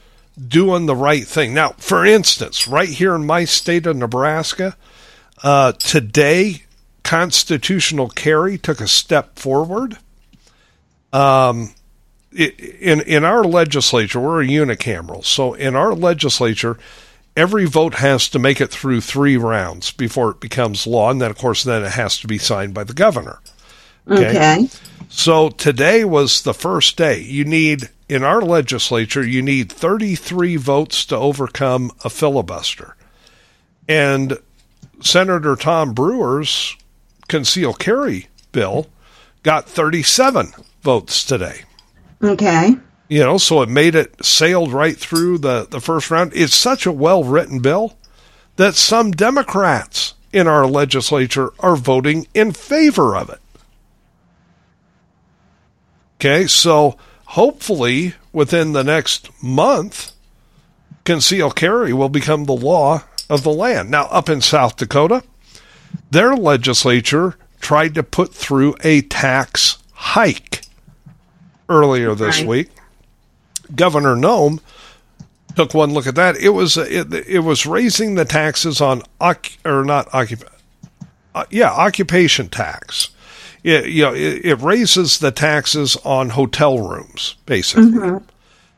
doing 0.49 0.87
the 0.87 0.97
right 0.97 1.27
thing. 1.27 1.53
Now, 1.53 1.71
for 1.77 2.07
instance, 2.07 2.67
right 2.67 2.89
here 2.89 3.15
in 3.15 3.27
my 3.27 3.45
state 3.45 3.87
of 3.87 3.97
Nebraska, 3.97 4.77
uh, 5.43 5.73
today, 5.73 6.63
constitutional 7.05 8.09
carry 8.09 8.57
took 8.57 8.81
a 8.81 8.89
step 8.89 9.39
forward. 9.39 9.99
Um, 11.13 11.75
i- 12.39 12.55
in 12.81 13.03
in 13.03 13.25
our 13.25 13.45
legislature, 13.45 14.19
we're 14.21 14.43
a 14.43 14.47
unicameral. 14.47 15.23
So 15.25 15.53
in 15.53 15.77
our 15.77 15.93
legislature, 15.95 16.79
every 17.37 17.65
vote 17.65 17.95
has 17.95 18.29
to 18.31 18.39
make 18.39 18.61
it 18.61 18.71
through 18.71 19.01
three 19.01 19.37
rounds 19.37 19.91
before 19.91 20.31
it 20.31 20.41
becomes 20.41 20.87
law, 20.87 21.11
and 21.11 21.21
then 21.21 21.31
of 21.31 21.39
course 21.39 21.63
then 21.63 21.85
it 21.85 21.93
has 21.93 22.19
to 22.21 22.27
be 22.27 22.39
signed 22.39 22.75
by 22.75 22.85
the 22.85 22.95
governor. 22.95 23.41
okay. 24.09 24.69
So 25.09 25.51
today 25.51 26.05
was 26.05 26.43
the 26.43 26.55
first 26.55 26.97
day. 26.97 27.21
You 27.21 27.45
need 27.45 27.91
in 28.09 28.25
our 28.25 28.41
legislature, 28.41 29.27
you 29.27 29.43
need 29.43 29.71
33 29.71 30.57
votes 30.57 31.05
to 31.07 31.17
overcome 31.17 31.93
a 32.05 32.11
filibuster. 32.11 32.97
And 33.89 34.39
Senator 35.01 35.57
Tom 35.57 35.93
Brewer's 35.93 36.77
conceal 37.29 37.73
carry 37.73 38.29
bill 38.53 38.87
got 39.43 39.69
37 39.69 40.53
votes 40.83 41.25
today. 41.25 41.63
Okay. 42.23 42.77
You 43.13 43.21
know, 43.21 43.37
so 43.37 43.61
it 43.61 43.69
made 43.69 43.95
it 43.95 44.25
sailed 44.25 44.73
right 44.73 44.97
through 44.97 45.37
the, 45.37 45.67
the 45.69 45.83
first 45.83 46.11
round. 46.11 46.33
It's 46.35 46.55
such 46.55 46.87
a 46.87 46.91
well 46.93 47.23
written 47.23 47.59
bill 47.59 47.99
that 48.57 48.75
some 48.75 49.11
Democrats 49.11 50.15
in 50.33 50.49
our 50.49 50.67
legislature 50.67 51.51
are 51.59 51.77
voting 51.77 52.27
in 52.33 52.53
favor 52.53 53.15
of 53.15 53.29
it. 53.29 53.41
Okay, 56.17 56.47
so 56.47 56.97
hopefully 57.27 58.15
within 58.33 58.73
the 58.73 58.83
next 58.83 59.29
month, 59.43 60.13
conceal 61.05 61.51
carry 61.51 61.93
will 61.93 62.09
become 62.09 62.47
the 62.47 62.57
law 62.57 63.05
of 63.29 63.43
the 63.43 63.53
land. 63.53 63.91
Now, 63.91 64.05
up 64.07 64.31
in 64.31 64.41
South 64.41 64.77
Dakota, 64.77 65.23
their 66.11 66.35
legislature 66.35 67.37
tried 67.61 67.95
to 67.95 68.03
put 68.03 68.33
through 68.33 68.75
a 68.83 69.03
tax 69.03 69.77
hike 69.93 70.63
earlier 71.69 72.15
this 72.15 72.39
Right. 72.39 72.49
week. 72.49 72.71
Governor 73.75 74.15
Noem 74.15 74.61
took 75.55 75.75
one 75.75 75.93
look 75.93 76.07
at 76.07 76.15
that. 76.15 76.37
It 76.37 76.51
was 76.51 76.77
it, 76.77 77.13
it 77.13 77.41
was 77.41 77.67
raising 77.67 78.15
the 78.15 78.25
taxes 78.25 78.81
on 78.81 79.03
or 79.21 79.85
not 79.85 80.09
occup- 80.11 80.49
uh, 81.35 81.45
yeah 81.51 81.71
occupation 81.71 82.49
tax. 82.49 83.11
It, 83.63 83.87
you 83.87 84.03
know, 84.03 84.15
it, 84.15 84.45
it 84.45 84.61
raises 84.61 85.19
the 85.19 85.31
taxes 85.31 85.97
on 86.05 86.31
hotel 86.31 86.79
rooms 86.79 87.37
basically. 87.47 88.21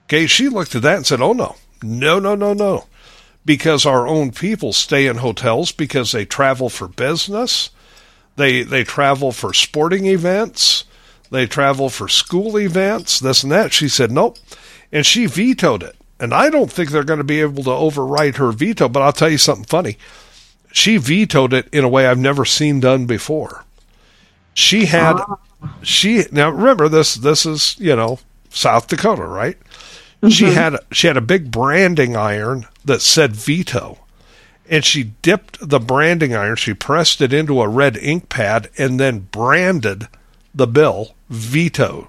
Okay, 0.06 0.26
she 0.26 0.48
looked 0.48 0.74
at 0.74 0.82
that 0.82 0.96
and 0.96 1.06
said, 1.06 1.20
"Oh 1.22 1.32
no, 1.32 1.56
no, 1.82 2.18
no, 2.18 2.34
no, 2.34 2.52
no," 2.52 2.84
because 3.44 3.86
our 3.86 4.06
own 4.06 4.30
people 4.32 4.72
stay 4.72 5.06
in 5.06 5.16
hotels 5.18 5.72
because 5.72 6.12
they 6.12 6.26
travel 6.26 6.68
for 6.68 6.88
business, 6.88 7.70
they 8.36 8.62
they 8.62 8.84
travel 8.84 9.32
for 9.32 9.54
sporting 9.54 10.04
events, 10.06 10.84
they 11.30 11.46
travel 11.46 11.88
for 11.88 12.06
school 12.06 12.58
events, 12.58 13.18
this 13.18 13.42
and 13.42 13.52
that. 13.52 13.72
She 13.72 13.88
said, 13.88 14.12
"Nope," 14.12 14.36
and 14.94 15.04
she 15.04 15.26
vetoed 15.26 15.82
it. 15.82 15.96
And 16.20 16.32
I 16.32 16.48
don't 16.48 16.72
think 16.72 16.90
they're 16.90 17.02
going 17.04 17.18
to 17.18 17.24
be 17.24 17.40
able 17.40 17.64
to 17.64 17.70
override 17.70 18.36
her 18.36 18.52
veto. 18.52 18.88
But 18.88 19.02
I'll 19.02 19.12
tell 19.12 19.28
you 19.28 19.36
something 19.36 19.64
funny. 19.64 19.98
She 20.72 20.96
vetoed 20.96 21.52
it 21.52 21.68
in 21.72 21.84
a 21.84 21.88
way 21.88 22.06
I've 22.06 22.18
never 22.18 22.44
seen 22.44 22.80
done 22.80 23.04
before. 23.04 23.64
She 24.54 24.86
had 24.86 25.16
ah. 25.16 25.38
she 25.82 26.24
now 26.30 26.50
remember 26.50 26.88
this 26.88 27.16
this 27.16 27.44
is 27.44 27.76
you 27.78 27.96
know 27.96 28.20
South 28.50 28.86
Dakota 28.86 29.24
right 29.24 29.58
she 30.30 30.44
mm-hmm. 30.44 30.54
had 30.54 30.76
she 30.92 31.08
had 31.08 31.16
a 31.16 31.22
big 31.22 31.50
branding 31.50 32.16
iron 32.16 32.66
that 32.84 33.02
said 33.02 33.34
veto 33.34 33.98
and 34.68 34.84
she 34.84 35.12
dipped 35.22 35.68
the 35.68 35.80
branding 35.80 36.34
iron 36.34 36.56
she 36.56 36.72
pressed 36.72 37.20
it 37.20 37.32
into 37.32 37.60
a 37.60 37.68
red 37.68 37.96
ink 37.96 38.28
pad 38.28 38.70
and 38.78 39.00
then 39.00 39.26
branded 39.32 40.06
the 40.54 40.68
bill 40.68 41.14
veto 41.28 42.08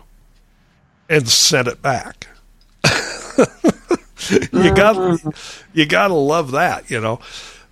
and 1.10 1.28
sent 1.28 1.68
it 1.68 1.82
back 1.82 2.28
you 4.30 4.74
got 4.74 5.22
you 5.74 5.86
got 5.86 6.08
to 6.08 6.14
love 6.14 6.52
that 6.52 6.90
you 6.90 7.00
know 7.02 7.20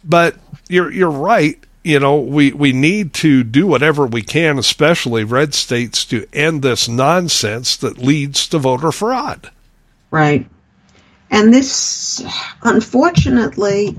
but 0.04 0.36
you're 0.68 0.92
you're 0.92 1.10
right 1.10 1.64
you 1.84 2.00
know 2.00 2.20
we 2.20 2.52
we 2.52 2.74
need 2.74 3.14
to 3.14 3.44
do 3.44 3.66
whatever 3.66 4.06
we 4.06 4.22
can 4.22 4.60
especially 4.60 5.24
red 5.24 5.54
states 5.54 6.04
to 6.06 6.28
end 6.34 6.62
this 6.62 6.88
nonsense 6.88 7.78
that 7.78 7.98
leads 7.98 8.48
to 8.48 8.60
voter 8.60 8.92
fraud 8.92 9.50
Right. 10.14 10.46
And 11.32 11.52
this, 11.52 12.24
unfortunately, 12.62 13.96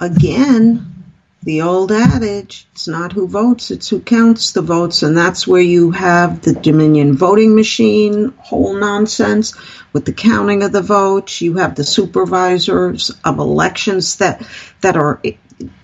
again, 0.00 0.99
the 1.42 1.62
old 1.62 1.90
adage, 1.90 2.66
it's 2.72 2.86
not 2.86 3.12
who 3.12 3.26
votes, 3.26 3.70
it's 3.70 3.88
who 3.88 4.00
counts 4.00 4.52
the 4.52 4.62
votes. 4.62 5.02
And 5.02 5.16
that's 5.16 5.46
where 5.46 5.62
you 5.62 5.90
have 5.90 6.42
the 6.42 6.52
Dominion 6.52 7.16
voting 7.16 7.54
machine 7.54 8.34
whole 8.38 8.74
nonsense 8.74 9.54
with 9.92 10.04
the 10.04 10.12
counting 10.12 10.62
of 10.62 10.72
the 10.72 10.82
votes. 10.82 11.40
You 11.40 11.56
have 11.56 11.74
the 11.74 11.84
supervisors 11.84 13.10
of 13.24 13.38
elections 13.38 14.16
that, 14.16 14.46
that 14.82 14.96
are 14.96 15.22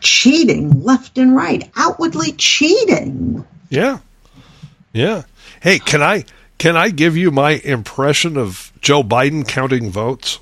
cheating 0.01 0.83
left 0.83 1.17
and 1.17 1.35
right, 1.35 1.71
outwardly 1.75 2.33
cheating. 2.33 3.47
Yeah. 3.71 4.01
Yeah. 4.93 5.23
Hey, 5.61 5.79
can 5.79 6.03
I 6.03 6.25
can 6.59 6.77
I 6.77 6.89
give 6.89 7.17
you 7.17 7.31
my 7.31 7.53
impression 7.65 8.39
of 8.39 8.73
Joe 8.81 9.03
Biden 9.03 9.47
counting 9.47 9.91
votes? 9.91 10.39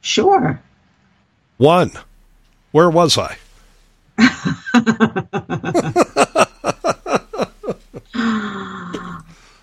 Sure. 0.00 0.60
One. 1.58 1.92
Where 2.72 2.90
was 2.90 3.16
I? 3.16 3.36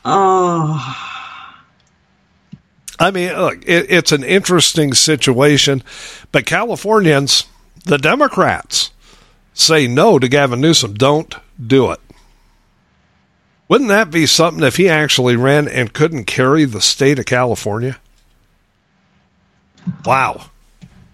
Oh, 0.03 1.01
I 2.99 3.11
mean, 3.11 3.33
look, 3.33 3.63
it, 3.65 3.89
it's 3.89 4.11
an 4.11 4.23
interesting 4.23 4.93
situation, 4.93 5.83
but 6.31 6.45
Californians, 6.45 7.45
the 7.85 7.97
Democrats, 7.97 8.91
say 9.53 9.87
no 9.87 10.19
to 10.19 10.27
Gavin 10.27 10.61
Newsom. 10.61 10.93
Don't 10.95 11.33
do 11.65 11.91
it. 11.91 11.99
Wouldn't 13.67 13.89
that 13.89 14.11
be 14.11 14.25
something 14.25 14.63
if 14.63 14.77
he 14.77 14.89
actually 14.89 15.35
ran 15.35 15.67
and 15.67 15.93
couldn't 15.93 16.25
carry 16.25 16.65
the 16.65 16.81
state 16.81 17.19
of 17.19 17.25
California? 17.25 17.97
Wow. 20.05 20.47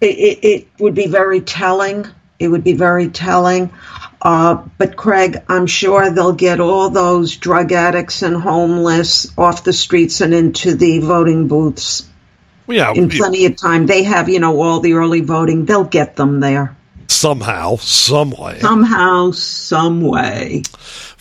It, 0.00 0.18
it, 0.18 0.44
it 0.44 0.68
would 0.78 0.94
be 0.94 1.06
very 1.06 1.40
telling. 1.40 2.06
It 2.38 2.48
would 2.48 2.64
be 2.64 2.74
very 2.74 3.08
telling. 3.08 3.72
Uh, 4.20 4.62
but 4.78 4.96
Craig, 4.96 5.38
I'm 5.48 5.66
sure 5.66 6.10
they'll 6.10 6.32
get 6.32 6.60
all 6.60 6.90
those 6.90 7.36
drug 7.36 7.72
addicts 7.72 8.22
and 8.22 8.36
homeless 8.36 9.32
off 9.38 9.64
the 9.64 9.72
streets 9.72 10.20
and 10.20 10.34
into 10.34 10.74
the 10.74 10.98
voting 10.98 11.48
booths 11.48 12.08
Yeah, 12.66 12.92
in 12.92 13.08
plenty 13.08 13.46
of 13.46 13.56
time. 13.56 13.86
They 13.86 14.04
have, 14.04 14.28
you 14.28 14.40
know, 14.40 14.60
all 14.60 14.80
the 14.80 14.94
early 14.94 15.20
voting. 15.20 15.66
They'll 15.66 15.84
get 15.84 16.16
them 16.16 16.40
there 16.40 16.76
somehow, 17.08 17.76
some 17.76 18.30
way. 18.30 18.60
somehow, 18.60 19.32
some 19.32 20.00
way. 20.00 20.62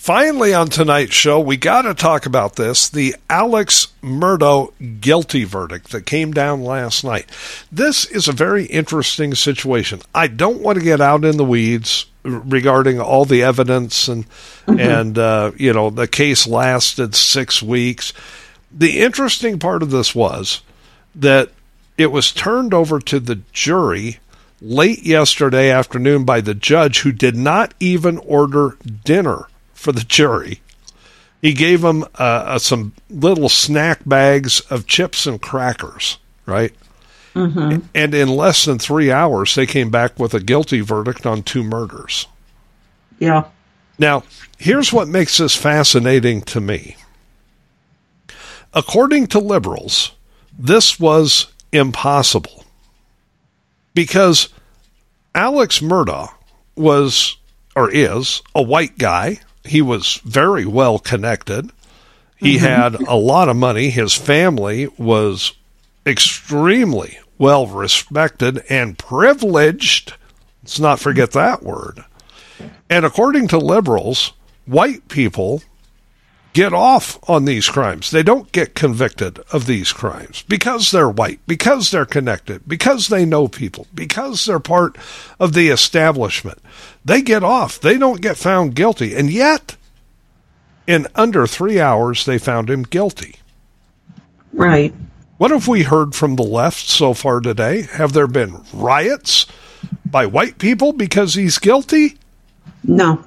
Finally, 0.07 0.53
on 0.53 0.69
tonight's 0.69 1.13
show, 1.13 1.37
we 1.37 1.57
got 1.57 1.81
to 1.81 1.93
talk 1.93 2.25
about 2.25 2.55
this 2.55 2.87
the 2.87 3.13
Alex 3.29 3.87
Murdaugh 4.01 5.01
guilty 5.01 5.43
verdict 5.43 5.91
that 5.91 6.05
came 6.05 6.31
down 6.31 6.63
last 6.63 7.03
night. 7.03 7.25
This 7.73 8.05
is 8.05 8.29
a 8.29 8.31
very 8.31 8.67
interesting 8.67 9.35
situation. 9.35 9.99
I 10.15 10.27
don't 10.27 10.61
want 10.61 10.77
to 10.77 10.85
get 10.85 11.01
out 11.01 11.25
in 11.25 11.35
the 11.35 11.43
weeds 11.43 12.05
regarding 12.23 13.01
all 13.01 13.25
the 13.25 13.43
evidence 13.43 14.07
and 14.07 14.25
and 14.65 15.17
uh, 15.17 15.51
you 15.57 15.73
know 15.73 15.89
the 15.89 16.07
case 16.07 16.47
lasted 16.47 17.13
six 17.13 17.61
weeks. 17.61 18.13
The 18.71 18.99
interesting 18.99 19.59
part 19.59 19.83
of 19.83 19.91
this 19.91 20.15
was 20.15 20.61
that 21.15 21.49
it 21.97 22.13
was 22.13 22.31
turned 22.31 22.73
over 22.73 23.01
to 23.01 23.19
the 23.19 23.41
jury 23.51 24.19
late 24.61 25.03
yesterday 25.03 25.69
afternoon 25.69 26.23
by 26.23 26.39
the 26.39 26.55
judge 26.55 27.01
who 27.01 27.11
did 27.11 27.35
not 27.35 27.73
even 27.81 28.19
order 28.19 28.77
dinner 29.03 29.47
for 29.77 29.91
the 29.91 30.01
jury. 30.01 30.59
He 31.41 31.53
gave 31.53 31.81
them 31.81 32.03
uh, 32.17 32.55
uh, 32.57 32.59
some 32.59 32.93
little 33.09 33.47
snack 33.47 33.99
bags 34.05 34.59
of 34.71 34.87
chips 34.87 35.27
and 35.27 35.39
crackers, 35.39 36.17
right? 36.47 36.73
And 37.93 38.15
in 38.15 38.27
less 38.29 38.65
than 38.65 38.79
three 38.79 39.11
hours, 39.11 39.53
they 39.53 39.67
came 39.67 39.91
back 39.91 40.17
with 40.19 40.33
a 40.33 40.39
guilty 40.39 40.81
verdict 40.81 41.27
on 41.27 41.43
two 41.43 41.63
murders. 41.63 42.25
Yeah. 43.19 43.45
Now, 43.99 44.23
here's 44.57 44.91
what 44.91 45.07
makes 45.07 45.37
this 45.37 45.55
fascinating 45.55 46.41
to 46.43 46.59
me. 46.59 46.97
According 48.73 49.27
to 49.27 49.39
liberals, 49.39 50.13
this 50.57 50.99
was 50.99 51.47
impossible 51.71 52.65
because 53.93 54.49
Alex 55.35 55.79
Murdaugh 55.79 56.31
was 56.75 57.37
or 57.75 57.91
is 57.91 58.41
a 58.55 58.61
white 58.61 58.97
guy. 58.97 59.39
He 59.67 59.81
was 59.81 60.21
very 60.23 60.65
well 60.65 60.99
connected. 60.99 61.71
He 62.37 62.57
mm-hmm. 62.57 62.65
had 62.65 62.95
a 62.95 63.15
lot 63.15 63.49
of 63.49 63.55
money. 63.55 63.89
His 63.89 64.13
family 64.13 64.87
was 64.97 65.53
extremely 66.05 67.19
well 67.37 67.67
respected 67.67 68.63
and 68.69 68.97
privileged. 68.97 70.13
Let's 70.63 70.79
not 70.79 70.99
forget 70.99 71.31
that 71.31 71.63
word. 71.63 72.03
And 72.89 73.05
according 73.05 73.47
to 73.49 73.57
liberals, 73.57 74.33
white 74.65 75.07
people 75.07 75.61
get 76.57 76.73
off 76.73 77.19
on 77.29 77.45
these 77.45 77.69
crimes. 77.69 78.09
They 78.09 78.23
don't 78.23 78.51
get 78.51 78.73
convicted 78.73 79.37
of 79.51 79.67
these 79.67 79.93
crimes 79.93 80.41
because 80.47 80.89
they're 80.89 81.07
white, 81.07 81.39
because 81.45 81.91
they're 81.91 82.03
connected, 82.03 82.67
because 82.67 83.09
they 83.09 83.25
know 83.25 83.47
people, 83.47 83.85
because 83.93 84.43
they're 84.43 84.57
part 84.57 84.97
of 85.39 85.53
the 85.53 85.69
establishment. 85.69 86.57
They 87.05 87.21
get 87.21 87.43
off. 87.43 87.79
They 87.79 87.99
don't 87.99 88.21
get 88.21 88.37
found 88.37 88.73
guilty. 88.73 89.15
And 89.15 89.29
yet, 89.29 89.77
in 90.87 91.05
under 91.13 91.45
three 91.45 91.79
hours, 91.79 92.25
they 92.25 92.39
found 92.39 92.71
him 92.71 92.81
guilty. 92.81 93.35
Right. 94.51 94.95
What 95.37 95.51
have 95.51 95.67
we 95.67 95.83
heard 95.83 96.15
from 96.15 96.37
the 96.37 96.43
left 96.43 96.87
so 96.87 97.13
far 97.13 97.39
today? 97.39 97.83
Have 97.83 98.13
there 98.13 98.25
been 98.25 98.63
riots 98.73 99.45
by 100.03 100.25
white 100.25 100.57
people 100.57 100.91
because 100.91 101.35
he's 101.35 101.59
guilty? 101.59 102.17
No. 102.83 103.23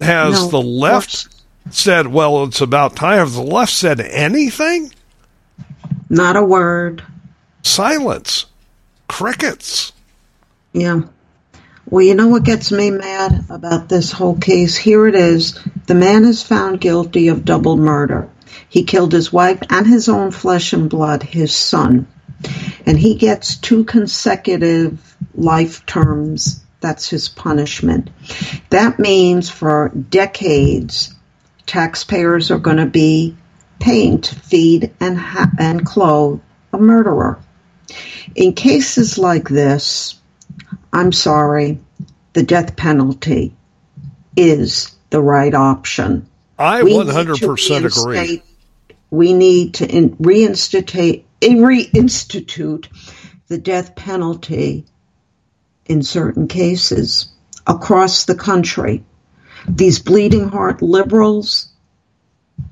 Has 0.00 0.32
No, 0.32 0.48
the 0.48 0.62
left. 0.62 1.39
Said, 1.74 2.08
well, 2.08 2.44
it's 2.44 2.60
about 2.60 2.96
time? 2.96 3.18
Has 3.18 3.34
the 3.34 3.42
left 3.42 3.72
said 3.72 4.00
anything? 4.00 4.92
Not 6.08 6.36
a 6.36 6.42
word. 6.42 7.02
Silence. 7.62 8.46
Crickets. 9.08 9.92
Yeah. 10.72 11.02
Well, 11.86 12.04
you 12.04 12.14
know 12.14 12.28
what 12.28 12.44
gets 12.44 12.70
me 12.70 12.90
mad 12.90 13.46
about 13.48 13.88
this 13.88 14.12
whole 14.12 14.36
case? 14.36 14.76
Here 14.76 15.06
it 15.08 15.14
is. 15.14 15.58
The 15.86 15.94
man 15.94 16.24
is 16.24 16.42
found 16.42 16.80
guilty 16.80 17.28
of 17.28 17.44
double 17.44 17.76
murder. 17.76 18.30
He 18.68 18.84
killed 18.84 19.12
his 19.12 19.32
wife 19.32 19.60
and 19.68 19.86
his 19.86 20.08
own 20.08 20.30
flesh 20.30 20.72
and 20.72 20.88
blood, 20.88 21.22
his 21.22 21.54
son. 21.54 22.06
And 22.86 22.98
he 22.98 23.16
gets 23.16 23.56
two 23.56 23.84
consecutive 23.84 25.16
life 25.34 25.84
terms. 25.86 26.62
That's 26.80 27.08
his 27.08 27.28
punishment. 27.28 28.10
That 28.70 28.98
means 28.98 29.50
for 29.50 29.88
decades, 29.88 31.12
taxpayers 31.66 32.50
are 32.50 32.58
going 32.58 32.78
to 32.78 32.86
be 32.86 33.36
paying 33.78 34.20
to 34.20 34.34
feed 34.34 34.92
and, 35.00 35.18
ha- 35.18 35.50
and 35.58 35.84
clothe 35.86 36.40
a 36.72 36.78
murderer. 36.78 37.38
In 38.34 38.52
cases 38.52 39.18
like 39.18 39.48
this, 39.48 40.18
I'm 40.92 41.12
sorry, 41.12 41.80
the 42.32 42.42
death 42.42 42.76
penalty 42.76 43.54
is 44.36 44.94
the 45.10 45.20
right 45.20 45.54
option. 45.54 46.28
I 46.58 46.82
We 46.82 46.98
need 46.98 47.06
to 47.06 47.12
100% 47.12 47.86
agree. 47.86 48.42
We 49.10 49.32
need 49.32 49.74
to 49.74 49.88
in, 49.88 50.16
reinstitute, 50.16 51.24
reinstitute 51.40 52.86
the 53.48 53.58
death 53.58 53.96
penalty 53.96 54.84
in 55.86 56.02
certain 56.02 56.46
cases 56.46 57.32
across 57.66 58.26
the 58.26 58.36
country. 58.36 59.04
These 59.68 59.98
bleeding 59.98 60.48
heart 60.48 60.82
liberals 60.82 61.68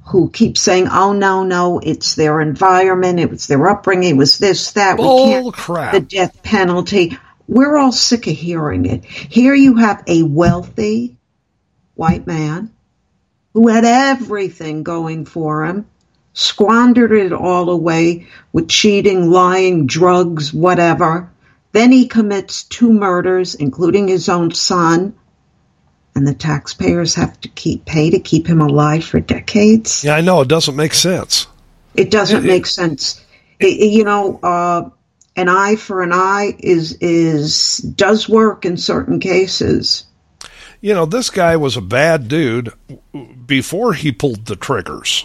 who 0.07 0.30
keep 0.30 0.57
saying, 0.57 0.89
"Oh 0.89 1.12
no, 1.12 1.43
no, 1.45 1.80
it's 1.80 2.14
their 2.14 2.41
environment, 2.41 3.20
it 3.20 3.30
was 3.30 3.47
their 3.47 3.68
upbringing, 3.68 4.11
it 4.11 4.16
was 4.16 4.39
this, 4.39 4.72
that." 4.72 4.97
Bull 4.97 5.26
we 5.26 5.32
can't 5.32 5.55
crap. 5.55 5.93
the 5.93 6.01
death 6.01 6.43
penalty. 6.43 7.18
We're 7.47 7.76
all 7.76 7.93
sick 7.93 8.26
of 8.26 8.34
hearing 8.36 8.84
it. 8.86 9.05
Here 9.05 9.55
you 9.55 9.76
have 9.76 10.03
a 10.07 10.22
wealthy 10.22 11.16
white 11.95 12.26
man 12.26 12.70
who 13.55 13.68
had 13.68 13.84
everything 13.84 14.82
going 14.82 15.24
for 15.24 15.64
him, 15.64 15.86
squandered 16.32 17.12
it 17.12 17.32
all 17.32 17.70
away 17.70 18.26
with 18.53 18.68
cheating, 18.68 19.30
lying, 19.30 19.86
drugs, 19.86 20.53
whatever. 20.53 21.30
Then 21.72 21.91
he 21.91 22.07
commits 22.07 22.64
two 22.64 22.93
murders, 22.93 23.55
including 23.55 24.09
his 24.09 24.28
own 24.28 24.53
son, 24.53 25.14
and 26.18 26.26
the 26.26 26.34
taxpayers 26.34 27.14
have 27.14 27.40
to 27.40 27.48
keep 27.50 27.84
pay 27.84 28.10
to 28.10 28.18
keep 28.18 28.44
him 28.44 28.60
alive 28.60 29.04
for 29.04 29.20
decades. 29.20 30.02
Yeah, 30.02 30.16
I 30.16 30.20
know. 30.20 30.40
It 30.40 30.48
doesn't 30.48 30.74
make 30.74 30.92
sense. 30.92 31.46
It 31.94 32.10
doesn't 32.10 32.44
make 32.44 32.66
sense. 32.66 33.22
It- 33.60 33.66
it- 33.66 33.92
you 33.92 34.02
know, 34.02 34.40
uh, 34.42 34.90
an 35.36 35.48
eye 35.48 35.76
for 35.76 36.02
an 36.02 36.12
eye 36.12 36.56
is 36.58 36.98
is 37.00 37.78
does 37.78 38.28
work 38.28 38.64
in 38.64 38.76
certain 38.76 39.20
cases. 39.20 40.04
You 40.80 40.92
know, 40.94 41.06
this 41.06 41.30
guy 41.30 41.56
was 41.56 41.76
a 41.76 41.80
bad 41.80 42.26
dude 42.26 42.72
before 43.46 43.94
he 43.94 44.10
pulled 44.10 44.46
the 44.46 44.56
triggers. 44.56 45.24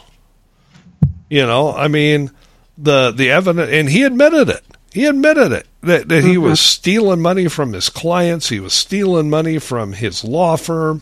You 1.27 1.47
know, 1.47 1.73
I 1.73 1.87
mean, 1.87 2.29
the 2.77 3.11
the 3.11 3.31
evidence, 3.31 3.71
and 3.71 3.89
he 3.89 4.03
admitted 4.03 4.49
it. 4.49 4.63
He 4.91 5.05
admitted 5.05 5.51
it 5.51 5.65
that, 5.83 6.09
that 6.09 6.23
he 6.23 6.37
was 6.37 6.59
stealing 6.59 7.21
money 7.21 7.47
from 7.47 7.73
his 7.73 7.89
clients. 7.89 8.49
He 8.49 8.59
was 8.59 8.73
stealing 8.73 9.29
money 9.29 9.59
from 9.59 9.93
his 9.93 10.23
law 10.23 10.55
firm. 10.55 11.01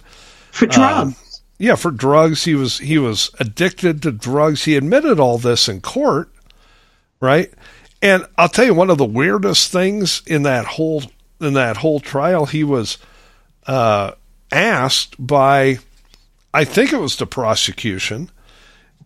For 0.52 0.66
drugs. 0.66 1.42
Yeah, 1.58 1.76
for 1.76 1.92
drugs. 1.92 2.44
He 2.44 2.56
was 2.56 2.80
he 2.80 2.98
was 2.98 3.30
addicted 3.40 4.02
to 4.02 4.12
drugs. 4.12 4.64
He 4.64 4.76
admitted 4.76 5.20
all 5.20 5.38
this 5.38 5.70
in 5.70 5.82
court, 5.82 6.30
right? 7.20 7.54
And 8.02 8.26
I'll 8.38 8.50
tell 8.50 8.66
you 8.66 8.74
one 8.74 8.90
of 8.90 8.98
the 8.98 9.06
weirdest 9.06 9.72
things 9.72 10.24
in 10.26 10.44
that 10.44 10.66
whole 10.66 11.04
in 11.40 11.54
that 11.54 11.78
whole 11.78 12.00
trial, 12.00 12.46
he 12.46 12.64
was 12.64 12.98
uh, 13.68 14.12
asked 14.52 15.16
by, 15.20 15.80
I 16.54 16.64
think 16.64 16.94
it 16.94 17.00
was 17.00 17.16
the 17.16 17.26
prosecution, 17.26 18.30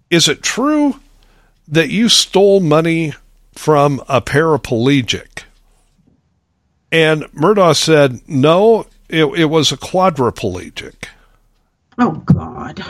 is 0.09 0.27
it 0.27 0.43
true 0.43 0.99
that 1.67 1.89
you 1.89 2.09
stole 2.09 2.59
money 2.59 3.13
from 3.53 4.01
a 4.07 4.21
paraplegic? 4.21 5.44
And 6.95 7.23
Murdaugh 7.33 7.75
said, 7.75 8.21
no, 8.25 8.87
it, 9.09 9.25
it 9.25 9.45
was 9.45 9.73
a 9.73 9.77
quadriplegic. 9.77 11.09
oh 11.97 12.23
God. 12.25 12.81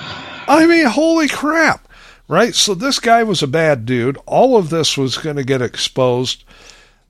I 0.47 0.67
mean, 0.67 0.85
holy 0.85 1.27
crap, 1.27 1.87
right? 2.27 2.53
So 2.53 2.75
this 2.75 2.99
guy 2.99 3.23
was 3.23 3.41
a 3.41 3.47
bad 3.47 3.87
dude. 3.87 4.19
All 4.27 4.57
of 4.57 4.69
this 4.69 4.95
was 4.95 5.17
going 5.17 5.37
to 5.37 5.43
get 5.43 5.63
exposed. 5.63 6.43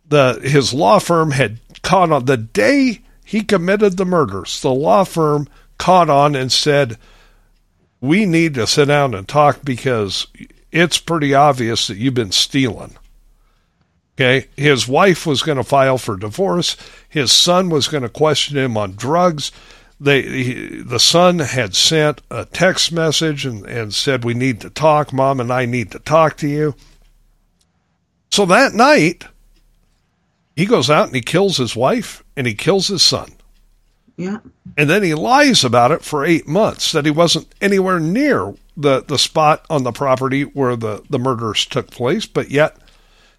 The 0.08 0.40
his 0.42 0.74
law 0.74 1.00
firm 1.00 1.32
had 1.32 1.60
caught 1.82 2.14
on 2.14 2.26
the 2.26 2.38
day 2.38 3.02
he 3.26 3.42
committed 3.44 3.98
the 3.98 4.06
murders. 4.06 4.62
The 4.62 4.74
law 4.74 5.04
firm 5.04 5.50
caught 5.78 6.10
on 6.10 6.34
and 6.34 6.50
said, 6.50 6.98
We 8.00 8.26
need 8.26 8.54
to 8.54 8.68
sit 8.68 8.86
down 8.86 9.14
and 9.14 9.28
talk 9.28 9.66
because 9.66 10.28
it's 10.72 10.98
pretty 10.98 11.34
obvious 11.34 11.88
that 11.88 11.98
you've 11.98 12.14
been 12.14 12.32
stealing. 12.32 12.96
Okay. 14.16 14.48
His 14.56 14.88
wife 14.88 15.26
was 15.26 15.44
going 15.44 15.58
to 15.58 15.64
file 15.64 15.98
for 15.98 16.16
divorce. 16.16 16.78
His 17.08 17.32
son 17.32 17.70
was 17.70 17.88
going 17.88 18.04
to 18.04 18.10
question 18.10 18.58
him 18.58 18.78
on 18.78 18.96
drugs. 18.96 19.52
They, 20.00 20.22
he, 20.22 20.82
the 20.82 21.00
son 21.00 21.40
had 21.40 21.76
sent 21.76 22.22
a 22.30 22.46
text 22.46 22.92
message 22.92 23.46
and, 23.46 23.66
and 23.66 23.94
said, 23.94 24.24
We 24.24 24.34
need 24.34 24.62
to 24.62 24.70
talk. 24.70 25.14
Mom 25.14 25.40
and 25.40 25.52
I 25.52 25.66
need 25.66 25.92
to 25.92 26.00
talk 26.00 26.38
to 26.38 26.48
you. 26.48 26.76
So 28.32 28.46
that 28.46 28.74
night, 28.74 29.26
he 30.56 30.66
goes 30.66 30.90
out 30.90 31.08
and 31.08 31.16
he 31.16 31.22
kills 31.22 31.58
his 31.58 31.76
wife 31.76 32.24
and 32.36 32.48
he 32.48 32.54
kills 32.54 32.88
his 32.88 33.02
son. 33.02 33.32
Yeah. 34.18 34.40
And 34.78 34.90
then 34.90 35.04
he 35.04 35.14
lies 35.14 35.64
about 35.64 35.92
it 35.92 36.02
for 36.02 36.26
eight 36.26 36.48
months 36.48 36.92
that 36.94 37.06
he 37.06 37.12
wasn't 37.12 37.54
anywhere 37.62 38.00
near 38.00 38.54
the, 38.78 39.04
the 39.04 39.18
spot 39.18 39.66
on 39.70 39.84
the 39.84 39.92
property 39.92 40.44
where 40.44 40.76
the, 40.76 41.04
the 41.10 41.20
murders 41.20 41.66
took 41.66 41.92
place, 41.92 42.26
but 42.26 42.50
yet 42.50 42.78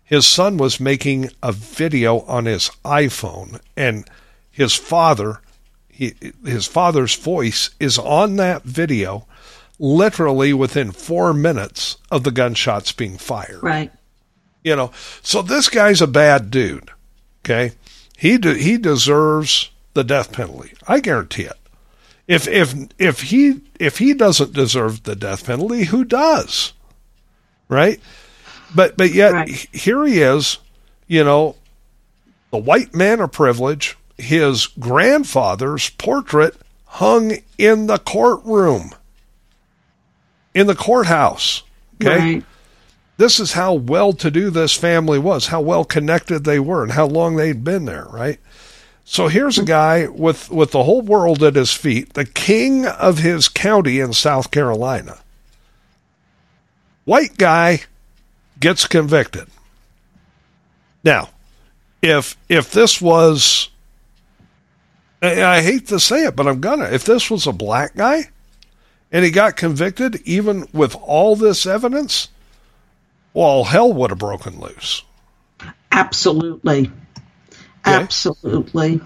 his 0.06 0.26
son 0.26 0.56
was 0.56 0.80
making 0.80 1.30
a 1.42 1.52
video 1.52 2.20
on 2.20 2.46
his 2.46 2.70
iPhone 2.84 3.60
and 3.76 4.08
his 4.50 4.72
father 4.72 5.40
he, 5.88 6.14
his 6.44 6.66
father's 6.66 7.14
voice 7.14 7.70
is 7.80 7.98
on 7.98 8.36
that 8.36 8.62
video 8.62 9.26
literally 9.78 10.52
within 10.52 10.92
4 10.92 11.32
minutes 11.32 11.96
of 12.10 12.22
the 12.22 12.30
gunshots 12.30 12.92
being 12.92 13.18
fired. 13.18 13.62
Right. 13.62 13.90
You 14.62 14.76
know, 14.76 14.90
so 15.22 15.42
this 15.42 15.68
guy's 15.68 16.02
a 16.02 16.06
bad 16.06 16.50
dude. 16.50 16.90
Okay? 17.44 17.72
He 18.16 18.38
de- 18.38 18.58
he 18.58 18.78
deserves 18.78 19.70
the 19.94 20.04
death 20.04 20.32
penalty. 20.32 20.72
I 20.86 21.00
guarantee 21.00 21.44
it. 21.44 21.58
If 22.26 22.48
if 22.48 22.74
if 22.98 23.22
he 23.22 23.60
if 23.78 23.98
he 23.98 24.12
doesn't 24.12 24.52
deserve 24.52 25.04
the 25.04 25.14
death 25.14 25.46
penalty, 25.46 25.84
who 25.84 26.04
does? 26.04 26.72
Right? 27.68 28.00
But 28.74 28.96
but 28.96 29.12
yet 29.12 29.32
Right. 29.32 29.48
here 29.72 30.04
he 30.04 30.20
is, 30.20 30.58
you 31.06 31.24
know, 31.24 31.56
the 32.50 32.58
white 32.58 32.94
man 32.94 33.20
of 33.20 33.32
privilege, 33.32 33.96
his 34.18 34.66
grandfather's 34.66 35.90
portrait 35.90 36.56
hung 36.86 37.38
in 37.58 37.86
the 37.86 37.98
courtroom. 37.98 38.90
In 40.54 40.66
the 40.66 40.74
courthouse. 40.74 41.62
Okay? 42.02 42.34
Right. 42.34 42.44
this 43.18 43.40
is 43.40 43.52
how 43.52 43.72
well 43.72 44.12
to 44.14 44.30
do 44.30 44.50
this 44.50 44.74
family 44.74 45.18
was, 45.18 45.46
how 45.46 45.60
well 45.60 45.84
connected 45.84 46.44
they 46.44 46.58
were, 46.60 46.82
and 46.82 46.92
how 46.92 47.06
long 47.06 47.36
they'd 47.36 47.64
been 47.64 47.84
there, 47.86 48.06
right? 48.10 48.38
So 49.04 49.28
here's 49.28 49.56
a 49.58 49.64
guy 49.64 50.06
with, 50.08 50.50
with 50.50 50.72
the 50.72 50.82
whole 50.84 51.00
world 51.00 51.42
at 51.42 51.54
his 51.54 51.72
feet, 51.72 52.12
the 52.14 52.24
king 52.26 52.84
of 52.86 53.18
his 53.18 53.48
county 53.48 54.00
in 54.00 54.12
South 54.12 54.50
Carolina. 54.50 55.18
White 57.04 57.38
guy 57.38 57.82
gets 58.58 58.86
convicted. 58.86 59.48
Now, 61.04 61.30
if 62.02 62.36
if 62.48 62.70
this 62.70 63.00
was 63.00 63.70
I 65.22 65.62
hate 65.62 65.88
to 65.88 65.98
say 65.98 66.24
it, 66.26 66.36
but 66.36 66.46
I'm 66.46 66.60
gonna. 66.60 66.84
If 66.84 67.04
this 67.04 67.30
was 67.30 67.46
a 67.46 67.52
black 67.52 67.96
guy 67.96 68.28
and 69.10 69.24
he 69.24 69.30
got 69.30 69.56
convicted, 69.56 70.16
even 70.24 70.68
with 70.72 70.94
all 70.94 71.36
this 71.36 71.66
evidence, 71.66 72.28
well, 73.32 73.64
hell 73.64 73.92
would 73.92 74.10
have 74.10 74.18
broken 74.18 74.60
loose. 74.60 75.02
Absolutely. 75.90 76.90
Absolutely. 77.84 79.00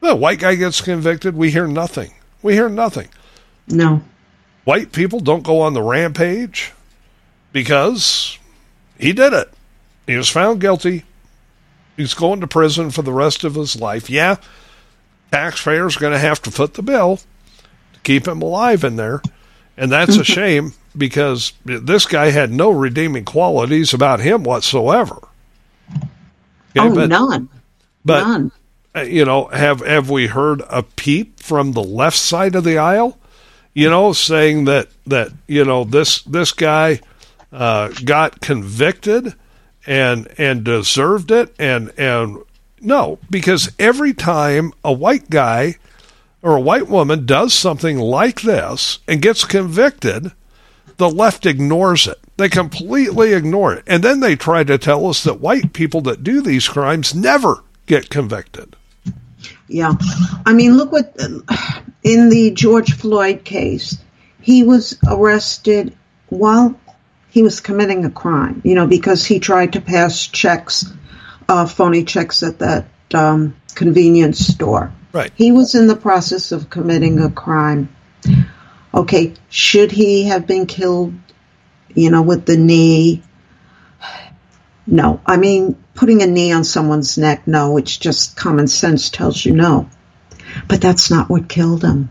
The 0.00 0.14
white 0.14 0.40
guy 0.40 0.54
gets 0.54 0.80
convicted, 0.80 1.36
we 1.36 1.50
hear 1.50 1.66
nothing. 1.66 2.12
We 2.42 2.54
hear 2.54 2.68
nothing. 2.68 3.08
No. 3.68 4.02
White 4.64 4.92
people 4.92 5.20
don't 5.20 5.42
go 5.42 5.60
on 5.60 5.74
the 5.74 5.82
rampage 5.82 6.72
because 7.52 8.38
he 8.98 9.12
did 9.12 9.32
it. 9.32 9.52
He 10.06 10.16
was 10.16 10.28
found 10.28 10.60
guilty. 10.60 11.04
He's 11.96 12.14
going 12.14 12.40
to 12.40 12.46
prison 12.46 12.90
for 12.90 13.02
the 13.02 13.12
rest 13.12 13.44
of 13.44 13.54
his 13.54 13.76
life. 13.80 14.10
Yeah, 14.10 14.36
taxpayers 15.30 15.96
are 15.96 16.00
going 16.00 16.12
to 16.12 16.18
have 16.18 16.42
to 16.42 16.50
foot 16.50 16.74
the 16.74 16.82
bill 16.82 17.18
to 17.18 18.00
keep 18.02 18.26
him 18.26 18.42
alive 18.42 18.84
in 18.84 18.96
there. 18.96 19.22
And 19.76 19.90
that's 19.90 20.16
a 20.16 20.24
shame 20.24 20.72
because 20.96 21.52
this 21.64 22.06
guy 22.06 22.30
had 22.30 22.52
no 22.52 22.70
redeeming 22.70 23.24
qualities 23.24 23.94
about 23.94 24.20
him 24.20 24.42
whatsoever. 24.44 25.28
Okay, 26.76 26.88
oh, 26.88 26.94
but- 26.94 27.08
none. 27.08 27.48
but 28.04 28.24
none. 28.26 28.52
uh, 28.96 29.00
you 29.02 29.24
know, 29.24 29.46
have 29.46 29.80
have 29.80 30.10
we 30.10 30.26
heard 30.26 30.62
a 30.68 30.82
peep 30.82 31.38
from 31.40 31.72
the 31.72 31.82
left 31.84 32.16
side 32.16 32.54
of 32.54 32.64
the 32.64 32.78
aisle? 32.78 33.18
You 33.72 33.90
know, 33.90 34.12
saying 34.12 34.66
that 34.66 34.88
that 35.06 35.32
you 35.46 35.64
know 35.64 35.84
this 35.84 36.22
this 36.22 36.52
guy 36.52 37.00
uh, 37.54 37.88
got 38.04 38.40
convicted 38.40 39.34
and 39.86 40.28
and 40.38 40.64
deserved 40.64 41.30
it, 41.30 41.54
and 41.58 41.92
and 41.96 42.38
no, 42.80 43.18
because 43.30 43.70
every 43.78 44.12
time 44.12 44.72
a 44.84 44.92
white 44.92 45.30
guy 45.30 45.76
or 46.42 46.56
a 46.56 46.60
white 46.60 46.88
woman 46.88 47.24
does 47.24 47.54
something 47.54 47.98
like 47.98 48.42
this 48.42 48.98
and 49.08 49.22
gets 49.22 49.44
convicted, 49.44 50.32
the 50.96 51.08
left 51.08 51.46
ignores 51.46 52.06
it. 52.06 52.18
They 52.36 52.48
completely 52.48 53.32
ignore 53.32 53.72
it. 53.72 53.84
And 53.86 54.02
then 54.02 54.20
they 54.20 54.36
try 54.36 54.64
to 54.64 54.76
tell 54.76 55.06
us 55.06 55.22
that 55.24 55.40
white 55.40 55.72
people 55.72 56.00
that 56.02 56.24
do 56.24 56.42
these 56.42 56.68
crimes 56.68 57.14
never 57.14 57.62
get 57.86 58.10
convicted. 58.10 58.76
Yeah. 59.68 59.94
I 60.44 60.52
mean, 60.52 60.76
look 60.76 60.92
what 60.92 61.16
in 62.02 62.28
the 62.28 62.50
George 62.50 62.92
Floyd 62.94 63.44
case, 63.44 63.96
he 64.40 64.64
was 64.64 64.98
arrested 65.06 65.96
while 66.28 66.78
he 67.34 67.42
was 67.42 67.58
committing 67.58 68.04
a 68.04 68.10
crime, 68.10 68.62
you 68.64 68.76
know, 68.76 68.86
because 68.86 69.26
he 69.26 69.40
tried 69.40 69.72
to 69.72 69.80
pass 69.80 70.28
checks, 70.28 70.84
uh, 71.48 71.66
phony 71.66 72.04
checks 72.04 72.44
at 72.44 72.60
that 72.60 72.86
um, 73.12 73.56
convenience 73.74 74.38
store. 74.38 74.92
Right. 75.12 75.32
He 75.34 75.50
was 75.50 75.74
in 75.74 75.88
the 75.88 75.96
process 75.96 76.52
of 76.52 76.70
committing 76.70 77.18
a 77.18 77.28
crime. 77.28 77.88
Okay, 78.94 79.34
should 79.48 79.90
he 79.90 80.26
have 80.26 80.46
been 80.46 80.66
killed, 80.66 81.12
you 81.92 82.12
know, 82.12 82.22
with 82.22 82.46
the 82.46 82.56
knee? 82.56 83.24
No. 84.86 85.20
I 85.26 85.36
mean, 85.36 85.76
putting 85.96 86.22
a 86.22 86.28
knee 86.28 86.52
on 86.52 86.62
someone's 86.62 87.18
neck, 87.18 87.48
no, 87.48 87.78
it's 87.78 87.96
just 87.96 88.36
common 88.36 88.68
sense 88.68 89.10
tells 89.10 89.44
you 89.44 89.54
no. 89.54 89.90
But 90.68 90.80
that's 90.80 91.10
not 91.10 91.28
what 91.28 91.48
killed 91.48 91.82
him. 91.82 92.10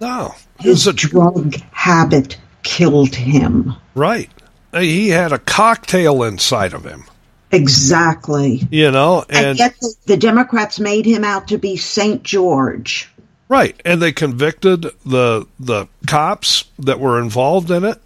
No. 0.00 0.36
His 0.60 0.86
a 0.86 0.92
drug 0.92 1.56
habit 1.72 2.38
killed 2.62 3.16
him. 3.16 3.74
right. 3.96 4.30
He 4.74 5.08
had 5.10 5.32
a 5.32 5.38
cocktail 5.38 6.22
inside 6.24 6.72
of 6.72 6.84
him, 6.84 7.04
Exactly. 7.52 8.66
you 8.70 8.90
know, 8.90 9.24
And, 9.28 9.46
and 9.46 9.58
yet 9.58 9.76
the, 9.80 9.94
the 10.06 10.16
Democrats 10.16 10.80
made 10.80 11.06
him 11.06 11.24
out 11.24 11.48
to 11.48 11.58
be 11.58 11.76
St. 11.76 12.22
George. 12.22 13.08
right, 13.48 13.80
and 13.84 14.00
they 14.02 14.12
convicted 14.12 14.86
the 15.06 15.46
the 15.60 15.86
cops 16.06 16.64
that 16.78 16.98
were 17.00 17.20
involved 17.20 17.70
in 17.70 17.84
it. 17.84 18.00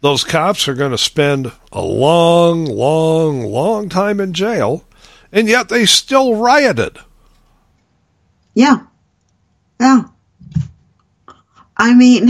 Those 0.00 0.22
cops 0.22 0.68
are 0.68 0.74
going 0.74 0.92
to 0.92 0.98
spend 0.98 1.50
a 1.72 1.80
long, 1.82 2.64
long, 2.66 3.42
long 3.42 3.88
time 3.88 4.20
in 4.20 4.32
jail, 4.32 4.84
and 5.32 5.48
yet 5.48 5.68
they 5.68 5.86
still 5.86 6.36
rioted. 6.36 6.98
Yeah. 8.54 8.82
Yeah. 9.80 10.02
I 11.76 11.94
mean, 11.94 12.28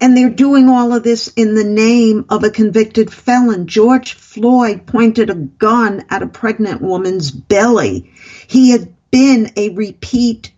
and 0.00 0.16
they're 0.16 0.30
doing 0.30 0.68
all 0.68 0.94
of 0.94 1.02
this 1.02 1.28
in 1.28 1.54
the 1.54 1.64
name 1.64 2.26
of 2.28 2.44
a 2.44 2.50
convicted 2.50 3.12
felon. 3.12 3.66
George 3.66 4.14
Floyd 4.14 4.86
pointed 4.86 5.30
a 5.30 5.34
gun 5.34 6.04
at 6.10 6.22
a 6.22 6.26
pregnant 6.26 6.82
woman's 6.82 7.30
belly. 7.30 8.12
He 8.46 8.70
had 8.70 8.94
been 9.10 9.52
a 9.56 9.70
repeat 9.70 10.52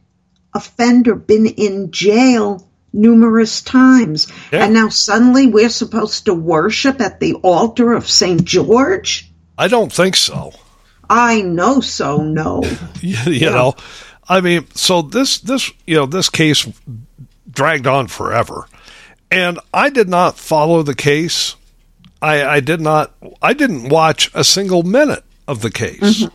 offender, 0.55 1.14
been 1.14 1.47
in 1.47 1.91
jail 1.91 2.66
numerous 2.93 3.62
times. 3.62 4.28
Yeah. 4.53 4.64
And 4.64 4.74
now 4.74 4.89
suddenly 4.89 5.47
we're 5.47 5.68
supposed 5.68 6.24
to 6.26 6.35
worship 6.35 7.01
at 7.01 7.20
the 7.20 7.35
altar 7.35 7.93
of 7.93 8.09
St. 8.09 8.45
George? 8.45 9.31
I 9.57 9.68
don't 9.68 9.93
think 9.93 10.16
so. 10.16 10.53
I 11.09 11.43
know 11.43 11.81
so, 11.81 12.22
no. 12.22 12.62
you, 13.01 13.16
you 13.33 13.51
know 13.51 13.74
i 14.28 14.41
mean 14.41 14.64
so 14.74 15.03
this 15.03 15.39
this 15.39 15.72
you 15.87 15.97
know 15.97 16.07
this 16.07 16.31
case 16.31 16.68
dragged 17.49 17.86
on 17.86 18.09
forever. 18.09 18.66
And 19.30 19.59
i 19.72 19.91
did 19.91 20.09
not 20.09 20.38
follow 20.38 20.82
the 20.82 20.95
case. 20.95 21.57
I 22.20 22.45
i 22.45 22.61
did 22.61 22.80
not 22.80 23.14
i 23.41 23.53
didn't 23.53 23.88
watch 23.88 24.30
a 24.34 24.45
single 24.45 24.82
minute 24.82 25.24
of 25.47 25.62
the 25.62 25.70
case. 25.70 26.26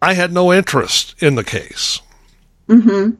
I 0.00 0.14
had 0.14 0.32
no 0.32 0.52
interest 0.52 1.14
in 1.22 1.34
the 1.34 1.44
case. 1.44 2.00
Mm-hmm. 2.68 3.16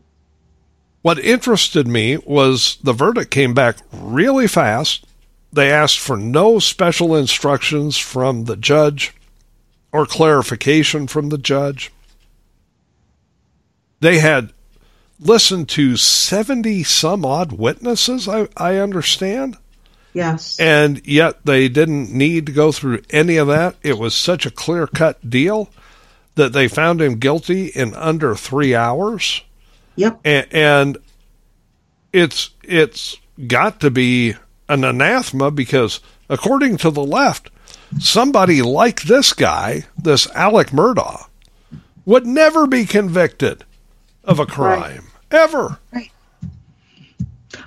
what 1.02 1.18
interested 1.18 1.86
me 1.86 2.16
was 2.18 2.78
the 2.82 2.92
verdict 2.92 3.30
came 3.30 3.52
back 3.54 3.76
really 3.92 4.46
fast. 4.46 5.04
They 5.52 5.70
asked 5.70 5.98
for 5.98 6.16
no 6.16 6.58
special 6.58 7.14
instructions 7.14 7.98
from 7.98 8.44
the 8.44 8.56
judge 8.56 9.12
or 9.90 10.06
clarification 10.06 11.06
from 11.06 11.28
the 11.28 11.36
judge. 11.38 11.92
They 14.00 14.20
had 14.20 14.52
listened 15.24 15.68
to 15.70 15.96
70 15.96 16.82
some 16.84 17.24
odd 17.24 17.52
witnesses, 17.52 18.28
I, 18.28 18.48
I 18.56 18.76
understand. 18.76 19.56
Yes. 20.12 20.58
And 20.60 21.06
yet 21.06 21.44
they 21.44 21.68
didn't 21.68 22.12
need 22.12 22.46
to 22.46 22.52
go 22.52 22.72
through 22.72 23.02
any 23.10 23.36
of 23.36 23.48
that. 23.48 23.76
It 23.82 23.98
was 23.98 24.14
such 24.14 24.44
a 24.44 24.50
clear 24.50 24.86
cut 24.86 25.28
deal 25.28 25.70
that 26.34 26.52
they 26.52 26.68
found 26.68 27.00
him 27.00 27.18
guilty 27.18 27.66
in 27.68 27.94
under 27.94 28.34
three 28.34 28.74
hours. 28.74 29.42
Yep. 29.96 30.20
And, 30.24 30.46
and 30.52 30.98
it's 32.12 32.50
it's 32.62 33.18
got 33.46 33.80
to 33.80 33.90
be 33.90 34.34
an 34.68 34.84
anathema 34.84 35.50
because 35.50 36.00
according 36.28 36.78
to 36.78 36.90
the 36.90 37.04
left, 37.04 37.50
somebody 37.98 38.62
like 38.62 39.02
this 39.02 39.32
guy, 39.32 39.84
this 39.96 40.30
Alec 40.30 40.68
Murdaugh, 40.68 41.26
would 42.04 42.26
never 42.26 42.66
be 42.66 42.84
convicted 42.84 43.64
of 44.24 44.38
a 44.38 44.46
crime 44.46 45.11
ever. 45.32 45.78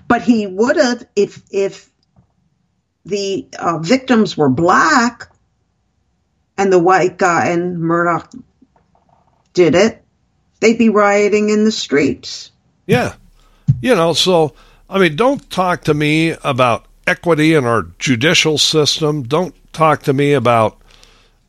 But 0.07 0.21
he 0.21 0.47
would 0.47 0.77
have 0.77 1.05
if 1.15 1.41
if 1.51 1.89
the 3.05 3.47
uh, 3.57 3.79
victims 3.79 4.37
were 4.37 4.49
black 4.49 5.31
and 6.57 6.71
the 6.71 6.79
white 6.79 7.17
guy 7.17 7.49
and 7.49 7.77
Murdaugh 7.77 8.41
did 9.53 9.75
it, 9.75 10.03
they'd 10.59 10.77
be 10.77 10.89
rioting 10.89 11.49
in 11.49 11.65
the 11.65 11.71
streets. 11.71 12.51
Yeah. 12.87 13.15
You 13.81 13.95
know, 13.95 14.13
so, 14.13 14.55
I 14.89 14.99
mean, 14.99 15.15
don't 15.15 15.49
talk 15.49 15.83
to 15.83 15.93
me 15.93 16.35
about 16.43 16.85
equity 17.05 17.53
in 17.53 17.65
our 17.65 17.87
judicial 17.99 18.57
system. 18.57 19.23
Don't 19.23 19.55
talk 19.73 20.03
to 20.03 20.13
me 20.13 20.33
about, 20.33 20.81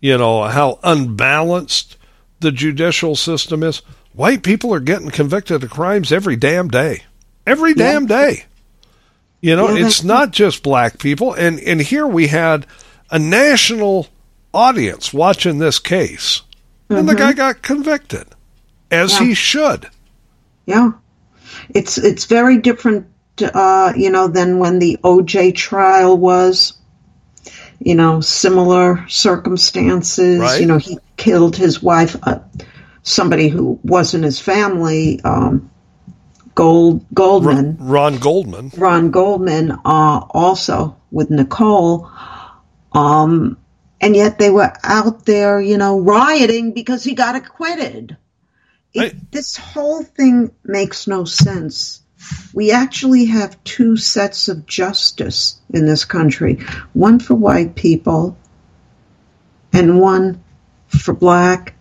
you 0.01 0.19
know, 0.19 0.45
how 0.45 0.79
unbalanced 0.83 1.97
the 2.41 2.53
judicial 2.53 3.17
system 3.17 3.63
is. 3.63 3.83
White 4.17 4.43
people 4.43 4.73
are 4.75 4.81
getting 4.81 5.11
convicted 5.11 5.63
of 5.63 5.71
crimes 5.71 6.11
every 6.11 6.37
damn 6.37 6.69
day. 6.69 7.05
Every 7.47 7.75
damn 7.75 8.07
day. 8.07 8.45
You 9.43 9.55
know, 9.55 9.69
Yeah, 9.71 9.87
it's 9.87 10.03
not 10.03 10.31
just 10.33 10.63
black 10.63 10.99
people. 10.99 11.35
And, 11.35 11.61
and 11.61 11.81
here 11.81 12.07
we 12.07 12.27
had 12.27 12.67
a 13.11 13.19
national 13.19 14.09
audience 14.55 15.13
watching 15.13 15.59
this 15.59 15.79
case. 15.79 16.41
And 16.89 17.09
the 17.09 17.15
guy 17.15 17.35
got 17.35 17.63
convicted, 17.63 18.27
as 18.91 19.13
Mm-hmm. 19.13 19.23
Yeah. 19.23 19.29
he 19.29 19.35
should. 19.35 19.91
Yeah, 20.67 20.91
it's 21.69 21.99
it's 21.99 22.25
very 22.25 22.59
different, 22.59 23.07
uh, 23.41 23.93
you 23.97 24.11
know, 24.11 24.29
than 24.29 24.59
when 24.59 24.79
the 24.79 24.99
OJ 25.05 25.55
trial 25.55 26.17
was. 26.17 26.73
You 27.79 27.95
know, 27.95 28.21
similar 28.21 29.07
circumstances. 29.09 30.41
Right. 30.41 30.61
You 30.61 30.67
know, 30.67 30.79
he 30.79 30.99
killed 31.17 31.57
his 31.57 31.83
wife, 31.83 32.17
uh, 32.23 32.39
somebody 33.07 33.49
who 33.49 33.79
wasn't 33.85 34.25
his 34.25 34.41
family. 34.41 35.21
Um, 35.23 35.71
Gold 36.55 37.07
Goldman. 37.15 37.77
Ron 37.81 38.19
Goldman. 38.19 38.73
Ron 38.77 39.11
Goldman 39.11 39.71
uh, 39.73 40.27
also 40.31 40.97
with 41.11 41.31
Nicole. 41.31 42.11
Um, 42.93 43.59
and 44.01 44.17
yet 44.17 44.39
they 44.39 44.51
were 44.51 44.73
out 44.83 45.25
there, 45.25 45.61
you 45.61 45.79
know, 45.79 46.01
rioting 46.01 46.73
because 46.73 47.05
he 47.05 47.15
got 47.15 47.37
acquitted. 47.37 48.17
It, 48.93 49.01
Right. 49.01 49.33
This 49.33 49.57
whole 49.57 50.03
thing 50.03 50.51
makes 50.65 51.07
no 51.07 51.25
sense. 51.25 52.03
We 52.55 52.73
actually 52.73 53.27
have 53.27 53.63
two 53.63 53.97
sets 53.97 54.49
of 54.49 54.67
justice 54.67 55.61
in 55.71 55.87
this 55.87 56.05
country 56.05 56.61
one 56.93 57.21
for 57.21 57.35
white 57.35 57.77
people 57.77 58.37
and 59.73 60.01
one 60.01 60.43
for 60.89 61.13
black 61.13 61.76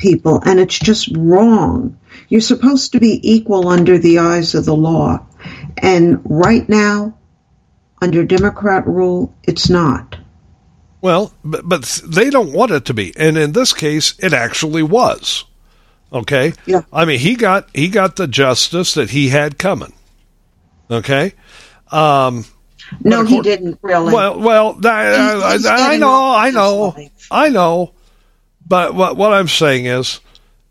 people. 0.00 0.42
And 0.44 0.58
it's 0.58 0.78
just 0.78 1.08
wrong. 1.16 1.96
You're 2.28 2.40
supposed 2.40 2.92
to 2.92 3.00
be 3.00 3.20
equal 3.22 3.68
under 3.68 3.98
the 3.98 4.18
eyes 4.18 4.54
of 4.54 4.64
the 4.64 4.74
law. 4.74 5.24
And 5.78 6.20
right 6.24 6.68
now, 6.68 7.16
under 8.02 8.24
Democrat 8.24 8.86
rule, 8.86 9.34
it's 9.44 9.70
not. 9.70 10.16
Well, 11.02 11.32
but, 11.44 11.68
but 11.68 12.02
they 12.06 12.30
don't 12.30 12.52
want 12.52 12.72
it 12.72 12.86
to 12.86 12.94
be, 12.94 13.14
and 13.16 13.38
in 13.38 13.52
this 13.52 13.72
case, 13.72 14.14
it 14.18 14.34
actually 14.34 14.82
was. 14.82 15.44
Okay. 16.12 16.52
Yeah. 16.66 16.82
I 16.92 17.04
mean, 17.04 17.18
he 17.20 17.36
got 17.36 17.68
he 17.74 17.88
got 17.88 18.16
the 18.16 18.26
justice 18.26 18.94
that 18.94 19.10
he 19.10 19.28
had 19.28 19.58
coming. 19.58 19.92
Okay. 20.90 21.32
Um, 21.90 22.44
No, 23.02 23.22
of 23.22 23.28
he 23.28 23.40
didn't 23.40 23.78
really. 23.82 24.12
well, 24.12 24.38
well, 24.38 24.74
he's 24.74 24.84
I, 24.84 25.94
I 25.94 25.96
know, 25.96 26.34
I 26.34 26.50
know. 26.50 26.96
I 27.30 27.48
know. 27.48 27.94
But 28.70 28.94
what 28.94 29.16
what 29.16 29.32
I'm 29.32 29.48
saying 29.48 29.86
is, 29.86 30.20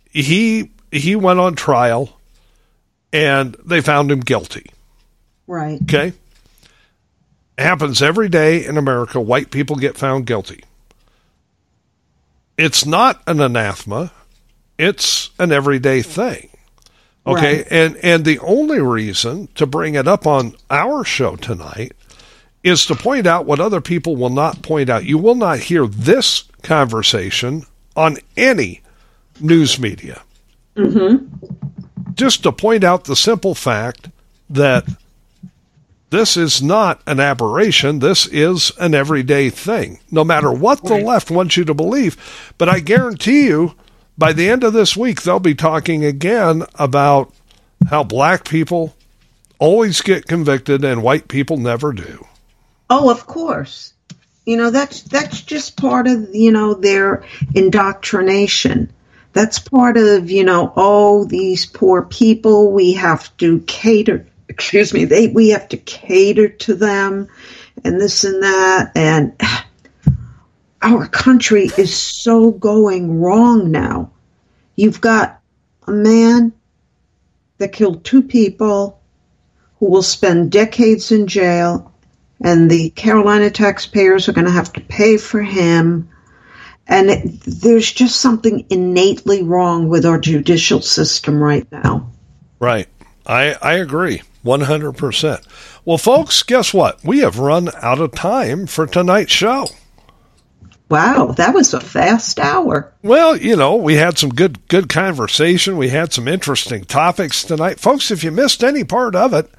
he 0.09 0.71
he 0.89 1.17
went 1.17 1.41
on 1.41 1.55
trial, 1.55 2.17
and 3.11 3.57
they 3.65 3.81
found 3.81 4.09
him 4.09 4.21
guilty. 4.21 4.71
right. 5.47 5.81
Okay. 5.81 6.13
Happens 7.57 8.01
every 8.01 8.29
day 8.29 8.65
in 8.65 8.77
America. 8.77 9.19
White 9.19 9.51
people 9.51 9.75
get 9.75 9.97
found 9.97 10.25
guilty. 10.25 10.63
It's 12.57 12.85
not 12.85 13.21
an 13.27 13.41
anathema. 13.41 14.13
It's 14.77 15.31
an 15.37 15.51
everyday 15.51 16.01
thing. 16.01 16.47
Okay. 17.27 17.57
Right. 17.57 17.67
And 17.69 17.97
and 17.97 18.23
the 18.23 18.39
only 18.39 18.79
reason 18.79 19.49
to 19.55 19.65
bring 19.65 19.95
it 19.95 20.07
up 20.07 20.25
on 20.25 20.55
our 20.69 21.03
show 21.03 21.35
tonight 21.35 21.91
is 22.63 22.85
to 22.85 22.95
point 22.95 23.27
out 23.27 23.45
what 23.45 23.59
other 23.59 23.81
people 23.81 24.15
will 24.15 24.29
not 24.29 24.61
point 24.61 24.89
out. 24.89 25.03
You 25.03 25.17
will 25.17 25.35
not 25.35 25.59
hear 25.59 25.85
this 25.85 26.43
conversation 26.63 27.65
on 27.99 28.17
any 28.37 28.81
news 29.41 29.77
media. 29.77 30.21
Mm-hmm. 30.77 32.13
Just 32.13 32.43
to 32.43 32.53
point 32.53 32.85
out 32.85 33.03
the 33.03 33.15
simple 33.15 33.53
fact 33.53 34.09
that 34.49 34.87
this 36.09 36.37
is 36.37 36.63
not 36.63 37.01
an 37.05 37.19
aberration. 37.19 37.99
This 37.99 38.25
is 38.25 38.71
an 38.79 38.95
everyday 38.95 39.49
thing, 39.49 39.99
no 40.09 40.23
matter 40.23 40.49
what 40.49 40.81
the 40.83 40.95
left 40.95 41.29
wants 41.29 41.57
you 41.57 41.65
to 41.65 41.73
believe. 41.73 42.53
But 42.57 42.69
I 42.69 42.79
guarantee 42.79 43.47
you, 43.47 43.75
by 44.17 44.31
the 44.31 44.49
end 44.49 44.63
of 44.63 44.71
this 44.71 44.95
week, 44.95 45.21
they'll 45.21 45.39
be 45.41 45.53
talking 45.53 46.05
again 46.05 46.63
about 46.75 47.33
how 47.89 48.05
black 48.05 48.47
people 48.47 48.95
always 49.59 49.99
get 50.01 50.25
convicted 50.25 50.85
and 50.85 51.03
white 51.03 51.27
people 51.27 51.57
never 51.57 51.91
do. 51.91 52.25
Oh, 52.89 53.11
of 53.11 53.27
course. 53.27 53.93
You 54.49 54.57
know, 54.57 54.71
that's 54.71 55.03
that's 55.03 55.41
just 55.41 55.77
part 55.77 56.07
of, 56.07 56.33
you 56.33 56.51
know, 56.51 56.73
their 56.73 57.23
indoctrination. 57.53 58.91
That's 59.31 59.59
part 59.59 59.95
of, 59.95 60.31
you 60.31 60.43
know, 60.43 60.73
oh, 60.75 61.25
these 61.25 61.67
poor 61.67 62.01
people, 62.01 62.71
we 62.71 62.93
have 62.93 63.37
to 63.37 63.59
cater, 63.67 64.25
excuse 64.47 64.91
me, 64.91 65.05
they 65.05 65.27
we 65.27 65.49
have 65.49 65.69
to 65.69 65.77
cater 65.77 66.49
to 66.49 66.73
them 66.73 67.27
and 67.83 68.01
this 68.01 68.23
and 68.23 68.41
that 68.41 68.91
and 68.95 69.39
our 70.81 71.07
country 71.07 71.69
is 71.77 71.95
so 71.95 72.49
going 72.49 73.21
wrong 73.21 73.69
now. 73.69 74.09
You've 74.75 74.99
got 74.99 75.41
a 75.85 75.91
man 75.91 76.53
that 77.59 77.71
killed 77.71 78.03
two 78.03 78.23
people 78.23 78.99
who 79.77 79.91
will 79.91 80.01
spend 80.01 80.51
decades 80.51 81.11
in 81.11 81.27
jail 81.27 81.88
and 82.41 82.69
the 82.69 82.89
Carolina 82.91 83.49
taxpayers 83.49 84.29
are 84.29 84.33
going 84.33 84.45
to 84.45 84.51
have 84.51 84.71
to 84.73 84.81
pay 84.81 85.17
for 85.17 85.41
him. 85.41 86.09
And 86.87 87.09
it, 87.09 87.39
there's 87.41 87.91
just 87.91 88.19
something 88.19 88.65
innately 88.69 89.43
wrong 89.43 89.89
with 89.89 90.05
our 90.05 90.17
judicial 90.17 90.81
system 90.81 91.41
right 91.41 91.69
now. 91.71 92.09
Right. 92.59 92.87
I, 93.25 93.55
I 93.61 93.73
agree 93.73 94.23
100%. 94.43 95.45
Well, 95.85 95.97
folks, 95.97 96.43
guess 96.43 96.73
what? 96.73 97.03
We 97.03 97.19
have 97.19 97.39
run 97.39 97.69
out 97.81 97.99
of 97.99 98.13
time 98.13 98.65
for 98.67 98.87
tonight's 98.87 99.31
show. 99.31 99.67
Wow, 100.89 101.33
that 101.37 101.53
was 101.53 101.75
a 101.75 101.79
fast 101.79 102.39
hour. 102.39 102.91
Well, 103.03 103.37
you 103.37 103.55
know, 103.55 103.75
we 103.75 103.95
had 103.95 104.17
some 104.17 104.31
good 104.31 104.67
good 104.69 104.89
conversation. 104.89 105.77
We 105.77 105.89
had 105.89 106.11
some 106.11 106.27
interesting 106.27 106.83
topics 106.83 107.43
tonight. 107.43 107.79
Folks, 107.79 108.09
if 108.09 108.23
you 108.23 108.31
missed 108.31 108.63
any 108.63 108.83
part 108.83 109.15
of 109.15 109.31
it, 109.31 109.51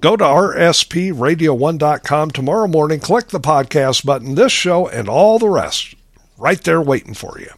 go 0.00 0.16
to 0.16 0.24
rspradio1.com 0.24 2.30
tomorrow 2.30 2.66
morning, 2.66 3.00
click 3.00 3.28
the 3.28 3.40
podcast 3.40 4.04
button, 4.04 4.34
this 4.34 4.52
show 4.52 4.88
and 4.88 5.08
all 5.08 5.38
the 5.38 5.48
rest 5.48 5.94
right 6.38 6.62
there 6.62 6.82
waiting 6.82 7.14
for 7.14 7.38
you. 7.38 7.50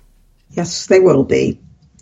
Yes, 0.51 0.87
they 0.87 1.01
will 1.01 1.25
be. 1.25 1.61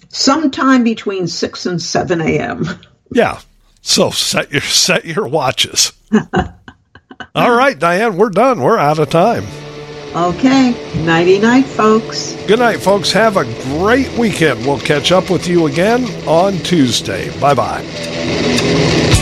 Sometime 0.08 0.84
between 0.84 1.26
6 1.26 1.66
and 1.66 1.82
7 1.82 2.20
a.m. 2.20 2.64
Yeah. 3.12 3.40
So 3.82 4.10
set 4.10 4.50
your 4.50 4.62
set 4.62 5.04
your 5.04 5.28
watches. 5.28 5.92
all 7.34 7.56
right, 7.56 7.78
Diane, 7.78 8.16
we're 8.16 8.30
done. 8.30 8.60
We're 8.60 8.78
out 8.78 8.98
of 8.98 9.10
time. 9.10 9.44
Okay, 10.14 10.72
nighty 11.04 11.38
night, 11.38 11.66
folks. 11.66 12.32
Good 12.46 12.58
night, 12.58 12.78
folks. 12.78 13.12
Have 13.12 13.36
a 13.36 13.44
great 13.78 14.10
weekend. 14.18 14.66
We'll 14.66 14.80
catch 14.80 15.12
up 15.12 15.30
with 15.30 15.46
you 15.46 15.66
again 15.66 16.04
on 16.26 16.54
Tuesday. 16.58 17.38
Bye 17.38 17.54
bye. 17.54 19.12